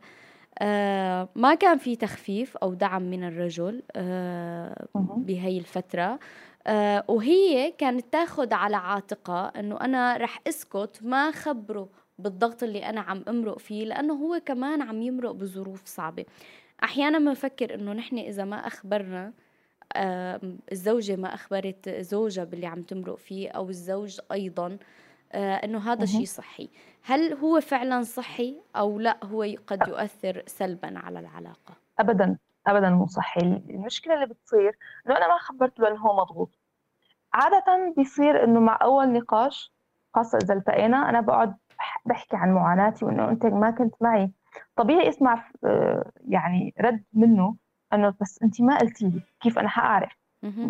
ما 1.37 1.55
كان 1.61 1.79
في 1.79 1.97
تخفيف 1.97 2.57
أو 2.57 2.75
دعم 2.75 3.03
من 3.03 3.25
الرجل 3.25 3.83
بهي 5.17 5.59
الفترة. 5.59 6.19
آه 6.67 7.05
وهي 7.09 7.71
كانت 7.73 8.13
تاخد 8.13 8.53
على 8.53 8.77
عاتقها 8.77 9.61
إنه 9.61 9.81
أنا 9.81 10.17
رح 10.17 10.41
أسكت 10.47 10.99
ما 11.03 11.31
خبره 11.31 11.89
بالضغط 12.19 12.63
اللي 12.63 12.89
أنا 12.89 13.01
عم 13.01 13.25
أمرق 13.29 13.59
فيه 13.59 13.85
لأنه 13.85 14.15
هو 14.15 14.41
كمان 14.47 14.83
عم 14.83 15.03
يمرق 15.03 15.31
بظروف 15.31 15.87
صعبة. 15.87 16.25
أحيانا 16.85 17.19
بنفكر 17.19 17.75
إنه 17.75 17.93
نحن 17.93 18.19
إذا 18.19 18.45
ما 18.45 18.57
أخبرنا 18.67 19.33
آه 19.97 20.41
الزوجة 20.73 21.17
ما 21.17 21.35
أخبرت 21.35 21.89
زوجها 21.89 22.45
باللي 22.45 22.67
عم 22.67 22.83
تمرق 22.83 23.19
فيه 23.19 23.49
أو 23.51 23.69
الزوج 23.71 24.21
أيضا 24.33 24.79
آه 25.33 25.55
إنه 25.55 25.93
هذا 25.93 26.07
شيء 26.07 26.25
صحي. 26.27 26.71
هل 27.03 27.33
هو 27.35 27.61
فعلا 27.61 28.03
صحي 28.03 28.63
أو 28.77 29.01
لا 29.01 29.25
هو 29.25 29.43
قد 29.67 29.89
يؤثر 29.89 30.43
سلبا 30.47 30.99
على 30.99 31.21
العلاقة؟ 31.21 31.75
أبدا. 32.01 32.39
ابدا 32.67 32.91
مو 32.91 33.07
صحي 33.07 33.41
المشكلة 33.41 34.15
اللي 34.15 34.27
بتصير 34.27 34.79
إنه 35.07 35.17
أنا 35.17 35.29
ما 35.29 35.39
خبرته 35.39 35.83
لأنه 35.83 36.01
هو 36.01 36.17
مضغوط. 36.17 36.59
عادة 37.35 37.95
بيصير 37.97 38.45
إنه 38.45 38.61
مع 38.61 38.79
أول 38.83 39.13
نقاش 39.13 39.73
خاصة 40.15 40.39
إذا 40.39 40.55
التقينا 40.55 41.09
أنا 41.09 41.21
بقعد 41.21 41.57
بحكي 42.07 42.37
عن 42.37 42.55
معاناتي 42.55 43.05
وإنه 43.05 43.29
أنت 43.29 43.47
ما 43.47 43.71
كنت 43.71 43.95
معي. 44.01 44.31
طبيعي 44.77 45.09
اسمع 45.09 45.45
يعني 46.29 46.75
رد 46.81 47.05
منه 47.13 47.57
إنه 47.93 48.15
بس 48.21 48.43
أنت 48.43 48.61
ما 48.61 48.79
قلتي 48.79 49.05
لي 49.05 49.23
كيف 49.41 49.59
أنا 49.59 49.69
حأعرف؟ 49.69 50.13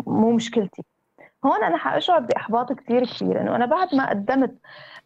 مو 0.07 0.31
مشكلتي. 0.31 0.83
هون 1.45 1.63
أنا 1.63 1.77
حأشعر 1.77 2.19
بأحباط 2.19 2.73
كثير 2.73 3.05
كثير 3.05 3.41
إنه 3.41 3.55
أنا 3.55 3.65
بعد 3.65 3.95
ما 3.95 4.09
قدمت 4.09 4.57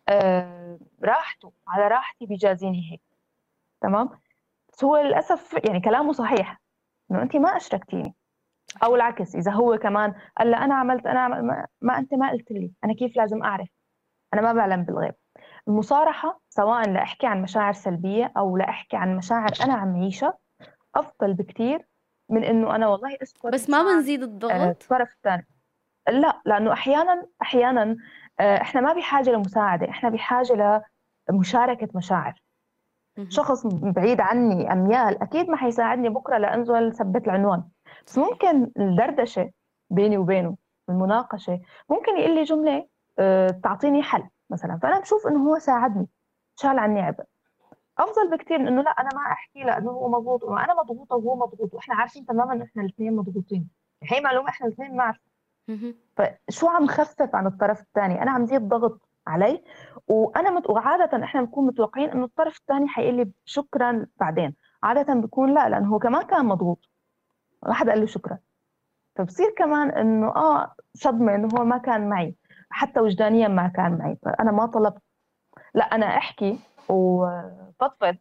آه، 0.09 0.79
راحته 1.03 1.51
على 1.67 1.87
راحتي 1.87 2.25
بيجازيني 2.25 2.91
هيك. 2.91 3.01
تمام؟ 3.81 4.09
بس 4.73 4.83
هو 4.83 4.97
للأسف 4.97 5.53
يعني 5.65 5.79
كلامه 5.79 6.11
صحيح. 6.11 6.61
إنه 7.11 7.21
انت 7.21 7.35
ما 7.35 7.57
أشركتيني. 7.57 8.15
أو 8.83 8.95
العكس 8.95 9.35
إذا 9.35 9.51
هو 9.51 9.77
كمان 9.77 10.13
قال 10.37 10.55
أنا 10.55 10.75
عملت 10.75 11.05
أنا 11.05 11.19
عمل 11.19 11.45
ما, 11.45 11.67
ما 11.81 11.97
أنت 11.97 12.13
ما 12.13 12.31
قلت 12.31 12.51
لي. 12.51 12.71
أنا 12.83 12.93
كيف 12.93 13.17
لازم 13.17 13.43
أعرف؟ 13.43 13.67
أنا 14.33 14.41
ما 14.41 14.53
بعلم 14.53 14.83
بالغيب. 14.83 15.13
المصارحة 15.67 16.39
سواء 16.49 16.89
لأحكي 16.89 17.27
عن 17.27 17.41
مشاعر 17.41 17.73
سلبية 17.73 18.31
أو 18.37 18.57
لأحكي 18.57 18.97
عن 18.97 19.15
مشاعر 19.17 19.49
أنا 19.63 19.73
عم 19.73 19.95
عيشها 19.95 20.37
أفضل 20.95 21.33
بكثير 21.33 21.87
من 22.29 22.43
إنه 22.43 22.75
أنا 22.75 22.87
والله 22.87 23.17
اسكت 23.21 23.47
بس 23.47 23.69
ما 23.69 23.83
بنزيد 23.83 24.23
الضغط؟ 24.23 24.51
آه، 24.51 24.69
الطرف 24.69 25.13
الثاني 25.13 25.47
لا 26.07 26.41
لأنه 26.45 26.73
أحيانا 26.73 27.25
أحيانا 27.41 27.97
آه، 28.39 28.61
إحنا 28.61 28.81
ما 28.81 28.93
بحاجة 28.93 29.29
لمساعدة 29.29 29.89
إحنا 29.89 30.09
بحاجة 30.09 30.83
لمشاركة 31.29 31.87
مشاعر. 31.95 32.41
شخص 33.29 33.67
بعيد 33.67 34.21
عني 34.21 34.71
أميال 34.71 35.21
أكيد 35.21 35.49
ما 35.49 35.57
حيساعدني 35.57 36.09
بكرة 36.09 36.37
لانزل 36.37 36.93
ثبت 36.93 37.27
العنوان 37.27 37.63
بس 38.05 38.17
ممكن 38.17 38.71
الدردشة 38.77 39.51
بيني 39.89 40.17
وبينه 40.17 40.57
المناقشة 40.89 41.61
ممكن 41.89 42.17
يقول 42.17 42.35
لي 42.35 42.43
جملة 42.43 42.87
أه 43.19 43.47
تعطيني 43.47 44.03
حل 44.03 44.23
مثلا. 44.49 44.79
فأنا 44.83 44.99
بشوف 44.99 45.27
إنه 45.27 45.49
هو 45.49 45.59
ساعدني 45.59 46.07
شال 46.55 46.79
عني 46.79 47.01
عبء. 47.01 47.23
أفضل 47.97 48.31
بكثير 48.31 48.59
من 48.59 48.67
إنه 48.67 48.81
لا 48.81 48.91
أنا 48.91 49.09
ما 49.13 49.31
أحكي 49.31 49.63
لأنه 49.63 49.91
هو 49.91 50.09
مضغوط 50.09 50.43
وأنا 50.43 50.73
مضغوطة 50.73 51.15
وهو 51.15 51.35
مضغوط 51.35 51.73
وإحنا 51.73 51.95
عارفين 51.95 52.25
تماما 52.25 52.53
انه 52.53 52.63
إحنا 52.63 52.83
الاثنين 52.83 53.15
مضغوطين. 53.15 53.69
هي 54.03 54.21
معلومة 54.21 54.49
إحنا 54.49 54.67
الاثنين 54.67 54.95
ما 54.95 55.03
عارفين 55.03 55.95
فشو 56.15 56.67
عم 56.67 56.87
خفف 56.87 57.35
عن 57.35 57.47
الطرف 57.47 57.81
الثاني؟ 57.81 58.21
أنا 58.21 58.31
عم 58.31 58.45
زيد 58.45 58.67
ضغط. 58.69 59.06
علي. 59.27 59.63
وأنا 60.07 60.51
مت... 60.51 60.69
وعادة 60.69 61.23
إحنا 61.23 61.41
بنكون 61.41 61.67
متوقعين 61.67 62.09
إنه 62.09 62.25
الطرف 62.25 62.57
الثاني 62.57 62.87
حيقول 62.87 63.15
لي 63.15 63.31
شكرا 63.45 64.05
بعدين. 64.19 64.55
عادة 64.83 65.13
بيكون 65.13 65.53
لا 65.53 65.69
لأنه 65.69 65.93
هو 65.93 65.99
كمان 65.99 66.21
كان 66.21 66.45
مضغوط. 66.45 66.89
ما 67.63 67.73
حدا 67.73 67.91
قال 67.91 67.99
له 67.99 68.05
شكرا. 68.05 68.37
فبصير 69.15 69.53
كمان 69.57 69.89
إنه 69.89 70.27
آه 70.27 70.73
صدمة 70.93 71.35
إنه 71.35 71.47
هو 71.57 71.63
ما 71.63 71.77
كان 71.77 72.09
معي. 72.09 72.35
حتى 72.69 72.99
وجدانيا 72.99 73.47
ما 73.47 73.67
كان 73.67 73.97
معي. 73.97 74.17
فأنا 74.23 74.51
ما 74.51 74.65
طلبت. 74.65 75.01
لا 75.73 75.83
أنا 75.83 76.05
أحكي 76.05 76.59
وفضفض 76.89 78.17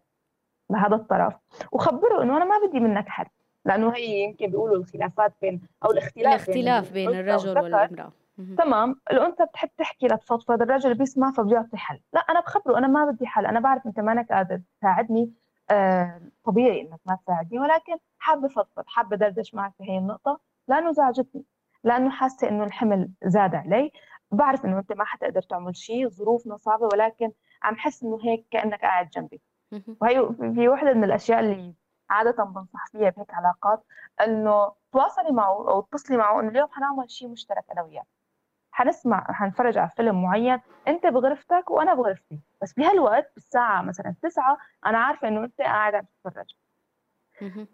لهذا 0.70 0.94
الطرف. 0.94 1.34
وخبره 1.72 2.22
إنه 2.22 2.36
أنا 2.36 2.44
ما 2.44 2.66
بدي 2.66 2.80
منك 2.80 3.08
حد. 3.08 3.26
لأنه 3.64 3.94
هي 3.94 4.24
يمكن 4.24 4.46
بيقولوا 4.46 4.76
الخلافات 4.76 5.32
بين 5.42 5.60
أو 5.84 5.90
الاختلاف 5.90 6.26
الاختلاف 6.34 6.92
بين, 6.92 7.10
بين 7.10 7.20
الرجل 7.20 7.58
والامراه 7.58 8.12
تمام؟ 8.58 9.00
الأنثى 9.10 9.44
بتحب 9.44 9.70
تحكي 9.78 10.06
لتفضفض 10.06 10.62
الرجل 10.62 10.94
بيسمع 10.94 11.30
فبيعطي 11.32 11.76
حل. 11.76 12.00
لا 12.12 12.20
أنا 12.20 12.40
بخبره 12.40 12.78
أنا 12.78 12.86
ما 12.86 13.04
بدي 13.10 13.26
حل. 13.26 13.46
أنا 13.46 13.60
بعرف 13.60 13.86
أنت 13.86 14.00
مانك 14.00 14.32
قادر 14.32 14.60
تساعدني 14.78 15.32
آه 15.70 16.20
طبيعي 16.44 16.80
إنك 16.80 17.00
ما 17.06 17.18
تساعدني 17.24 17.58
ولكن 17.58 17.96
حابه 18.18 18.48
فضفض 18.48 18.84
حابه 18.86 19.16
دردش 19.16 19.54
معك 19.54 19.72
في 19.78 19.84
هي 19.90 19.98
النقطة 19.98 20.40
لأنه 20.68 20.92
زعجتني 20.92 21.44
لأنه 21.84 22.10
حاسة 22.10 22.48
إنه 22.48 22.64
الحمل 22.64 23.10
زاد 23.24 23.54
علي. 23.54 23.92
بعرف 24.30 24.64
إنه 24.64 24.78
أنت 24.78 24.92
ما 24.92 25.04
حتقدر 25.04 25.42
تعمل 25.42 25.76
شيء 25.76 26.08
ظروفنا 26.08 26.56
صعبة 26.56 26.86
ولكن 26.92 27.32
عم 27.62 27.76
حس 27.76 28.02
إنه 28.02 28.18
هيك 28.24 28.46
كأنك 28.50 28.80
قاعد 28.80 29.10
جنبي. 29.10 29.40
وهي 30.00 30.28
في 30.54 30.68
وحدة 30.68 30.94
من 30.94 31.04
الأشياء 31.04 31.40
اللي 31.40 31.74
عادة 32.10 32.44
بنصح 32.44 32.86
فيها 32.92 33.10
بهيك 33.10 33.34
علاقات 33.34 33.84
إنه 34.20 34.72
تواصلي 34.92 35.32
معه 35.32 35.68
أو 35.70 35.80
اتصلي 35.80 36.16
معه 36.16 36.40
إنه 36.40 36.48
اليوم 36.48 36.68
حنعمل 36.72 37.10
شيء 37.10 37.28
مشترك 37.28 37.64
أنا 37.72 37.82
وياك 37.82 38.06
حنسمع 38.76 39.24
حنفرج 39.28 39.78
على 39.78 39.90
فيلم 39.96 40.22
معين 40.22 40.60
انت 40.88 41.06
بغرفتك 41.06 41.70
وأنا 41.70 41.94
بغرفتي. 41.94 42.40
بس 42.62 42.72
بهالوقت 42.72 43.30
بالساعة 43.34 43.82
مثلا 43.82 44.14
تسعة 44.22 44.58
أنا 44.86 44.98
عارفة 44.98 45.28
إنه 45.28 45.44
أنت 45.44 45.60
قاعد 45.60 45.94
عم 45.94 46.04
تتفرج. 46.24 46.54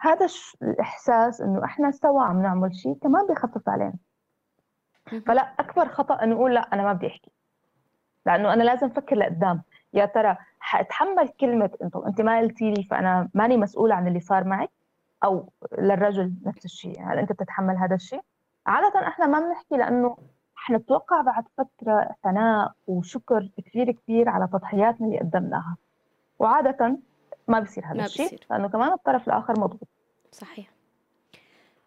هذا 0.00 0.26
الإحساس 0.62 1.40
إنه 1.40 1.64
إحنا 1.64 1.90
سوا 1.90 2.22
عم 2.22 2.42
نعمل 2.42 2.74
شيء 2.74 2.94
كمان 3.02 3.26
بيخفف 3.26 3.68
علينا. 3.68 3.94
فلا 5.26 5.42
أكبر 5.58 5.88
خطأ 5.88 6.22
إنه 6.24 6.34
نقول 6.34 6.54
لا 6.54 6.60
أنا 6.72 6.82
ما 6.82 6.92
بدي 6.92 7.06
أحكي. 7.06 7.30
لأنه 8.26 8.52
أنا 8.52 8.62
لازم 8.62 8.86
أفكر 8.86 9.16
لقدام. 9.16 9.62
يا 9.92 10.06
ترى 10.06 10.36
حأتحمل 10.60 11.28
كلمة 11.28 11.70
انت 11.82 11.96
أنت 11.96 12.20
ما 12.20 12.38
قلتي 12.38 12.70
لي 12.70 12.82
فأنا 12.84 13.28
ماني 13.34 13.56
مسؤوله 13.56 13.94
عن 13.94 14.08
اللي 14.08 14.20
صار 14.20 14.44
معك 14.44 14.70
أو 15.24 15.52
للرجل 15.78 16.32
نفس 16.46 16.64
الشيء 16.64 17.02
هل 17.02 17.18
أنت 17.18 17.32
بتتحمل 17.32 17.76
هذا 17.76 17.94
الشيء 17.94 18.20
عادة 18.66 19.08
إحنا 19.08 19.26
ما 19.26 19.40
بنحكي 19.40 19.76
لأنه 19.76 20.16
حنتوقع 20.64 21.20
بعد 21.22 21.44
فترة 21.58 22.16
ثناء 22.24 22.72
وشكر 22.86 23.48
كثير 23.66 23.92
كثير 23.92 24.28
على 24.28 24.48
تضحياتنا 24.52 25.06
اللي 25.06 25.18
قدمناها. 25.18 25.76
وعادة 26.38 26.98
ما 27.48 27.60
بصير 27.60 27.86
هذا 27.86 28.04
الشيء 28.04 28.40
لأنه 28.50 28.68
كمان 28.68 28.92
الطرف 28.92 29.28
الآخر 29.28 29.60
مضغوط 29.60 29.88
صحيح. 30.32 30.70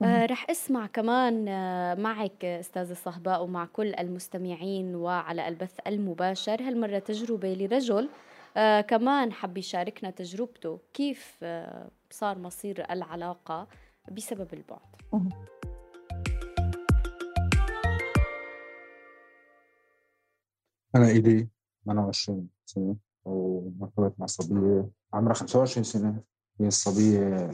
آه 0.04 0.26
رح 0.26 0.50
أسمع 0.50 0.88
كمان 0.88 1.48
آه 1.48 1.94
معك 1.94 2.46
أستاذة 2.46 2.94
صهباء 2.94 3.44
ومع 3.44 3.66
كل 3.66 3.96
المستمعين 3.96 4.96
وعلى 4.96 5.48
البث 5.48 5.80
المباشر. 5.88 6.62
هالمرة 6.62 7.00
تجربة 7.00 7.54
لرجل 7.54 8.10
آه 8.58 8.82
كمان 8.82 9.32
حب 9.32 9.58
يشاركنا 9.58 10.10
تجربته 10.10 10.80
كيف 10.94 11.38
آه 11.44 11.88
صار 12.10 12.38
مصير 12.40 12.86
العلاقة 12.92 13.68
بسبب 14.12 14.48
البعد. 14.54 14.80
أنا 20.96 21.08
إيدي. 21.08 21.50
28 21.86 22.48
سنة. 22.66 22.96
ومرتبط 23.26 24.20
مع 24.20 24.26
صبية. 24.26 24.90
عمرها 25.14 25.34
25 25.34 25.84
سنة. 25.84 26.22
هي 26.60 26.68
الصبية 26.68 27.52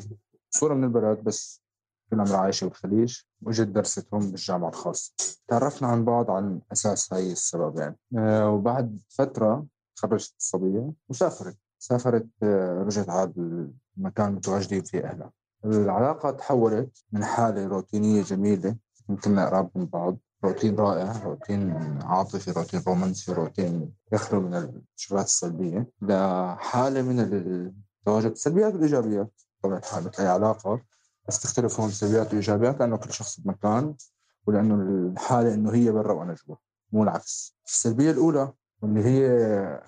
صورة 0.49 0.73
من 0.73 0.83
البلد 0.83 1.23
بس 1.23 1.61
كل 2.09 2.19
عمرها 2.19 2.37
عايشة 2.37 2.67
بالخليج. 2.67 3.19
وجت 3.41 3.67
درست 3.67 4.13
هون 4.13 4.31
بالجامعة 4.31 4.69
الخاصة. 4.69 5.13
تعرفنا 5.47 5.87
عن 5.87 6.05
بعض 6.05 6.31
عن 6.31 6.61
أساس 6.71 7.13
هاي 7.13 7.31
السبب 7.31 7.77
يعني. 7.77 7.97
أه 8.17 8.49
وبعد 8.49 8.99
فترة 9.09 9.65
تخرجت 9.95 10.33
الصبية 10.39 10.93
وسافرت. 11.09 11.57
سافرت 11.79 12.27
أه 12.43 12.83
رجعت 12.83 13.09
عاد 13.09 13.33
المكان 13.97 14.33
متواجدين 14.33 14.83
فيه 14.83 14.99
أهلها. 14.99 15.31
العلاقة 15.65 16.31
تحولت 16.31 17.03
من 17.11 17.23
حالة 17.25 17.67
روتينية 17.67 18.21
جميلة. 18.23 18.75
كنا 19.23 19.45
قراب 19.49 19.69
من 19.75 19.85
بعض. 19.85 20.17
روتين 20.43 20.75
رائع 20.75 21.23
روتين 21.23 21.73
عاطفي 22.03 22.51
روتين 22.51 22.81
رومانسي 22.87 23.33
روتين 23.33 23.93
يخلو 24.11 24.41
من 24.41 24.83
الشغلات 24.97 25.25
السلبية. 25.25 25.89
لحالة 26.01 27.01
من 27.01 27.19
التواجد 27.19 28.31
السلبيات 28.31 28.73
والإيجابيات. 28.73 29.41
طبيعة 29.63 29.77
الحال 29.77 30.03
مثل 30.03 30.23
أي 30.23 30.29
علاقة 30.29 30.81
بس 31.27 31.39
تختلف 31.39 31.79
هون 31.79 31.91
سلبيات 31.91 32.33
وإيجابيات 32.33 32.79
لأنه 32.79 32.97
كل 32.97 33.13
شخص 33.13 33.39
بمكان 33.39 33.95
ولأنه 34.47 34.75
الحالة 34.75 35.53
إنه 35.53 35.73
هي 35.73 35.91
برا 35.91 36.13
وأنا 36.13 36.35
جوا 36.47 36.55
مو 36.91 37.03
العكس. 37.03 37.57
السلبية 37.65 38.11
الأولى 38.11 38.53
واللي 38.81 39.03
هي 39.03 39.27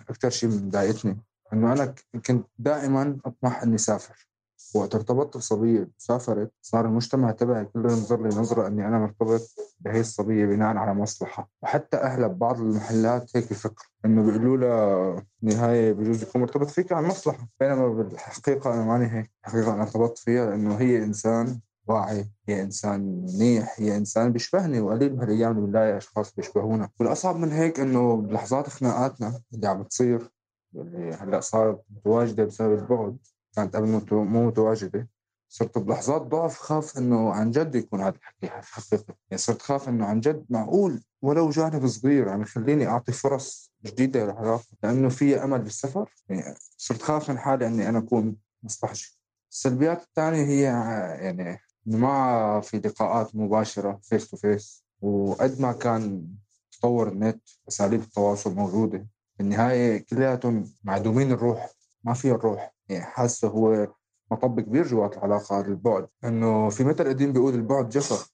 أكثر 0.10 0.30
شيء 0.30 0.50
مضايقتني 0.50 1.22
إنه 1.54 1.74
أنا 1.74 1.96
كنت 2.26 2.48
دائما 2.60 3.18
أطمح 3.26 3.64
إني 3.64 3.76
أسافر 3.76 4.28
وقت 4.76 4.96
ارتبطت 4.96 5.38
بصبية 5.38 5.90
سافرت 5.98 6.52
صار 6.62 6.86
المجتمع 6.86 7.32
تبعي 7.32 7.66
كله 7.66 7.92
ينظر 7.92 8.22
لي 8.22 8.30
نظرة 8.30 8.68
إني 8.68 8.88
أنا 8.88 9.00
مرتبط 9.00 9.42
بهي 9.80 10.00
الصبية 10.00 10.46
بناء 10.46 10.78
على 10.78 10.94
مصلحة. 10.94 11.50
وحتى 11.62 11.98
أهلها 11.98 12.28
ببعض 12.28 12.60
المحلات 12.60 13.38
هيك 13.38 13.52
يفكروا 13.52 13.88
إنه 14.06 14.24
بيقولوا 14.24 14.58
لها 14.58 15.26
نهاية 15.42 15.94
بجوز 15.94 16.24
يكون 16.24 16.42
مرتبط 16.42 16.70
فيك 16.70 16.92
عن 16.92 17.04
مصلحة. 17.04 17.48
بينما 17.60 17.88
بالحقيقة 17.88 18.74
أنا 18.74 18.86
ماني 18.86 19.12
هيك. 19.12 19.32
الحقيقة 19.46 19.74
أنا 19.74 19.84
ارتبطت 19.84 20.18
فيها 20.18 20.46
لأنه 20.50 20.76
هي 20.76 21.04
إنسان 21.04 21.60
واعي 21.88 22.26
هي 22.50 22.62
إنسان 22.62 23.26
منيح 23.26 23.76
هي 23.80 23.98
إنسان 23.98 24.32
بيشبهني. 24.32 24.80
وقليل 24.80 25.10
بهالأيام 25.10 25.52
اللي 25.52 25.68
بنلاقي 25.68 25.98
أشخاص 25.98 26.36
بيشبهونا. 26.36 26.90
والأصعب 27.00 27.36
من 27.36 27.52
هيك 27.52 27.80
إنه 27.80 28.16
بلحظات 28.16 28.70
خناقاتنا 28.70 29.42
اللي 29.54 29.68
عم 29.68 29.84
بتصير 29.84 30.32
اللي 30.76 31.14
هلأ 31.14 31.40
صارت 31.40 31.82
متواجدة 31.96 32.46
بسبب 32.46 32.74
البعد 32.74 33.18
كانت 33.56 33.76
قبل 33.76 34.02
مو 34.12 34.48
متواجده 34.48 35.10
صرت 35.54 35.78
بلحظات 35.78 36.22
ضعف 36.22 36.58
خاف 36.58 36.98
إنه 36.98 37.32
عن 37.32 37.52
جد 37.52 37.76
يكون 37.76 38.02
هذا 38.02 38.16
الحكي 38.16 38.50
حقيقي 38.50 39.16
يعني 39.30 39.38
صرت 39.38 39.62
خاف 39.62 39.90
إنه 39.90 40.06
عن 40.06 40.20
جد 40.20 40.46
معقول. 40.50 41.04
ولو 41.22 41.50
جانب 41.50 41.88
صغير 41.88 42.30
عم 42.30 42.42
يخليني 42.42 42.88
أعطي 42.88 43.12
فرص 43.12 43.72
جديدة 43.86 44.24
للعلاقة. 44.24 44.64
لأنه 44.84 45.10
في 45.10 45.44
أمل 45.44 45.62
بالسفر. 45.62 46.14
يعني 46.30 46.56
صرت 46.78 47.02
خاف 47.02 47.32
من 47.32 47.38
حالي 47.38 47.68
إني 47.68 47.90
أنا 47.90 48.00
أكون 48.00 48.36
مصلحجي 48.64 49.20
السلبيات 49.52 50.04
الثانية 50.04 50.46
هي 50.46 50.62
يعني 51.24 51.60
ما 51.86 52.62
في 52.62 52.78
لقاءات 52.78 53.36
مباشرة 53.36 54.00
face 54.04 54.30
to 54.30 54.38
face 54.38 54.84
وقد 55.02 55.62
ما 55.62 55.72
كان 55.74 56.28
تطور 56.72 57.08
النت 57.08 57.42
أساليب 57.68 58.02
التواصل 58.02 58.56
موجودة. 58.56 59.08
في 59.38 59.44
النهايه 59.44 59.98
كلياتهم 59.98 60.74
معدومين 60.84 61.32
الروح. 61.32 61.70
ما 62.04 62.14
في 62.14 62.32
الروح. 62.32 62.76
يعني 62.90 63.04
حاسه 63.04 63.48
هو 63.48 63.88
مطب 64.32 64.60
كبير 64.60 64.88
جوات 64.88 65.18
العلاقة 65.18 65.62
البعد. 65.62 66.08
إنه 66.24 66.70
في 66.70 66.84
مثل 66.84 67.08
قديم 67.08 67.34
بيقول 67.34 67.54
البعد 67.54 67.90
جسر. 67.90 68.30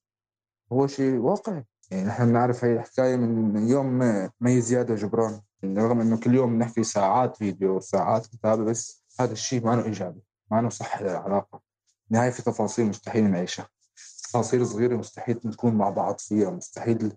هو 0.74 0.88
شيء 0.88 1.18
واقعي. 1.18 1.66
يعني 1.92 2.08
نحن 2.08 2.26
بنعرف 2.26 2.66
هي 2.66 2.74
الحكاية 2.74 3.16
من 3.16 3.68
يوم 3.68 4.00
مي 4.42 4.62
زيادة 4.62 4.96
جبران. 4.96 5.42
يعني 5.64 5.82
رغم 5.82 6.02
إنه 6.02 6.18
كل 6.18 6.36
يوم 6.36 6.58
بنحكي 6.58 6.84
ساعات 6.84 7.38
فيديو 7.38 7.80
ساعات 7.80 8.28
كتابة 8.28 8.64
بس 8.64 9.06
هذا 9.20 9.32
الشيء 9.32 9.66
ما 9.66 9.76
له 9.76 9.86
إيجابي. 9.86 10.24
ما 10.52 10.62
له 10.62 10.70
صح 10.70 11.02
للعلاقة. 11.02 11.62
نهاية 12.10 12.30
في 12.30 12.44
تفاصيل 12.44 12.86
مستحيل 12.86 13.32
نعيشها. 13.32 13.68
تفاصيل 14.24 14.68
صغيرة 14.68 14.96
مستحيل 14.96 15.40
نكون 15.46 15.74
مع 15.76 15.90
بعض 15.90 16.20
فيها. 16.20 16.50
مستحيل 16.50 17.14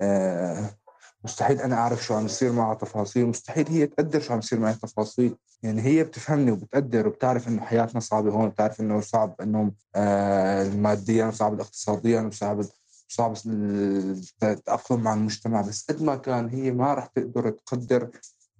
آه 0.00 0.70
مستحيل 1.24 1.60
أنا 1.60 1.76
أعرف 1.76 2.04
شو 2.04 2.14
عم 2.14 2.24
يصير 2.24 2.52
معها 2.52 2.74
تفاصيل 2.74 3.26
مستحيل 3.26 3.68
هي 3.68 3.86
تقدر 3.86 4.20
شو 4.20 4.32
عم 4.32 4.38
يصير 4.38 4.58
معي 4.58 4.74
تفاصيل. 4.74 5.36
يعني 5.62 5.82
هي 5.82 6.04
بتفهمني 6.04 6.50
وبتقدر 6.50 7.08
وبتعرف 7.08 7.48
إنه 7.48 7.62
حياتنا 7.62 8.00
صعبة 8.00 8.30
هون 8.30 8.48
بتعرف 8.48 8.80
إنه 8.80 9.00
صعب 9.00 9.34
انه 9.40 9.72
آه 9.96 10.68
ماديا 10.68 11.30
صعب 11.30 11.60
اقتصاديا 11.60 12.20
وصعب 12.20 12.64
صعب 13.08 13.34
التأقلم 14.42 15.00
مع 15.00 15.14
المجتمع. 15.14 15.62
بس 15.62 15.90
قد 15.90 16.02
ما 16.02 16.16
كان 16.16 16.48
هي 16.48 16.70
ما 16.70 16.94
راح 16.94 17.06
تقدر 17.06 17.50
تقدر 17.50 18.10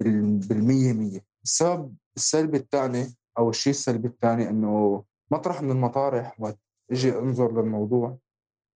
بالمية 0.01 0.93
مية. 0.93 1.25
السبب 1.45 1.95
السلبي 2.17 2.57
الثاني 2.57 3.15
أو 3.39 3.51
الشيء 3.51 3.71
السلبي 3.73 4.09
الثاني 4.09 4.49
إنه 4.49 5.05
مطرح 5.31 5.63
من 5.63 5.71
المطارح 5.71 6.41
وقت 6.41 6.59
إجي 6.91 7.19
أنظر 7.19 7.53
للموضوع 7.63 8.19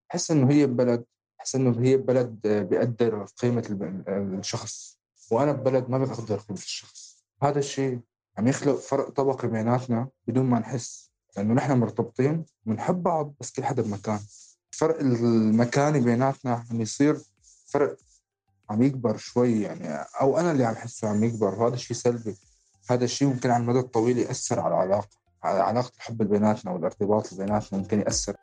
بحس 0.09 0.31
إنه 0.31 0.51
هي 0.51 0.67
ببلد 0.67 1.03
بحس 1.45 1.55
إنه 1.55 1.81
هي 1.81 1.97
ببلد 1.97 2.47
بيقدر 2.47 3.25
قيمة 3.37 3.63
الشخص 4.07 4.99
وأنا 5.31 5.51
ببلد 5.51 5.89
ما 5.89 5.97
بقدر 5.97 6.37
قيمة 6.37 6.59
الشخص. 6.59 7.23
هذا 7.43 7.59
الشيء 7.59 7.99
عم 8.37 8.47
يخلق 8.47 8.75
فرق 8.75 9.09
طبقي 9.09 9.47
بيناتنا 9.47 10.09
بدون 10.27 10.45
ما 10.45 10.59
نحس 10.59 11.11
لأنه 11.37 11.53
نحن 11.53 11.79
مرتبطين 11.79 12.45
بنحب 12.65 13.03
بعض 13.03 13.33
بس 13.39 13.51
كل 13.51 13.63
حدا 13.63 13.81
بمكان. 13.81 14.19
الفرق 14.73 14.99
المكاني 14.99 15.99
بيناتنا 15.99 16.65
عم 16.71 16.81
يصير 16.81 17.17
فرق 17.67 17.97
عم 18.69 18.81
يكبر 18.81 19.17
شوي 19.17 19.61
يعني 19.61 20.05
أو 20.21 20.39
أنا 20.39 20.51
اللي 20.51 20.65
عم 20.65 20.75
حسه 20.75 21.09
عم 21.09 21.23
يكبر 21.23 21.55
وهذا 21.55 21.75
الشيء 21.75 21.97
سلبي. 21.97 22.35
هذا 22.89 23.05
الشيء 23.05 23.27
ممكن 23.27 23.49
على 23.51 23.61
المدى 23.61 23.79
الطويل 23.79 24.17
يأثر 24.17 24.59
على 24.59 24.75
العلاقة 24.75 25.09
على 25.43 25.59
علاقة 25.59 25.91
الحب 25.95 26.17
بيناتنا 26.17 26.71
والارتباط 26.71 27.33
بيناتنا 27.33 27.79
ممكن 27.79 27.99
يأثر. 27.99 28.35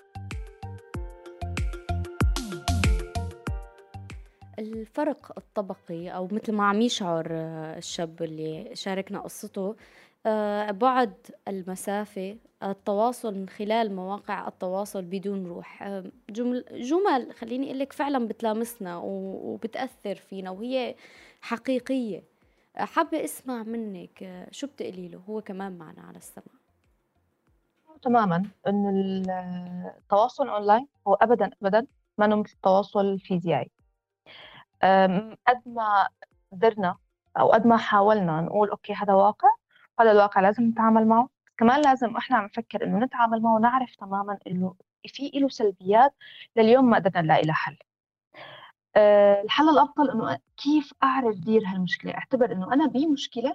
الفرق 4.59 5.33
الطبقي 5.39 6.09
أو 6.09 6.29
مثل 6.33 6.53
ما 6.53 6.65
عم 6.65 6.81
يشعر 6.81 7.27
آه، 7.31 7.79
الشاب 7.79 8.23
اللي 8.23 8.71
شاركنا 8.75 9.21
قصته 9.21 9.77
آه، 10.27 10.71
بعد 10.71 11.15
المسافة 11.49 12.37
التواصل 12.63 13.35
من 13.35 13.49
خلال 13.49 13.95
مواقع 13.95 14.49
التواصل 14.49 15.03
بدون 15.03 15.47
روح. 15.47 15.83
آه، 15.83 16.05
جمل, 16.31 16.65
جمل 16.73 17.33
خليني 17.33 17.67
أقول 17.67 17.79
لك 17.79 17.93
فعلا 17.93 18.29
بتلامسنا 18.29 18.97
وبتأثر 18.97 20.15
فينا 20.15 20.51
وهي 20.51 20.95
حقيقية. 21.41 22.23
حابة 22.77 23.25
أسمع 23.25 23.63
منك 23.63 24.47
شو 24.51 24.67
بتقولي 24.67 25.09
له؟ 25.09 25.21
هو 25.29 25.41
كمان 25.41 25.79
معنا 25.79 26.03
على 26.03 26.17
السمع 26.17 26.45
تماما. 28.03 28.43
انه 28.69 28.91
التواصل 29.99 30.49
أونلاين 30.49 30.87
هو 31.09 31.15
ابدا 31.15 31.51
ابدا 31.63 31.87
ما 32.19 32.27
مثل 32.27 32.53
التواصل 32.55 33.01
الفيزيائي 33.01 33.71
قد 35.49 35.63
ما 35.67 36.09
قدرنا 36.53 36.97
أو 37.39 37.53
قد 37.53 37.67
ما 37.67 37.77
حاولنا 37.77 38.41
نقول 38.41 38.71
okay 38.71 38.93
هذا 38.95 39.13
واقع 39.15 39.49
هذا 40.01 40.11
الواقع 40.13 40.41
لازم 40.41 40.63
نتعامل 40.65 41.07
معه. 41.09 41.29
كمان 41.59 41.83
لازم 41.83 42.17
إحنا 42.17 42.37
عم 42.37 42.45
نفكر 42.45 42.85
إنه 42.85 42.99
نتعامل 42.99 43.43
معه 43.43 43.55
ونعرف 43.55 43.97
تماما 43.97 44.39
إنه 44.47 44.75
في 45.07 45.31
له 45.35 45.49
سلبيات 45.49 46.15
لليوم 46.57 46.91
ما 46.91 46.97
قدرنا 46.97 47.21
نلاقي 47.21 47.43
لها 47.43 47.55
حل. 47.55 47.77
أه 48.97 49.43
الحل 49.43 49.69
الأفضل 49.69 50.11
إنه 50.11 50.39
كيف 50.57 50.93
أعرف 51.03 51.37
دير 51.37 51.63
هالمشكلة؟ 51.67 52.15
أعتبر 52.15 52.53
إنه 52.53 52.73
أنا 52.73 52.87
بمشكله 52.87 53.55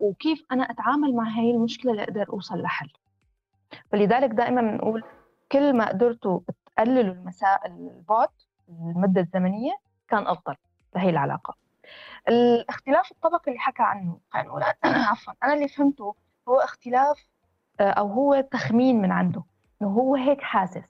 وكيف 0.00 0.44
أنا 0.52 0.70
أتعامل 0.70 1.14
مع 1.14 1.28
هاي 1.28 1.50
المشكلة 1.50 1.92
لأقدر 1.92 2.28
أوصل 2.28 2.62
لحل. 2.62 2.90
فلذلك 3.92 4.30
دائما 4.30 4.60
بنقول 4.62 5.04
كل 5.52 5.72
ما 5.76 5.88
قدرتوا 5.88 6.40
تقللوا 6.66 7.14
المساء 7.14 7.66
البعد 7.66 8.28
المدة 8.68 9.20
الزمنية 9.20 9.76
كان 10.12 10.26
أفضل. 10.26 10.54
لهي 10.96 11.10
العلاقة. 11.10 11.54
الاختلاف 12.28 13.10
الطبقي 13.10 13.42
اللي 13.48 13.58
حكى 13.58 13.82
عنه 13.82 14.18
خلينا 14.30 14.74
عفوا. 15.10 15.32
أنا 15.44 15.54
اللي 15.54 15.68
فهمته 15.68 16.14
هو 16.48 16.58
اختلاف 16.60 17.26
آه، 17.80 17.90
أو 17.90 18.06
هو 18.08 18.40
تخمين 18.40 19.02
من 19.02 19.12
عنده. 19.12 19.42
إنه 19.82 19.90
هو 19.90 20.16
هيك 20.16 20.40
حاسس. 20.40 20.82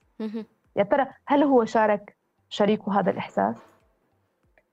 يا 0.75 0.83
ترى 0.83 1.07
هل 1.25 1.43
هو 1.43 1.65
شارك 1.65 2.17
شريكه 2.49 2.99
هذا 2.99 3.11
الإحساس؟ 3.11 3.55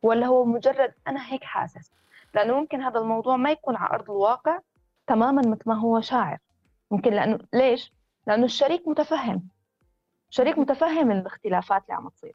ولا 0.03 0.27
هو 0.27 0.45
مجرد 0.45 0.95
أنا 1.09 1.33
هيك 1.33 1.45
حاسس؟ 1.45 1.93
لأنه 2.35 2.55
ممكن 2.61 2.81
هذا 2.83 2.99
الموضوع 3.01 3.37
ما 3.37 3.51
يكون 3.51 3.77
على 3.77 3.91
أرض 3.95 4.11
الواقع 4.11 4.59
تماما 5.07 5.43
مثل 5.49 5.63
ما 5.67 5.75
هو 5.75 6.01
شاعر. 6.01 6.39
ممكن 6.91 7.13
لأنه 7.13 7.39
ليش؟ 7.53 7.93
لأنه 8.27 8.45
الشريك 8.45 8.89
متفهم. 8.89 9.49
شريك 10.31 10.59
متفهم 10.59 11.11
الاختلافات 11.11 11.83
اللي 11.83 11.95
عم 11.95 12.09
تصير. 12.09 12.35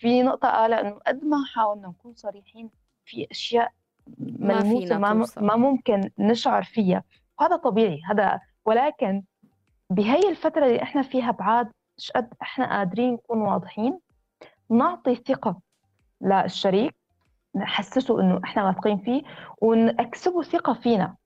في 0.00 0.22
نقطة 0.22 0.48
قالها 0.48 0.80
إنه 0.80 0.98
قد 1.06 1.24
ما 1.24 1.44
حاولنا 1.54 1.88
نكون 1.88 2.14
صريحين 2.14 2.70
في 3.04 3.26
أشياء 3.30 3.72
ملموسة 4.18 4.98
ما, 4.98 5.12
ما, 5.12 5.26
ما 5.36 5.56
ممكن 5.56 6.10
نشعر 6.18 6.62
فيها. 6.62 7.02
وهذا 7.40 7.56
طبيعي 7.56 8.00
هذا 8.10 8.40
ولكن 8.64 9.22
بهي 9.90 10.28
الفترة 10.28 10.66
اللي 10.66 10.82
إحنا 10.82 11.02
فيها 11.02 11.30
بعاد 11.30 11.72
قد 12.14 12.28
إحنا 12.42 12.76
قادرين 12.78 13.12
نكون 13.12 13.38
واضحين. 13.40 13.98
نعطي 14.70 15.14
ثقة 15.14 15.60
للشريك 16.20 16.94
نحسسه 17.54 18.20
إنه 18.20 18.40
إحنا 18.44 18.64
واثقين 18.66 18.98
فيه 18.98 19.22
ونكسبه 19.62 20.42
ثقة 20.42 20.72
فينا. 20.72 21.16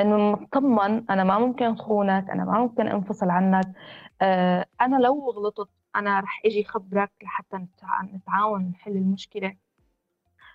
إنه 0.00 0.16
مطمن 0.32 1.10
أنا 1.10 1.24
ما 1.24 1.38
ممكن 1.38 1.76
خونك 1.76 2.30
أنا 2.30 2.44
ما 2.44 2.58
ممكن 2.58 2.88
أنفصل 2.88 3.30
عنك. 3.30 3.72
آه 4.22 4.66
أنا 4.80 4.96
لو 4.96 5.30
غلطت 5.30 5.68
أنا 5.96 6.20
رح 6.20 6.40
إجي 6.44 6.64
خبرك 6.64 7.12
لحتى 7.22 7.66
نتعاون 8.02 8.62
نحل 8.70 8.92
المشكلة. 8.92 9.56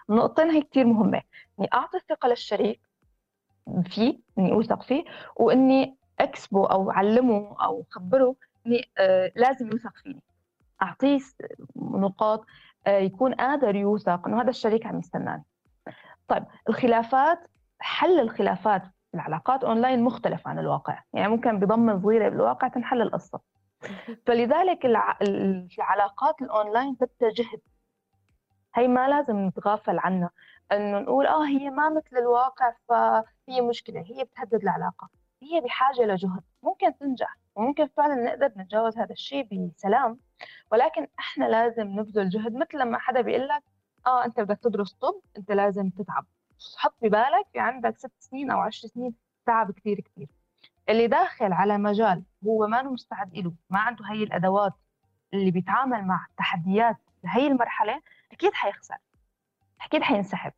النقطتين 0.09 0.49
هي 0.49 0.61
كثير 0.61 0.85
مهمة. 0.85 1.21
إني 1.59 1.67
أعطي 1.73 1.97
الثقة 1.97 2.29
للشريك 2.29 2.81
فيه 3.85 4.19
إني 4.37 4.51
اوثق 4.51 4.83
فيه 4.83 5.03
وإني 5.35 5.97
أكسبه 6.19 6.71
أو 6.71 6.91
علمه 6.91 7.55
أو 7.61 7.85
خبره 7.89 8.35
إني 8.67 8.89
آه 8.97 9.31
لازم 9.35 9.71
يوثق 9.71 9.97
فيني. 10.03 10.21
أعطيه 10.81 11.19
نقاط 11.75 12.45
آه 12.87 12.97
يكون 12.99 13.33
قادر 13.33 13.75
يوثق 13.75 14.27
إنه 14.27 14.41
هذا 14.41 14.49
الشريك 14.49 14.85
عم 14.85 14.99
يستناني. 14.99 15.43
طيب 16.27 16.45
الخلافات 16.69 17.39
حل 17.79 18.19
الخلافات 18.19 18.83
العلاقات 19.15 19.63
أونلاين 19.63 20.03
مختلف 20.03 20.47
عن 20.47 20.59
الواقع. 20.59 21.03
يعني 21.13 21.27
ممكن 21.27 21.59
بضم 21.59 22.01
صغيرة 22.01 22.29
بالواقع 22.29 22.67
تنحل 22.67 23.01
القصة. 23.01 23.54
فلذلك 24.25 24.85
العلاقات 24.85 26.41
الأونلاين 26.41 26.97
جهد 27.21 27.61
هي 28.75 28.87
ما 28.87 29.07
لازم 29.07 29.47
نتغافل 29.47 29.99
عنها. 29.99 30.29
إنه 30.71 30.99
نقول 30.99 31.25
آه 31.27 31.45
هي 31.45 31.69
ما 31.69 31.89
مثل 31.89 32.17
الواقع 32.17 32.73
فهي 32.89 33.61
مشكلة 33.61 34.01
هي 34.01 34.23
بتهدد 34.23 34.61
العلاقة. 34.63 35.09
هي 35.43 35.61
بحاجة 35.61 36.01
لجهد 36.01 36.43
ممكن 36.63 36.97
تنجح 36.97 37.37
وممكن 37.55 37.87
فعلا 37.87 38.15
نقدر 38.15 38.51
نتجاوز 38.57 38.97
هذا 38.97 39.11
الشيء 39.13 39.71
بسلام. 39.77 40.19
ولكن 40.71 41.07
إحنا 41.19 41.45
لازم 41.45 41.87
نبذل 41.87 42.29
جهد. 42.29 42.53
مثل 42.55 42.77
لما 42.77 42.97
حدا 42.99 43.21
بيقول 43.21 43.47
لك 43.47 43.63
آه 44.07 44.25
أنت 44.25 44.39
بدك 44.39 44.59
تدرس 44.59 44.93
طب 44.93 45.21
أنت 45.37 45.51
لازم 45.51 45.89
تتعب. 45.89 46.25
حط 46.77 46.95
ببالك 47.01 47.47
في 47.53 47.59
عندك 47.59 47.97
ست 47.97 48.11
سنين 48.19 48.51
أو 48.51 48.59
عشر 48.59 48.87
سنين 48.87 49.15
تعب 49.45 49.71
كثير 49.71 49.99
كثير 49.99 50.27
اللي 50.89 51.07
داخل 51.07 51.53
على 51.53 51.77
مجال 51.77 52.23
هو 52.45 52.67
ما 52.67 52.81
مستعد 52.81 53.37
له 53.37 53.53
ما 53.69 53.79
عنده 53.79 54.05
هي 54.05 54.23
الأدوات 54.23 54.73
اللي 55.33 55.51
بيتعامل 55.51 56.05
مع 56.05 56.25
تحديات 56.37 56.97
بهي 57.23 57.47
المرحلة 57.47 58.01
أكيد 58.31 58.53
حيخسر 58.53 58.97
أكيد 59.81 60.01
حينسحب. 60.01 60.51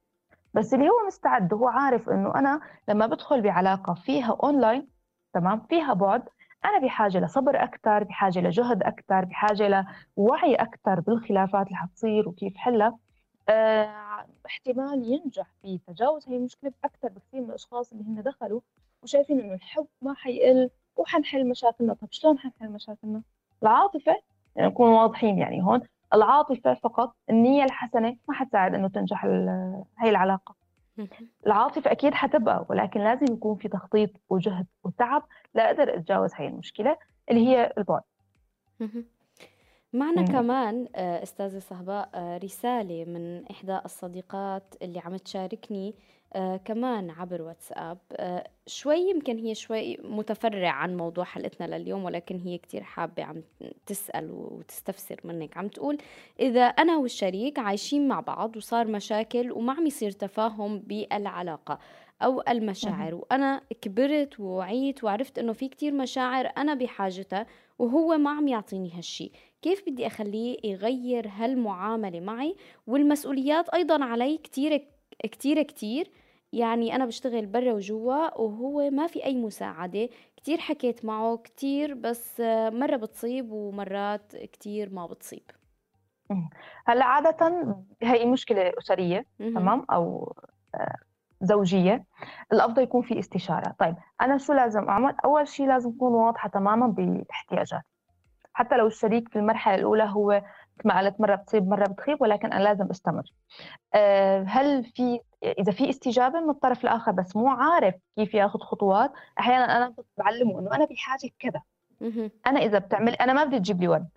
بس 0.53 0.73
اللي 0.73 0.89
هو 0.89 1.07
مستعد 1.07 1.53
هو 1.53 1.67
عارف 1.67 2.09
إنه 2.09 2.35
أنا 2.35 2.61
لما 2.87 3.05
بدخل 3.05 3.41
بعلاقة 3.41 3.93
فيها 3.93 4.37
اونلاين 4.43 4.87
تمام 5.33 5.59
فيها 5.69 5.93
بعد 5.93 6.23
أنا 6.65 6.79
بحاجة 6.79 7.19
لصبر 7.19 7.63
أكثر 7.63 8.03
بحاجة 8.03 8.39
لجهد 8.39 8.83
أكثر 8.83 9.25
بحاجة 9.25 9.85
لوعي 10.17 10.55
أكثر 10.55 10.99
بالخلافات 10.99 11.67
اللي 11.67 11.77
حتصير 11.77 12.29
وكيف 12.29 12.57
حلها. 12.57 12.97
آه، 13.49 14.25
احتمال 14.45 15.03
ينجح 15.03 15.47
في 15.61 15.79
تجاوز 15.87 16.29
هي 16.29 16.37
المشكلة 16.37 16.71
أكثر 16.83 17.07
بكثير 17.07 17.41
من 17.41 17.49
الأشخاص 17.49 17.91
اللي 17.91 18.03
هن 18.03 18.23
دخلوا. 18.23 18.61
وشايفين 19.07 19.39
إنه 19.39 19.53
الحب 19.53 19.87
ما 20.01 20.13
حيقل 20.13 20.69
وحنحل 20.97 21.49
مشاكلنا. 21.49 21.93
طب 21.93 22.07
شلون 22.11 22.39
حنحل 22.39 22.69
مشاكلنا؟ 22.71 23.21
العاطفة 23.63 24.15
يعني 24.55 24.67
نكون 24.69 24.89
واضحين 24.89 25.37
يعني 25.37 25.63
هون 25.63 25.81
العاطفة 26.13 26.73
فقط 26.73 27.15
النية 27.29 27.63
الحسنة 27.63 28.17
ما 28.27 28.33
حتساعد 28.35 28.73
إنه 28.75 28.87
تنجح 28.87 29.25
هي 29.99 30.09
العلاقة. 30.09 30.55
العاطفة 31.47 31.91
أكيد 31.91 32.13
حتبقى 32.13 32.65
ولكن 32.69 32.99
لازم 32.99 33.25
يكون 33.33 33.55
في 33.55 33.67
تخطيط 33.67 34.09
وجهد 34.29 34.65
وتعب 34.83 35.23
لاقدر 35.55 35.95
أتجاوز 35.95 36.31
هي 36.35 36.47
المشكلة 36.47 36.97
اللي 37.29 37.47
هي 37.47 37.73
البعد. 37.77 38.01
معنا. 39.93 40.21
كمان 40.21 40.87
آه، 40.95 41.23
أستاذة 41.23 41.59
صهباء 41.59 42.09
آه، 42.13 42.37
رسالة 42.37 43.05
من 43.05 43.45
إحدى 43.51 43.79
الصديقات 43.85 44.75
اللي 44.81 44.99
عم 44.99 45.15
تشاركني 45.17 45.95
آه 46.33 46.57
كمان 46.57 47.09
عبر 47.09 47.41
واتساب. 47.41 47.97
آه 48.11 48.47
شوي 48.67 48.97
يمكن 48.97 49.37
هي 49.37 49.55
شوي 49.55 49.97
متفرع 50.03 50.69
عن 50.69 50.97
موضوع 50.97 51.23
حلقتنا 51.23 51.77
لليوم 51.77 52.05
ولكن 52.05 52.39
هي 52.39 52.57
كتير 52.57 52.83
حابة 52.83 53.23
عم 53.23 53.43
تسأل 53.85 54.31
وتستفسر 54.31 55.19
منك. 55.23 55.57
عم 55.57 55.67
تقول 55.67 55.97
إذا 56.39 56.63
أنا 56.65 56.97
والشريك 56.97 57.59
عايشين 57.59 58.07
مع 58.07 58.19
بعض 58.19 58.57
وصار 58.57 58.87
مشاكل 58.87 59.51
وما 59.51 59.73
عم 59.73 59.87
يصير 59.87 60.11
تفاهم 60.11 60.79
بالعلاقة 60.79 61.79
أو 62.21 62.43
المشاعر 62.47 63.15
وأنا 63.15 63.61
كبرت 63.81 64.39
ووعيت 64.39 65.03
وعرفت 65.03 65.39
إنه 65.39 65.53
في 65.53 65.67
كتير 65.67 65.93
مشاعر 65.93 66.51
أنا 66.57 66.73
بحاجتها 66.73 67.45
وهو 67.79 68.17
ما 68.17 68.29
عم 68.29 68.47
يعطيني 68.47 68.91
هالشي. 68.97 69.31
كيف 69.61 69.83
بدي 69.89 70.07
أخليه 70.07 70.57
يغير 70.63 71.27
هالمعاملة 71.27 72.19
معي؟ 72.19 72.55
والمسؤوليات 72.87 73.69
أيضا 73.69 74.03
علي 74.03 74.37
كتير 74.37 74.87
كتير 75.23 75.63
كتير. 75.63 76.11
يعني 76.53 76.95
أنا 76.95 77.05
بشتغل 77.05 77.45
برا 77.45 77.73
وجوا 77.73 78.39
وهو 78.41 78.89
ما 78.89 79.07
في 79.07 79.25
أي 79.25 79.35
مساعدة. 79.35 80.09
كتير 80.37 80.57
حكيت 80.57 81.05
معه 81.05 81.37
كتير 81.37 81.93
بس 81.93 82.39
مرة 82.71 82.95
بتصيب 82.95 83.51
ومرات 83.51 84.35
كتير 84.35 84.89
ما 84.93 85.05
بتصيب. 85.05 85.43
هلأ 86.85 87.05
عادة 87.05 87.75
هي 88.01 88.25
مشكلة 88.25 88.73
أسرية 88.77 89.25
تمام؟ 89.39 89.85
أو 89.91 90.35
آه، 90.75 90.95
زوجية. 91.41 92.05
الأفضل 92.53 92.83
يكون 92.83 93.01
في 93.01 93.19
استشارة. 93.19 93.75
طيب 93.79 93.95
أنا 94.21 94.37
شو 94.37 94.53
لازم 94.53 94.89
أعمل؟ 94.89 95.15
أول 95.25 95.47
شيء 95.47 95.67
لازم 95.67 95.89
أكون 95.89 96.13
واضحة 96.13 96.49
تماما 96.49 96.87
باحتياجاتي 96.87 97.85
حتى 98.53 98.77
لو 98.77 98.87
الشريك 98.87 99.29
في 99.29 99.35
المرحلة 99.39 99.75
الأولى 99.75 100.03
هو 100.03 100.41
ما 100.85 100.99
قلت 100.99 101.21
مرة 101.21 101.35
بتصيب 101.35 101.67
مرة 101.67 101.87
بتخيب 101.87 102.21
ولكن 102.21 102.53
أنا 102.53 102.63
لازم 102.63 102.87
أستمر. 102.89 103.23
آه، 103.93 104.43
هل 104.47 104.83
في 104.83 105.19
إذا 105.43 105.71
في 105.71 105.89
استجابة 105.89 106.39
من 106.39 106.49
الطرف 106.49 106.83
الآخر 106.83 107.11
بس 107.11 107.35
مو 107.35 107.47
عارف 107.47 107.95
كيف 108.15 108.33
يأخذ 108.33 108.59
خطوات 108.59 109.11
أحيانا 109.39 109.77
أنا 109.77 109.93
بعلمه 110.17 110.59
إنه 110.59 110.75
أنا 110.75 110.85
بحاجة 110.85 111.29
كذا. 111.39 111.61
أنا 112.47 112.59
إذا 112.59 112.79
بتعمل 112.79 113.13
أنا 113.13 113.33
ما 113.33 113.43
بدي 113.43 113.59
تجيب 113.59 113.81
لي 113.81 113.87
ورد 113.87 114.09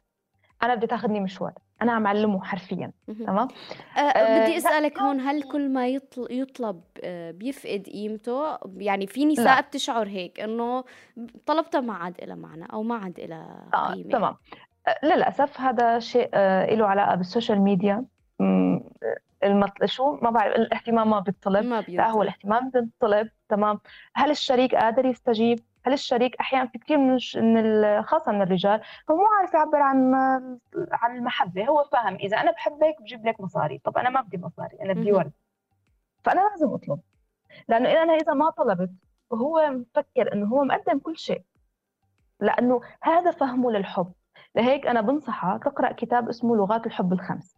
أنا 0.63 0.75
بدي 0.75 0.87
تاخذني 0.87 1.21
مشوار. 1.21 1.53
أنا 1.83 1.93
عم 1.93 2.07
علمه 2.07 2.45
حرفيا. 2.45 2.93
تمام؟ 3.07 3.49
أه 3.97 4.01
أه 4.01 4.45
بدي 4.45 4.57
أسألك 4.57 4.99
هون 4.99 5.21
هل 5.21 5.43
كل 5.43 5.71
ما 5.71 5.89
يطلب 6.31 6.83
بيفقد 7.31 7.89
قيمته؟ 7.93 8.59
يعني 8.77 9.07
في 9.07 9.25
نساء 9.25 9.45
لا. 9.45 9.61
بتشعر 9.61 10.09
هيك 10.09 10.41
إنه 10.41 10.85
طلبتها 11.47 11.81
ما 11.81 11.95
عاد 11.95 12.25
لها 12.25 12.37
معنى 12.37 12.67
أو 12.73 12.83
ما 12.83 12.95
عاد 12.95 13.21
لها 13.21 13.69
آه 13.75 13.93
قيمة. 13.93 14.11
تمام. 14.11 14.37
للاسف 15.03 15.61
هذا 15.61 15.99
شيء 15.99 16.31
آه 16.35 16.74
له 16.74 16.87
علاقة 16.87 17.14
بالسوشيال 17.14 17.61
ميديا. 17.61 18.05
المطل... 19.45 19.89
شو؟ 19.89 20.16
ما 20.22 20.31
بعرف 20.31 20.57
الاهتمام 20.57 21.11
ما 21.11 21.20
بيطلب. 21.20 21.64
ما 21.64 21.85
لا 21.89 22.11
هو 22.11 22.22
الاهتمام 22.22 22.70
بيطلب 22.70 23.28
تمام. 23.49 23.81
هل 24.14 24.31
الشريك 24.31 24.74
قادر 24.74 25.05
يستجيب؟ 25.05 25.61
هل 25.87 25.93
الشريك 25.93 26.37
أحيانا 26.37 26.66
في 26.66 26.78
كثير 26.78 26.99
من 26.99 27.18
من 27.55 28.03
خاصة 28.03 28.33
من 28.33 28.43
الرجال 28.43 28.81
هو 29.11 29.16
مو 29.16 29.24
عارف 29.39 29.55
يعبر 29.55 29.78
عن 29.78 30.14
عن 30.93 31.16
المحبة 31.16 31.64
هو 31.64 31.85
فاهم. 31.93 32.14
إذا 32.14 32.37
أنا 32.37 32.51
بحبك 32.51 32.97
بجيب 33.01 33.26
لك 33.26 33.41
مصاري. 33.41 33.78
طب 33.78 33.99
أنا 33.99 34.11
ما 34.11 34.20
بدي 34.20 34.39
مصاري 34.39 34.76
أنا 34.83 34.93
بدي 34.93 35.12
ورد. 35.12 35.33
فأنا 36.24 36.41
لازم 36.41 36.74
أطلب. 36.74 37.01
لأنه 37.68 38.03
أنا 38.03 38.14
إذا 38.14 38.33
ما 38.33 38.51
طلبت 38.51 38.91
وهو 39.31 39.70
مفكر 39.70 40.33
إنه 40.33 40.47
هو 40.47 40.64
مقدم 40.64 40.99
كل 40.99 41.16
شيء. 41.18 41.43
لأنه 42.41 42.81
هذا 43.03 43.31
فهمه 43.31 43.70
للحب. 43.72 44.12
لهيك 44.55 44.86
أنا 44.86 45.01
بنصحها 45.01 45.59
تقرأ 45.59 45.92
كتاب 45.92 46.28
اسمه 46.28 46.57
لغات 46.57 46.86
الحب 46.86 47.12
الخمس. 47.12 47.57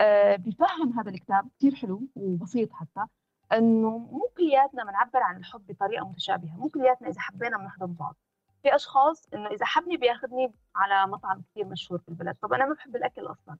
آه 0.00 0.36
بفهم 0.36 0.98
هذا 0.98 1.10
الكتاب 1.10 1.48
كثير 1.58 1.74
حلو 1.74 2.02
وبسيط 2.16 2.72
حتى 2.72 3.04
إنه 3.52 3.98
مو 3.98 4.30
كلياتنا 4.36 4.84
بنعبر 4.84 5.18
عن 5.22 5.36
الحب 5.36 5.66
بطريقة 5.68 6.08
متشابهة 6.08 6.56
مو 6.56 6.68
كلياتنا 6.68 7.08
إذا 7.08 7.20
حبينا 7.20 7.58
بنحضن 7.58 7.92
بعض. 7.92 8.16
في 8.62 8.74
أشخاص 8.74 9.28
إنه 9.34 9.46
إذا 9.46 9.66
حبني 9.66 9.96
بياخذني 9.96 10.52
على 10.76 11.10
مطعم 11.12 11.42
كثير 11.50 11.66
مشهور 11.66 11.98
في 12.00 12.08
البلد 12.08 12.36
طب 12.42 12.52
أنا 12.52 12.66
ما 12.66 12.74
بحب 12.74 12.96
الأكل 12.96 13.26
أصلا. 13.26 13.56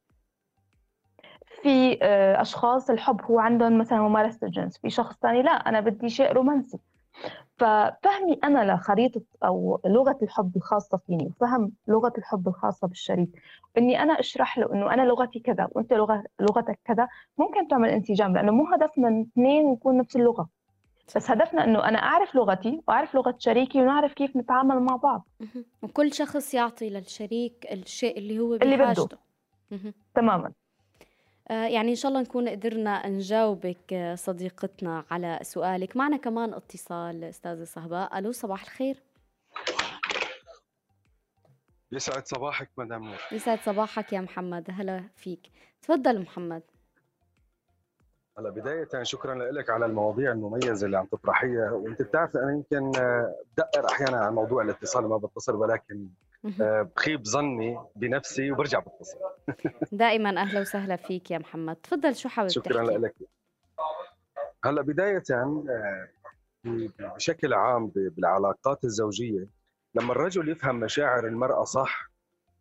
في 1.63 1.99
آه، 2.03 2.41
أشخاص 2.41 2.91
الحب 2.91 3.23
هو 3.23 3.39
عندهم 3.39 3.79
مثلا 3.79 3.99
ممارسة 4.01 4.47
الجنس 4.47 4.79
في 4.79 4.91
شخص 4.91 5.17
ثاني 5.17 5.43
لا 5.43 5.51
أنا 5.51 5.81
بدي 5.81 6.09
شيء 6.09 6.33
رومانسي. 6.33 6.79
ففهمي 7.61 8.39
أنا 8.45 8.73
لخريطة 8.73 9.23
أو 9.45 9.81
لغة 9.87 10.19
الحب 10.23 10.57
الخاصة 10.57 10.99
فيني 11.07 11.27
وفهم 11.27 11.73
لغة 11.89 12.13
الحب 12.19 12.49
الخاصة 12.49 12.89
بالشريك. 12.89 13.29
إني 13.79 14.03
أنا 14.03 14.21
أشرح 14.21 14.59
له 14.59 14.73
إنه 14.73 14.95
أنا 14.95 15.03
لغتي 15.03 15.41
كذا 15.41 15.69
وأنت 15.73 15.93
لغة 15.93 16.25
لغتك 16.41 16.79
كذا 16.85 17.09
ممكن 17.39 17.69
تعمل 17.69 17.89
انسجام 17.89 18.35
لأنه 18.35 18.53
مو 18.53 18.67
هدفنا 18.75 19.27
اثنين 19.33 19.73
نكون 19.73 19.97
نفس 19.99 20.17
اللغة. 20.17 20.49
بس 21.17 21.31
هدفنا 21.31 21.65
إنه 21.65 21.89
أنا 21.89 21.99
أعرف 21.99 22.35
لغتي 22.35 22.81
وأعرف 22.89 23.15
لغة 23.15 23.35
شريكي 23.39 23.83
ونعرف 23.83 24.13
كيف 24.13 24.37
نتعامل 24.37 24.81
مع 24.81 24.97
بعض. 24.97 25.29
وكل 25.83 26.13
شخص 26.13 26.55
يعطي 26.55 26.91
للشريك 26.91 27.67
الشيء 27.73 28.19
اللي 28.19 28.39
هو 28.39 28.59
بحاجته 28.59 28.75
اللي 28.75 28.95
بده. 29.77 29.99
تماما. 30.15 30.53
يعني 31.51 31.91
إن 31.91 31.95
شاء 31.95 32.09
الله 32.09 32.23
نكون 32.23 32.49
قدرنا 32.49 33.09
نجاوبك 33.09 33.93
آه، 33.93 34.15
صديقتنا 34.15 35.05
على 35.11 35.39
سؤالك. 35.43 35.97
معنا 35.97 36.17
كمان 36.17 36.55
اتصال 36.55 37.25
أستاذة 37.25 37.65
صهباء. 37.65 38.19
ألو 38.19 38.33
صباح 38.33 38.63
الخير. 38.63 39.03
يسعد 41.93 42.27
صباحك 42.27 42.71
مدام 42.79 43.05
نور. 43.05 43.19
يسعد 43.33 43.59
صباحك 43.61 44.13
يا 44.13 44.21
محمد. 44.21 44.71
هلا 44.71 45.05
فيك. 45.17 45.51
تفضل 45.83 46.21
محمد. 46.23 46.63
هلا 48.39 48.51
بداية 48.51 49.03
شكرا 49.03 49.35
لك 49.35 49.71
على 49.71 49.87
المواضيع 49.87 50.33
المميزة 50.33 50.87
اللي 50.87 50.99
عم 50.99 51.07
تطرحيها. 51.07 51.71
وأنت 51.71 52.03
بتعرف 52.03 52.37
أنا 52.37 52.53
يمكن 52.53 53.01
آه، 53.01 53.35
بدقر 53.53 53.87
أحيانا 53.93 54.17
على 54.17 54.31
موضوع 54.33 54.63
الاتصال 54.63 55.09
ما 55.09 55.17
بتصل 55.17 55.55
ولكن 55.55 55.95
آه، 56.05 56.30
بخيب 56.45 57.27
ظني 57.27 57.79
بنفسي 57.97 58.53
وبرجع 58.53 58.79
بتصل 58.79 59.19
دائما 59.93 60.41
أهلا 60.41 60.61
وسهلا 60.61 60.97
فيك 60.97 61.31
يا 61.31 61.39
محمد. 61.39 61.77
تفضل 61.77 62.17
شو 62.17 62.29
حابب 62.29 62.49
شكرا 62.49 62.83
لك. 62.99 63.15
هلأ 64.65 64.83
بداية 64.83 65.23
آه، 65.33 66.09
بشكل 67.17 67.55
عام 67.55 67.87
بالعلاقات 67.95 68.85
الزوجية 68.85 69.49
لما 69.95 70.13
الرجل 70.13 70.49
يفهم 70.49 70.81
مشاعر 70.81 71.27
المرأة 71.27 71.65
صح 71.65 72.11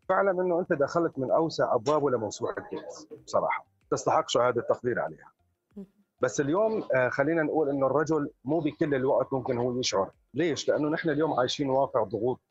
فاعلم 0.09 0.39
إنه 0.39 0.59
أنت 0.59 0.73
دخلت 0.73 1.19
من 1.19 1.31
أوسع 1.31 1.75
ابوابه 1.75 2.09
لموسوعه 2.11 2.55
الجنس 2.57 3.07
بصراحة. 3.25 3.65
تستحق 3.91 4.29
شهادة 4.29 4.61
التقدير 4.61 4.99
عليها. 4.99 5.31
بس 6.21 6.41
اليوم 6.41 6.83
آه، 6.95 7.09
خلينا 7.09 7.43
نقول 7.43 7.69
إنه 7.69 7.87
الرجل 7.87 8.29
مو 8.45 8.59
بكل 8.59 8.95
الوقت 8.95 9.33
ممكن 9.33 9.57
هو 9.57 9.79
يشعر. 9.79 10.11
ليش؟ 10.33 10.69
لأنه 10.69 10.89
نحن 10.89 11.09
اليوم 11.09 11.39
عايشين 11.39 11.69
واقع 11.69 12.03
ضغوط. 12.03 12.39
آه، 12.39 12.48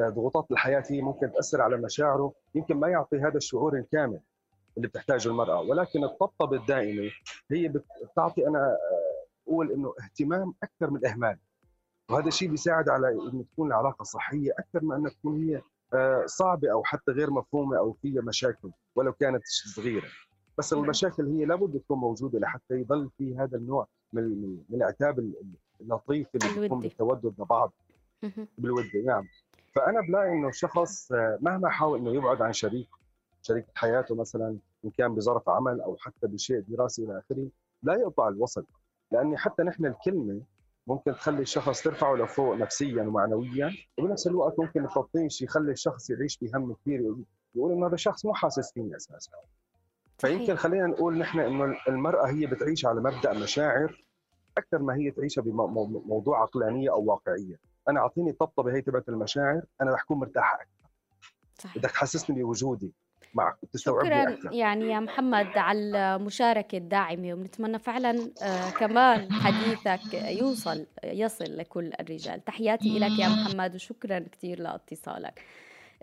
ضغوطات 0.00 0.50
الحياة 0.50 0.84
هي 0.90 1.02
ممكن 1.02 1.32
تأثر 1.32 1.62
على 1.62 1.76
مشاعره 1.76 2.32
يمكن 2.54 2.76
ما 2.76 2.88
يعطي 2.88 3.16
هذا 3.18 3.36
الشعور 3.36 3.76
الكامل 3.76 4.20
اللي 4.76 4.88
بتحتاجه 4.88 5.28
المرأة. 5.28 5.60
ولكن 5.60 6.04
الطبطبة 6.04 6.56
الدائمة 6.56 7.10
هي 7.50 7.72
بتعطي 8.12 8.46
أنا 8.48 8.76
أقول 9.48 9.72
إنه 9.72 9.94
اهتمام 10.04 10.54
أكثر 10.62 10.90
من 10.90 10.96
الاهمال 10.96 11.38
وهذا 12.10 12.28
الشيء 12.28 12.48
بيساعد 12.50 12.88
على 12.88 13.08
إنه 13.12 13.44
تكون 13.52 13.68
العلاقة 13.68 14.02
صحية 14.02 14.52
أكثر 14.58 14.84
ما 14.84 14.96
إنها 14.96 15.10
تكون 15.10 15.42
هي 15.44 15.62
صعبة 16.26 16.72
أو 16.72 16.84
حتى 16.84 17.12
غير 17.12 17.30
مفهومة 17.30 17.78
أو 17.78 17.92
فيها 17.92 18.22
مشاكل 18.22 18.70
ولو 18.96 19.12
كانت 19.12 19.42
صغيرة. 19.76 20.06
بس 20.58 20.72
المشاكل 20.72 21.26
هي 21.26 21.44
لابد 21.44 21.80
تكون 21.80 21.98
موجودة 21.98 22.38
لحتى 22.38 22.74
يضل 22.74 23.10
في 23.18 23.36
هذا 23.38 23.56
النوع 23.58 23.86
من 24.12 24.22
من 24.68 24.76
العتاب 24.82 25.32
اللطيف 25.80 26.26
اللي 26.34 26.60
بيكون 26.60 26.80
بالتودد 26.80 27.40
لبعض 27.40 27.72
بالود 28.58 28.84
نعم. 29.06 29.24
فأنا 29.76 30.00
بلاقي 30.00 30.32
إنه 30.32 30.48
الشخص 30.48 31.12
مهما 31.40 31.68
حاول 31.70 31.98
إنه 31.98 32.14
يبعد 32.14 32.42
عن 32.42 32.52
شريك 32.52 32.88
شريك 33.42 33.66
حياته 33.74 34.14
مثلا 34.14 34.58
إن 34.84 34.90
كان 34.90 35.14
بظرف 35.14 35.48
عمل 35.48 35.80
أو 35.80 35.96
حتى 35.96 36.26
بشيء 36.26 36.64
دراسي 36.68 37.04
إلى 37.04 37.18
آخره 37.18 37.48
لا 37.82 37.94
يقطع 37.94 38.28
الوصل. 38.28 38.66
لأني 39.12 39.36
حتى 39.36 39.62
نحن 39.62 39.86
الكلمة 39.86 40.40
ممكن 40.86 41.12
تخلي 41.12 41.40
الشخص 41.42 41.82
ترفعه 41.82 42.14
لفوق 42.14 42.54
نفسيا 42.54 43.02
ومعنويا 43.02 43.72
وبنفس 43.98 44.26
الوقت 44.26 44.58
ممكن 44.58 44.84
التطنيش 44.84 45.42
يخلي 45.42 45.72
الشخص 45.72 46.10
يعيش 46.10 46.38
بهم 46.38 46.74
كبير 46.74 47.14
يقول 47.54 47.72
إنه 47.72 47.86
هذا 47.86 47.94
الشخص 47.94 48.26
مو 48.26 48.34
حاسس 48.34 48.72
فيني 48.72 48.96
أساسا. 48.96 49.32
فيمكن 50.18 50.56
خلينا 50.56 50.86
نقول 50.86 51.18
نحن 51.18 51.40
إنه 51.40 51.76
المرأة 51.88 52.26
هي 52.26 52.46
بتعيش 52.46 52.86
على 52.86 53.00
مبدأ 53.00 53.32
مشاعر 53.32 54.04
أكثر 54.58 54.78
ما 54.78 54.94
هي 54.94 55.10
تعيشها 55.10 55.42
بموضوع 55.42 56.42
عقلانية 56.42 56.90
أو 56.90 57.04
واقعية. 57.04 57.65
أنا 57.88 58.00
أعطيني 58.00 58.32
طبطبة 58.32 58.74
هي 58.74 58.80
تبعت 58.80 59.08
المشاعر 59.08 59.62
أنا 59.82 59.94
رح 59.94 60.02
أكون 60.02 60.18
مرتاحة 60.18 60.54
أكثر. 60.54 60.90
صحيح. 61.58 61.78
بدك 61.78 61.90
تحسسني 61.90 62.42
بوجودي. 62.42 62.92
معك 63.34 63.56
شكرا 63.76 64.22
أكثر. 64.22 64.52
يعني 64.52 64.90
يا 64.90 65.00
محمد 65.00 65.58
على 65.58 65.80
المشاركة 66.16 66.78
الداعمة 66.78 67.32
وبنتمنى 67.32 67.78
فعلا 67.78 68.30
آه 68.42 68.70
كمان 68.70 69.32
حديثك 69.32 70.14
يوصل 70.14 70.86
يصل 71.04 71.56
لكل 71.56 71.92
الرجال. 72.00 72.44
تحياتي 72.44 72.98
لك 72.98 73.18
يا 73.18 73.28
محمد 73.28 73.74
وشكرا 73.74 74.18
كثير 74.18 74.60
لاتصالك. 74.60 75.42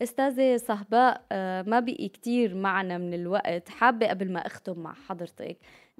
أستاذة 0.03 0.57
صهباء 0.57 1.25
آه 1.31 1.61
ما 1.61 1.79
بقي 1.79 2.07
كتير 2.07 2.55
معنا 2.55 2.97
من 2.97 3.13
الوقت. 3.13 3.69
حابة 3.69 4.07
قبل 4.07 4.31
ما 4.31 4.39
أختم 4.39 4.79
مع 4.79 4.93
حضرتك 4.93 5.57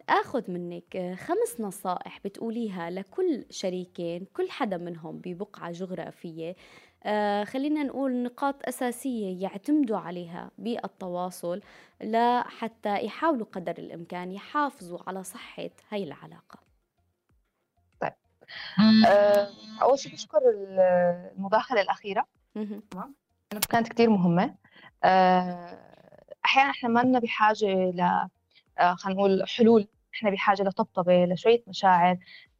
آخذ 0.10 0.52
منك 0.52 1.16
خمس 1.20 1.60
نصائح 1.60 2.20
بتقوليها 2.26 2.90
لكل 2.90 3.46
شريكين 3.50 4.26
كل 4.34 4.50
حدا 4.50 4.78
منهم 4.78 5.18
ببقعة 5.18 5.72
جغرافية. 5.72 6.56
آه 7.04 7.44
خلينا 7.44 7.84
نقول 7.84 8.24
نقاط 8.24 8.68
أساسية 8.68 9.42
يعتمدوا 9.44 9.98
عليها 9.98 10.52
بالتواصل 10.58 11.62
لحتى 12.02 13.06
يحاولوا 13.06 13.46
قدر 13.46 13.78
الإمكان 13.78 14.32
يحافظوا 14.32 15.00
على 15.08 15.24
صحة 15.24 15.70
هاي 15.90 16.04
العلاقة. 16.04 16.60
طيب. 18.00 18.14
آه 19.08 19.48
أول 19.82 20.00
شيء 20.00 20.14
بشكر 20.14 20.40
المداخلة 20.46 21.82
الأخيرة. 21.82 22.26
تمام؟ 22.92 23.16
كانت 23.70 23.88
كثير 23.88 24.10
مهمة. 24.10 24.56
آه 25.04 25.80
أحيانا 26.46 26.70
إحنا 26.70 26.90
ما 26.90 27.00
لنا 27.00 27.20
بحاجة 27.20 27.66
ل 27.68 28.28
خلينا 28.80 29.20
نقول 29.20 29.44
حلول 29.48 29.88
إحنا 30.16 30.30
بحاجة 30.30 30.64
لطبطبة 30.64 31.26
لشوية 31.26 31.64
مشاعر 31.68 32.18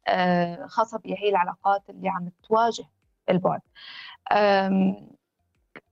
آه 0.08 0.66
خاصة 0.66 0.98
بهي 0.98 1.28
العلاقات 1.28 1.90
اللي 1.90 2.08
عم 2.08 2.30
تواجه 2.48 2.84
البعد. 3.30 3.60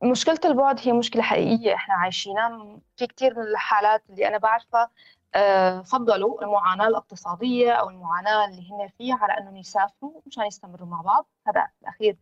مشكلة 0.03 0.41
البعد 0.45 0.81
هي 0.83 0.93
مشكلة 0.93 1.23
حقيقية 1.23 1.75
إحنا 1.75 1.95
عايشينها. 1.95 2.79
في 2.97 3.07
كثير 3.07 3.35
من 3.39 3.43
الحالات 3.43 4.03
اللي 4.11 4.29
أنا 4.29 4.39
بعرفها 4.39 4.91
أه، 5.35 5.83
فضلوا 5.83 6.43
المعاناة 6.45 6.89
الاقتصادية 6.89 7.73
أو 7.73 7.91
المعاناة 7.91 8.45
اللي 8.45 8.71
هن 8.71 8.89
فيها 8.99 9.17
على 9.21 9.39
أنهم 9.39 9.57
يسافروا 9.57 10.21
مشان 10.27 10.45
يستمروا 10.47 10.89
مع 10.89 11.01
بعض. 11.01 11.27
هذا 11.49 11.69
الأخير 11.83 12.17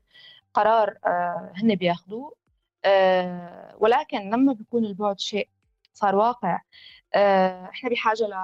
قرار 0.55 0.99
هن 1.57 1.75
بياخذوه 1.75 2.35
ولكن 3.79 4.31
لما 4.31 4.53
بيكون 4.53 4.85
البعد 4.85 5.21
شيء 5.21 5.49
صار 5.93 6.17
واقع. 6.17 6.61
إحنا 7.15 7.91
بحاجة 7.91 8.23
ل 8.23 8.35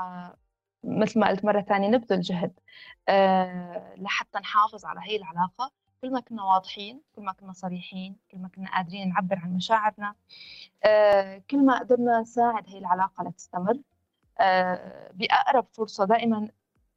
مثل 0.84 1.20
ما 1.20 1.28
قلت 1.28 1.44
مرة 1.44 1.60
ثانية 1.60 1.88
نبذل 1.88 2.20
جهد. 2.20 2.52
لحتى 3.96 4.38
نحافظ 4.38 4.84
على 4.84 5.00
هي 5.02 5.16
العلاقة. 5.16 5.70
كل 6.02 6.12
ما 6.12 6.20
كنا 6.20 6.42
واضحين 6.42 7.00
كل 7.16 7.22
ما 7.22 7.32
كنا 7.32 7.52
صريحين 7.52 8.16
كل 8.30 8.38
ما 8.38 8.48
كنا 8.48 8.70
قادرين 8.70 9.08
نعبر 9.08 9.38
عن 9.38 9.52
مشاعرنا. 9.52 10.14
آه، 10.84 11.42
كل 11.50 11.64
ما 11.64 11.78
قدرنا 11.78 12.20
نساعد 12.20 12.68
هي 12.68 12.78
العلاقة 12.78 13.24
لتستمر. 13.24 13.78
آه، 14.40 15.10
بأقرب 15.14 15.66
فرصة 15.72 16.04
دائما 16.04 16.48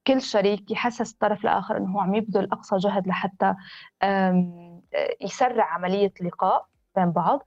كل 0.07 0.21
شريك 0.21 0.71
يحسس 0.71 1.13
الطرف 1.13 1.41
الآخر 1.43 1.77
أنه 1.77 1.95
هو 1.95 1.99
عم 1.99 2.15
يبذل 2.15 2.51
أقصى 2.51 2.77
جهد 2.77 3.07
لحتى 3.07 3.55
يسرع 5.21 5.65
عملية 5.65 6.13
اللقاء 6.21 6.68
بين 6.95 7.11
بعض. 7.11 7.45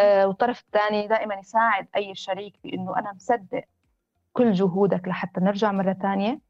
آه، 0.00 0.26
والطرف 0.26 0.60
الثاني 0.60 1.06
دائما 1.06 1.34
يساعد 1.34 1.88
أي 1.96 2.14
شريك 2.14 2.54
بأنه 2.64 2.98
أنا 2.98 3.12
مصدق 3.12 3.64
كل 4.32 4.52
جهودك 4.52 5.08
لحتى 5.08 5.40
نرجع 5.40 5.72
مرة 5.72 5.92
ثانية. 5.92 6.40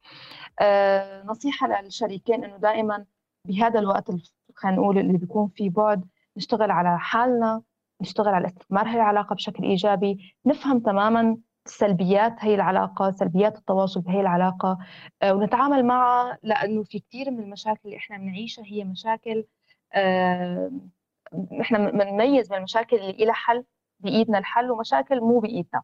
نصيحة 1.24 1.82
للشريكين 1.82 2.44
أنه 2.44 2.56
دائما 2.56 3.04
بهذا 3.48 3.78
الوقت 3.80 4.10
خلينا 4.56 4.76
نقول 4.76 4.98
اللي 4.98 5.18
بيكون 5.18 5.48
في 5.48 5.68
بعد 5.68 6.04
نشتغل 6.36 6.70
على 6.70 6.98
حالنا 6.98 7.62
نشتغل 8.00 8.34
على 8.34 8.46
استثمار 8.46 8.88
هي 8.88 8.94
العلاقة 8.94 9.34
بشكل 9.34 9.64
إيجابي. 9.64 10.34
نفهم 10.46 10.78
تماما 10.80 11.36
سلبيات 11.66 12.34
هي 12.38 12.54
العلاقة 12.54 13.10
سلبيات 13.10 13.58
التواصل 13.58 14.00
بهي 14.00 14.20
العلاقة. 14.20 14.78
آه، 15.22 15.34
ونتعامل 15.34 15.86
معها 15.86 16.38
لأنه 16.42 16.82
في 16.82 16.98
كثير 16.98 17.30
من 17.30 17.40
المشاكل 17.40 17.80
اللي 17.84 17.96
إحنا 17.96 18.16
بنعيشها 18.18 18.64
هي 18.66 18.84
مشاكل 18.84 19.44
آه، 19.92 20.70
إحنا 21.60 21.90
بنميز 21.90 22.48
بين 22.48 22.58
المشاكل 22.58 22.96
اللي 22.96 23.24
لها 23.24 23.34
حل 23.34 23.64
بإيدنا 24.00 24.38
الحل 24.38 24.70
ومشاكل 24.70 25.20
مو 25.20 25.38
بإيدنا. 25.40 25.82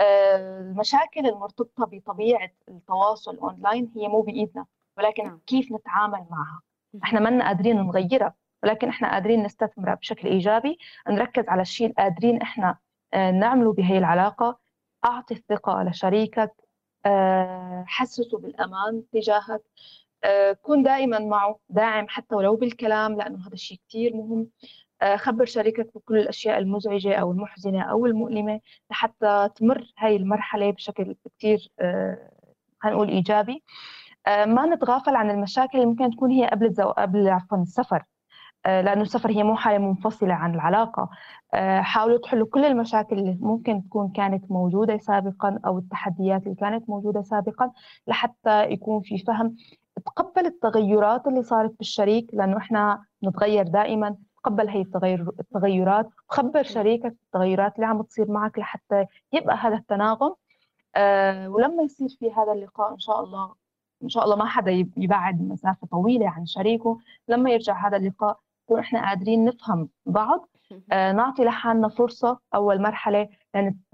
آه، 0.00 0.60
المشاكل 0.60 1.26
المرتبطة 1.26 1.84
بطبيعة 1.86 2.50
التواصل 2.68 3.38
أونلاين 3.38 3.92
هي 3.96 4.08
مو 4.08 4.20
بإيدنا 4.20 4.66
ولكن 4.98 5.24
نعم. 5.24 5.40
كيف 5.46 5.72
نتعامل 5.72 6.26
معها؟ 6.30 6.60
إحنا 7.04 7.20
ما 7.20 7.46
قادرين 7.46 7.76
نغيرها 7.76 8.34
ولكن 8.62 8.88
إحنا 8.88 9.12
قادرين 9.12 9.42
نستثمرها 9.42 9.94
بشكل 9.94 10.28
إيجابي 10.28 10.78
نركز 11.08 11.48
على 11.48 11.62
الشيء 11.62 11.86
اللي 11.86 11.96
قادرين 11.98 12.42
إحنا 12.42 12.78
آه، 13.14 13.30
نعمله 13.30 13.72
بهي 13.72 13.98
العلاقة. 13.98 14.58
أعطي 15.04 15.34
الثقة 15.34 15.82
لشريكك 15.82 16.52
آه، 17.06 17.84
حسسه 17.86 18.38
بالأمان 18.38 19.04
تجاهك 19.12 19.62
كن 20.62 20.82
دائما 20.82 21.18
معه 21.18 21.58
داعم 21.68 22.08
حتى 22.08 22.34
ولو 22.34 22.56
بالكلام 22.56 23.16
لأنه 23.16 23.46
هذا 23.46 23.52
الشيء 23.52 23.80
كثير 23.88 24.16
مهم. 24.16 24.48
خبر 25.16 25.44
شريكك 25.44 25.90
بكل 25.94 26.18
الأشياء 26.18 26.58
المزعجة 26.58 27.14
أو 27.14 27.32
المحزنة 27.32 27.82
أو 27.82 28.06
المؤلمة 28.06 28.60
لحتى 28.90 29.48
تمر 29.56 29.92
هاي 29.98 30.16
المرحلة 30.16 30.70
بشكل 30.70 31.16
كثير 31.38 31.72
خلينا 32.82 32.96
نقول 32.96 33.08
إيجابي. 33.08 33.62
آه، 34.26 34.44
ما 34.44 34.66
نتغافل 34.66 35.16
عن 35.16 35.30
المشاكل 35.30 35.78
اللي 35.78 35.86
ممكن 35.86 36.10
تكون 36.10 36.30
هي 36.30 36.46
قبل 36.46 36.66
الزو... 36.66 36.90
قبل 36.90 37.28
عفوا 37.28 37.58
السفر. 37.58 38.04
آه، 38.66 38.80
لأنه 38.80 39.02
السفر 39.02 39.30
هي 39.30 39.42
مو 39.42 39.56
حالة 39.56 39.78
منفصلة 39.78 40.34
عن 40.34 40.54
العلاقة. 40.54 41.10
آه، 41.54 41.80
حاولوا 41.80 42.18
تحلوا 42.18 42.46
كل 42.46 42.64
المشاكل 42.64 43.18
اللي 43.18 43.38
ممكن 43.40 43.82
تكون 43.84 44.12
كانت 44.12 44.50
موجودة 44.50 44.98
سابقا 44.98 45.58
أو 45.66 45.78
التحديات 45.78 46.42
اللي 46.42 46.54
كانت 46.54 46.90
موجودة 46.90 47.22
سابقا 47.22 47.72
لحتى 48.06 48.64
يكون 48.70 49.02
في 49.02 49.18
فهم. 49.18 49.56
تقبل 50.06 50.46
التغيرات 50.46 51.26
اللي 51.26 51.42
صارت 51.42 51.78
بالشريك 51.78 52.30
لأنه 52.32 52.56
إحنا 52.56 53.04
نتغير 53.24 53.68
دائما. 53.68 54.16
تقبل 54.42 54.68
هي 54.68 54.80
التغير 54.80 55.28
التغيرات 55.40 56.08
خبر 56.28 56.62
شريكك 56.62 57.16
التغيرات 57.26 57.74
اللي 57.76 57.86
عم 57.86 58.02
تصير 58.02 58.30
معك 58.30 58.58
لحتى 58.58 59.06
يبقى 59.32 59.56
هذا 59.56 59.74
التناغم. 59.74 60.34
أه 60.96 61.48
ولما 61.48 61.82
يصير 61.82 62.08
في 62.08 62.32
هذا 62.32 62.52
اللقاء 62.52 62.92
إن 62.92 62.98
شاء 62.98 63.24
الله 63.24 63.54
إن 64.02 64.08
شاء 64.08 64.24
الله 64.24 64.36
ما 64.36 64.44
حدا 64.44 64.86
يبعد 64.96 65.42
مسافة 65.42 65.86
طويلة 65.86 66.28
عن 66.28 66.46
شريكه. 66.46 66.98
لما 67.28 67.50
يرجع 67.50 67.88
هذا 67.88 67.96
اللقاء 67.96 68.38
نكون 68.64 68.80
إحنا 68.80 69.08
قادرين 69.08 69.44
نفهم 69.44 69.88
بعض. 70.06 70.48
آه 70.92 71.12
نعطي 71.12 71.44
لحالنا 71.44 71.88
فرصة 71.88 72.38
أول 72.54 72.82
مرحلة 72.82 73.28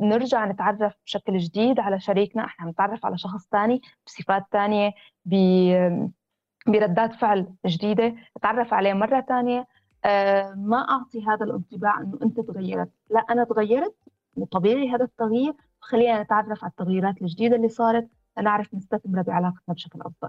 نرجع 0.00 0.44
نتعرف 0.44 0.94
بشكل 1.06 1.38
جديد 1.38 1.80
على 1.80 2.00
شريكنا. 2.00 2.44
إحنا 2.44 2.70
نتعرف 2.70 3.06
على 3.06 3.18
شخص 3.18 3.48
ثاني 3.48 3.82
بصفات 4.06 4.44
ثانية 4.52 4.92
بردات 6.66 7.14
فعل 7.14 7.54
جديدة. 7.66 8.14
نتعرف 8.38 8.74
عليه 8.74 8.92
مرة 8.92 9.20
ثانية 9.20 9.66
ما 10.56 10.86
أعطي 10.90 11.24
هذا 11.26 11.44
الانطباع 11.44 12.00
إنه 12.00 12.18
أنت 12.22 12.40
تغيرت. 12.40 12.90
لا 13.10 13.20
أنا 13.20 13.44
تغيرت 13.44 13.94
وطبيعي 14.36 14.88
هذا 14.88 15.04
التغيير. 15.04 15.52
خلينا 15.80 16.22
نتعرف 16.22 16.64
على 16.64 16.70
التغييرات 16.70 17.22
الجديدة 17.22 17.56
اللي 17.56 17.68
صارت 17.68 18.08
نعرف 18.42 18.74
نستثمر 18.74 19.22
بعلاقتنا 19.22 19.74
بشكل 19.74 20.00
أفضل. 20.00 20.28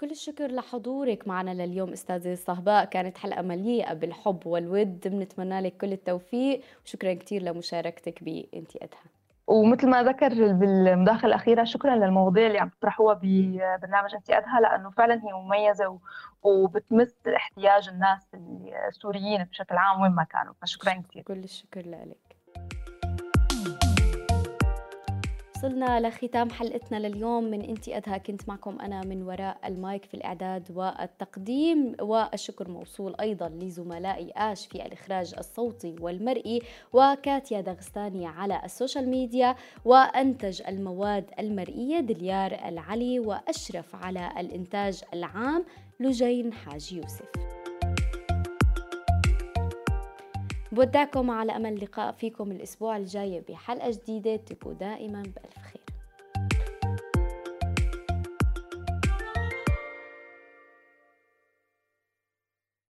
كل 0.00 0.10
الشكر 0.10 0.46
لحضورك 0.46 1.28
معنا 1.28 1.66
لليوم 1.66 1.92
أستاذة 1.92 2.34
صهباء. 2.34 2.84
كانت 2.84 3.18
حلقة 3.18 3.42
مليئة 3.42 3.94
بالحب 3.94 4.46
والود. 4.46 5.08
بنتمنى 5.08 5.60
لك 5.60 5.76
كل 5.76 5.92
التوفيق. 5.92 6.60
وشكرا 6.84 7.14
كثير 7.14 7.42
لمشاركتك 7.42 8.24
بانتي 8.24 8.78
ادها 8.84 9.00
ومثل 9.46 9.88
ما 9.88 10.02
ذكر 10.02 10.28
بالمداخلة 10.52 11.28
الأخيرة 11.28 11.64
شكرا 11.64 11.96
للمواضيع 11.96 12.46
اللي 12.46 12.58
عم 12.58 12.68
تطرحوها 12.68 13.14
ببرنامج 13.22 14.14
أنت 14.14 14.30
ادها 14.30 14.60
لأنه 14.60 14.90
فعلا 14.90 15.14
هي 15.14 15.32
مميزة 15.32 15.98
وبتمس 16.42 17.14
احتياج 17.36 17.88
الناس 17.88 18.28
السوريين 18.88 19.44
بشكل 19.44 19.76
عام 19.76 20.00
وين 20.00 20.12
ما 20.12 20.24
كانوا. 20.24 20.54
فشكرا 20.62 20.92
كثير. 20.92 21.22
كل 21.22 21.44
الشكر 21.44 21.80
لك. 21.80 22.25
وصلنا 25.56 26.00
لختام 26.00 26.50
حلقتنا 26.50 27.08
لليوم. 27.08 27.44
من 27.44 27.60
انتي 27.60 27.96
ادها 27.96 28.18
كنت 28.18 28.48
معكم 28.48 28.80
أنا 28.80 29.04
من 29.04 29.22
وراء 29.22 29.58
المايك 29.64 30.04
في 30.04 30.14
الإعداد 30.14 30.70
والتقديم. 30.74 31.96
والشكر 32.00 32.70
موصول 32.70 33.14
أيضا 33.20 33.48
لزملائي 33.48 34.32
آش 34.36 34.66
في 34.66 34.86
الإخراج 34.86 35.34
الصوتي 35.38 35.96
والمرئي 36.00 36.62
وكاتيا 36.92 37.60
دغستاني 37.60 38.26
على 38.26 38.60
ال 38.64 38.70
social 38.70 39.08
media 39.08 39.56
وأنتج 39.84 40.62
المواد 40.68 41.30
المرئية 41.38 42.00
دليار 42.00 42.52
العلي 42.68 43.20
وأشرف 43.20 43.94
على 43.94 44.30
الإنتاج 44.38 45.02
العام 45.14 45.64
لجين 46.00 46.52
حاج 46.52 46.92
يوسف. 46.92 47.30
بودعكم 50.76 51.30
على 51.30 51.56
أمل 51.56 51.72
اللقاء 51.72 52.12
فيكم 52.12 52.50
الأسبوع 52.50 52.96
الجاي 52.96 53.40
بحلقة 53.48 53.90
جديدة 53.90 54.36
تبقوا 54.36 54.72
دائما 54.72 55.22
بألف 55.22 55.58
خير. 55.58 55.95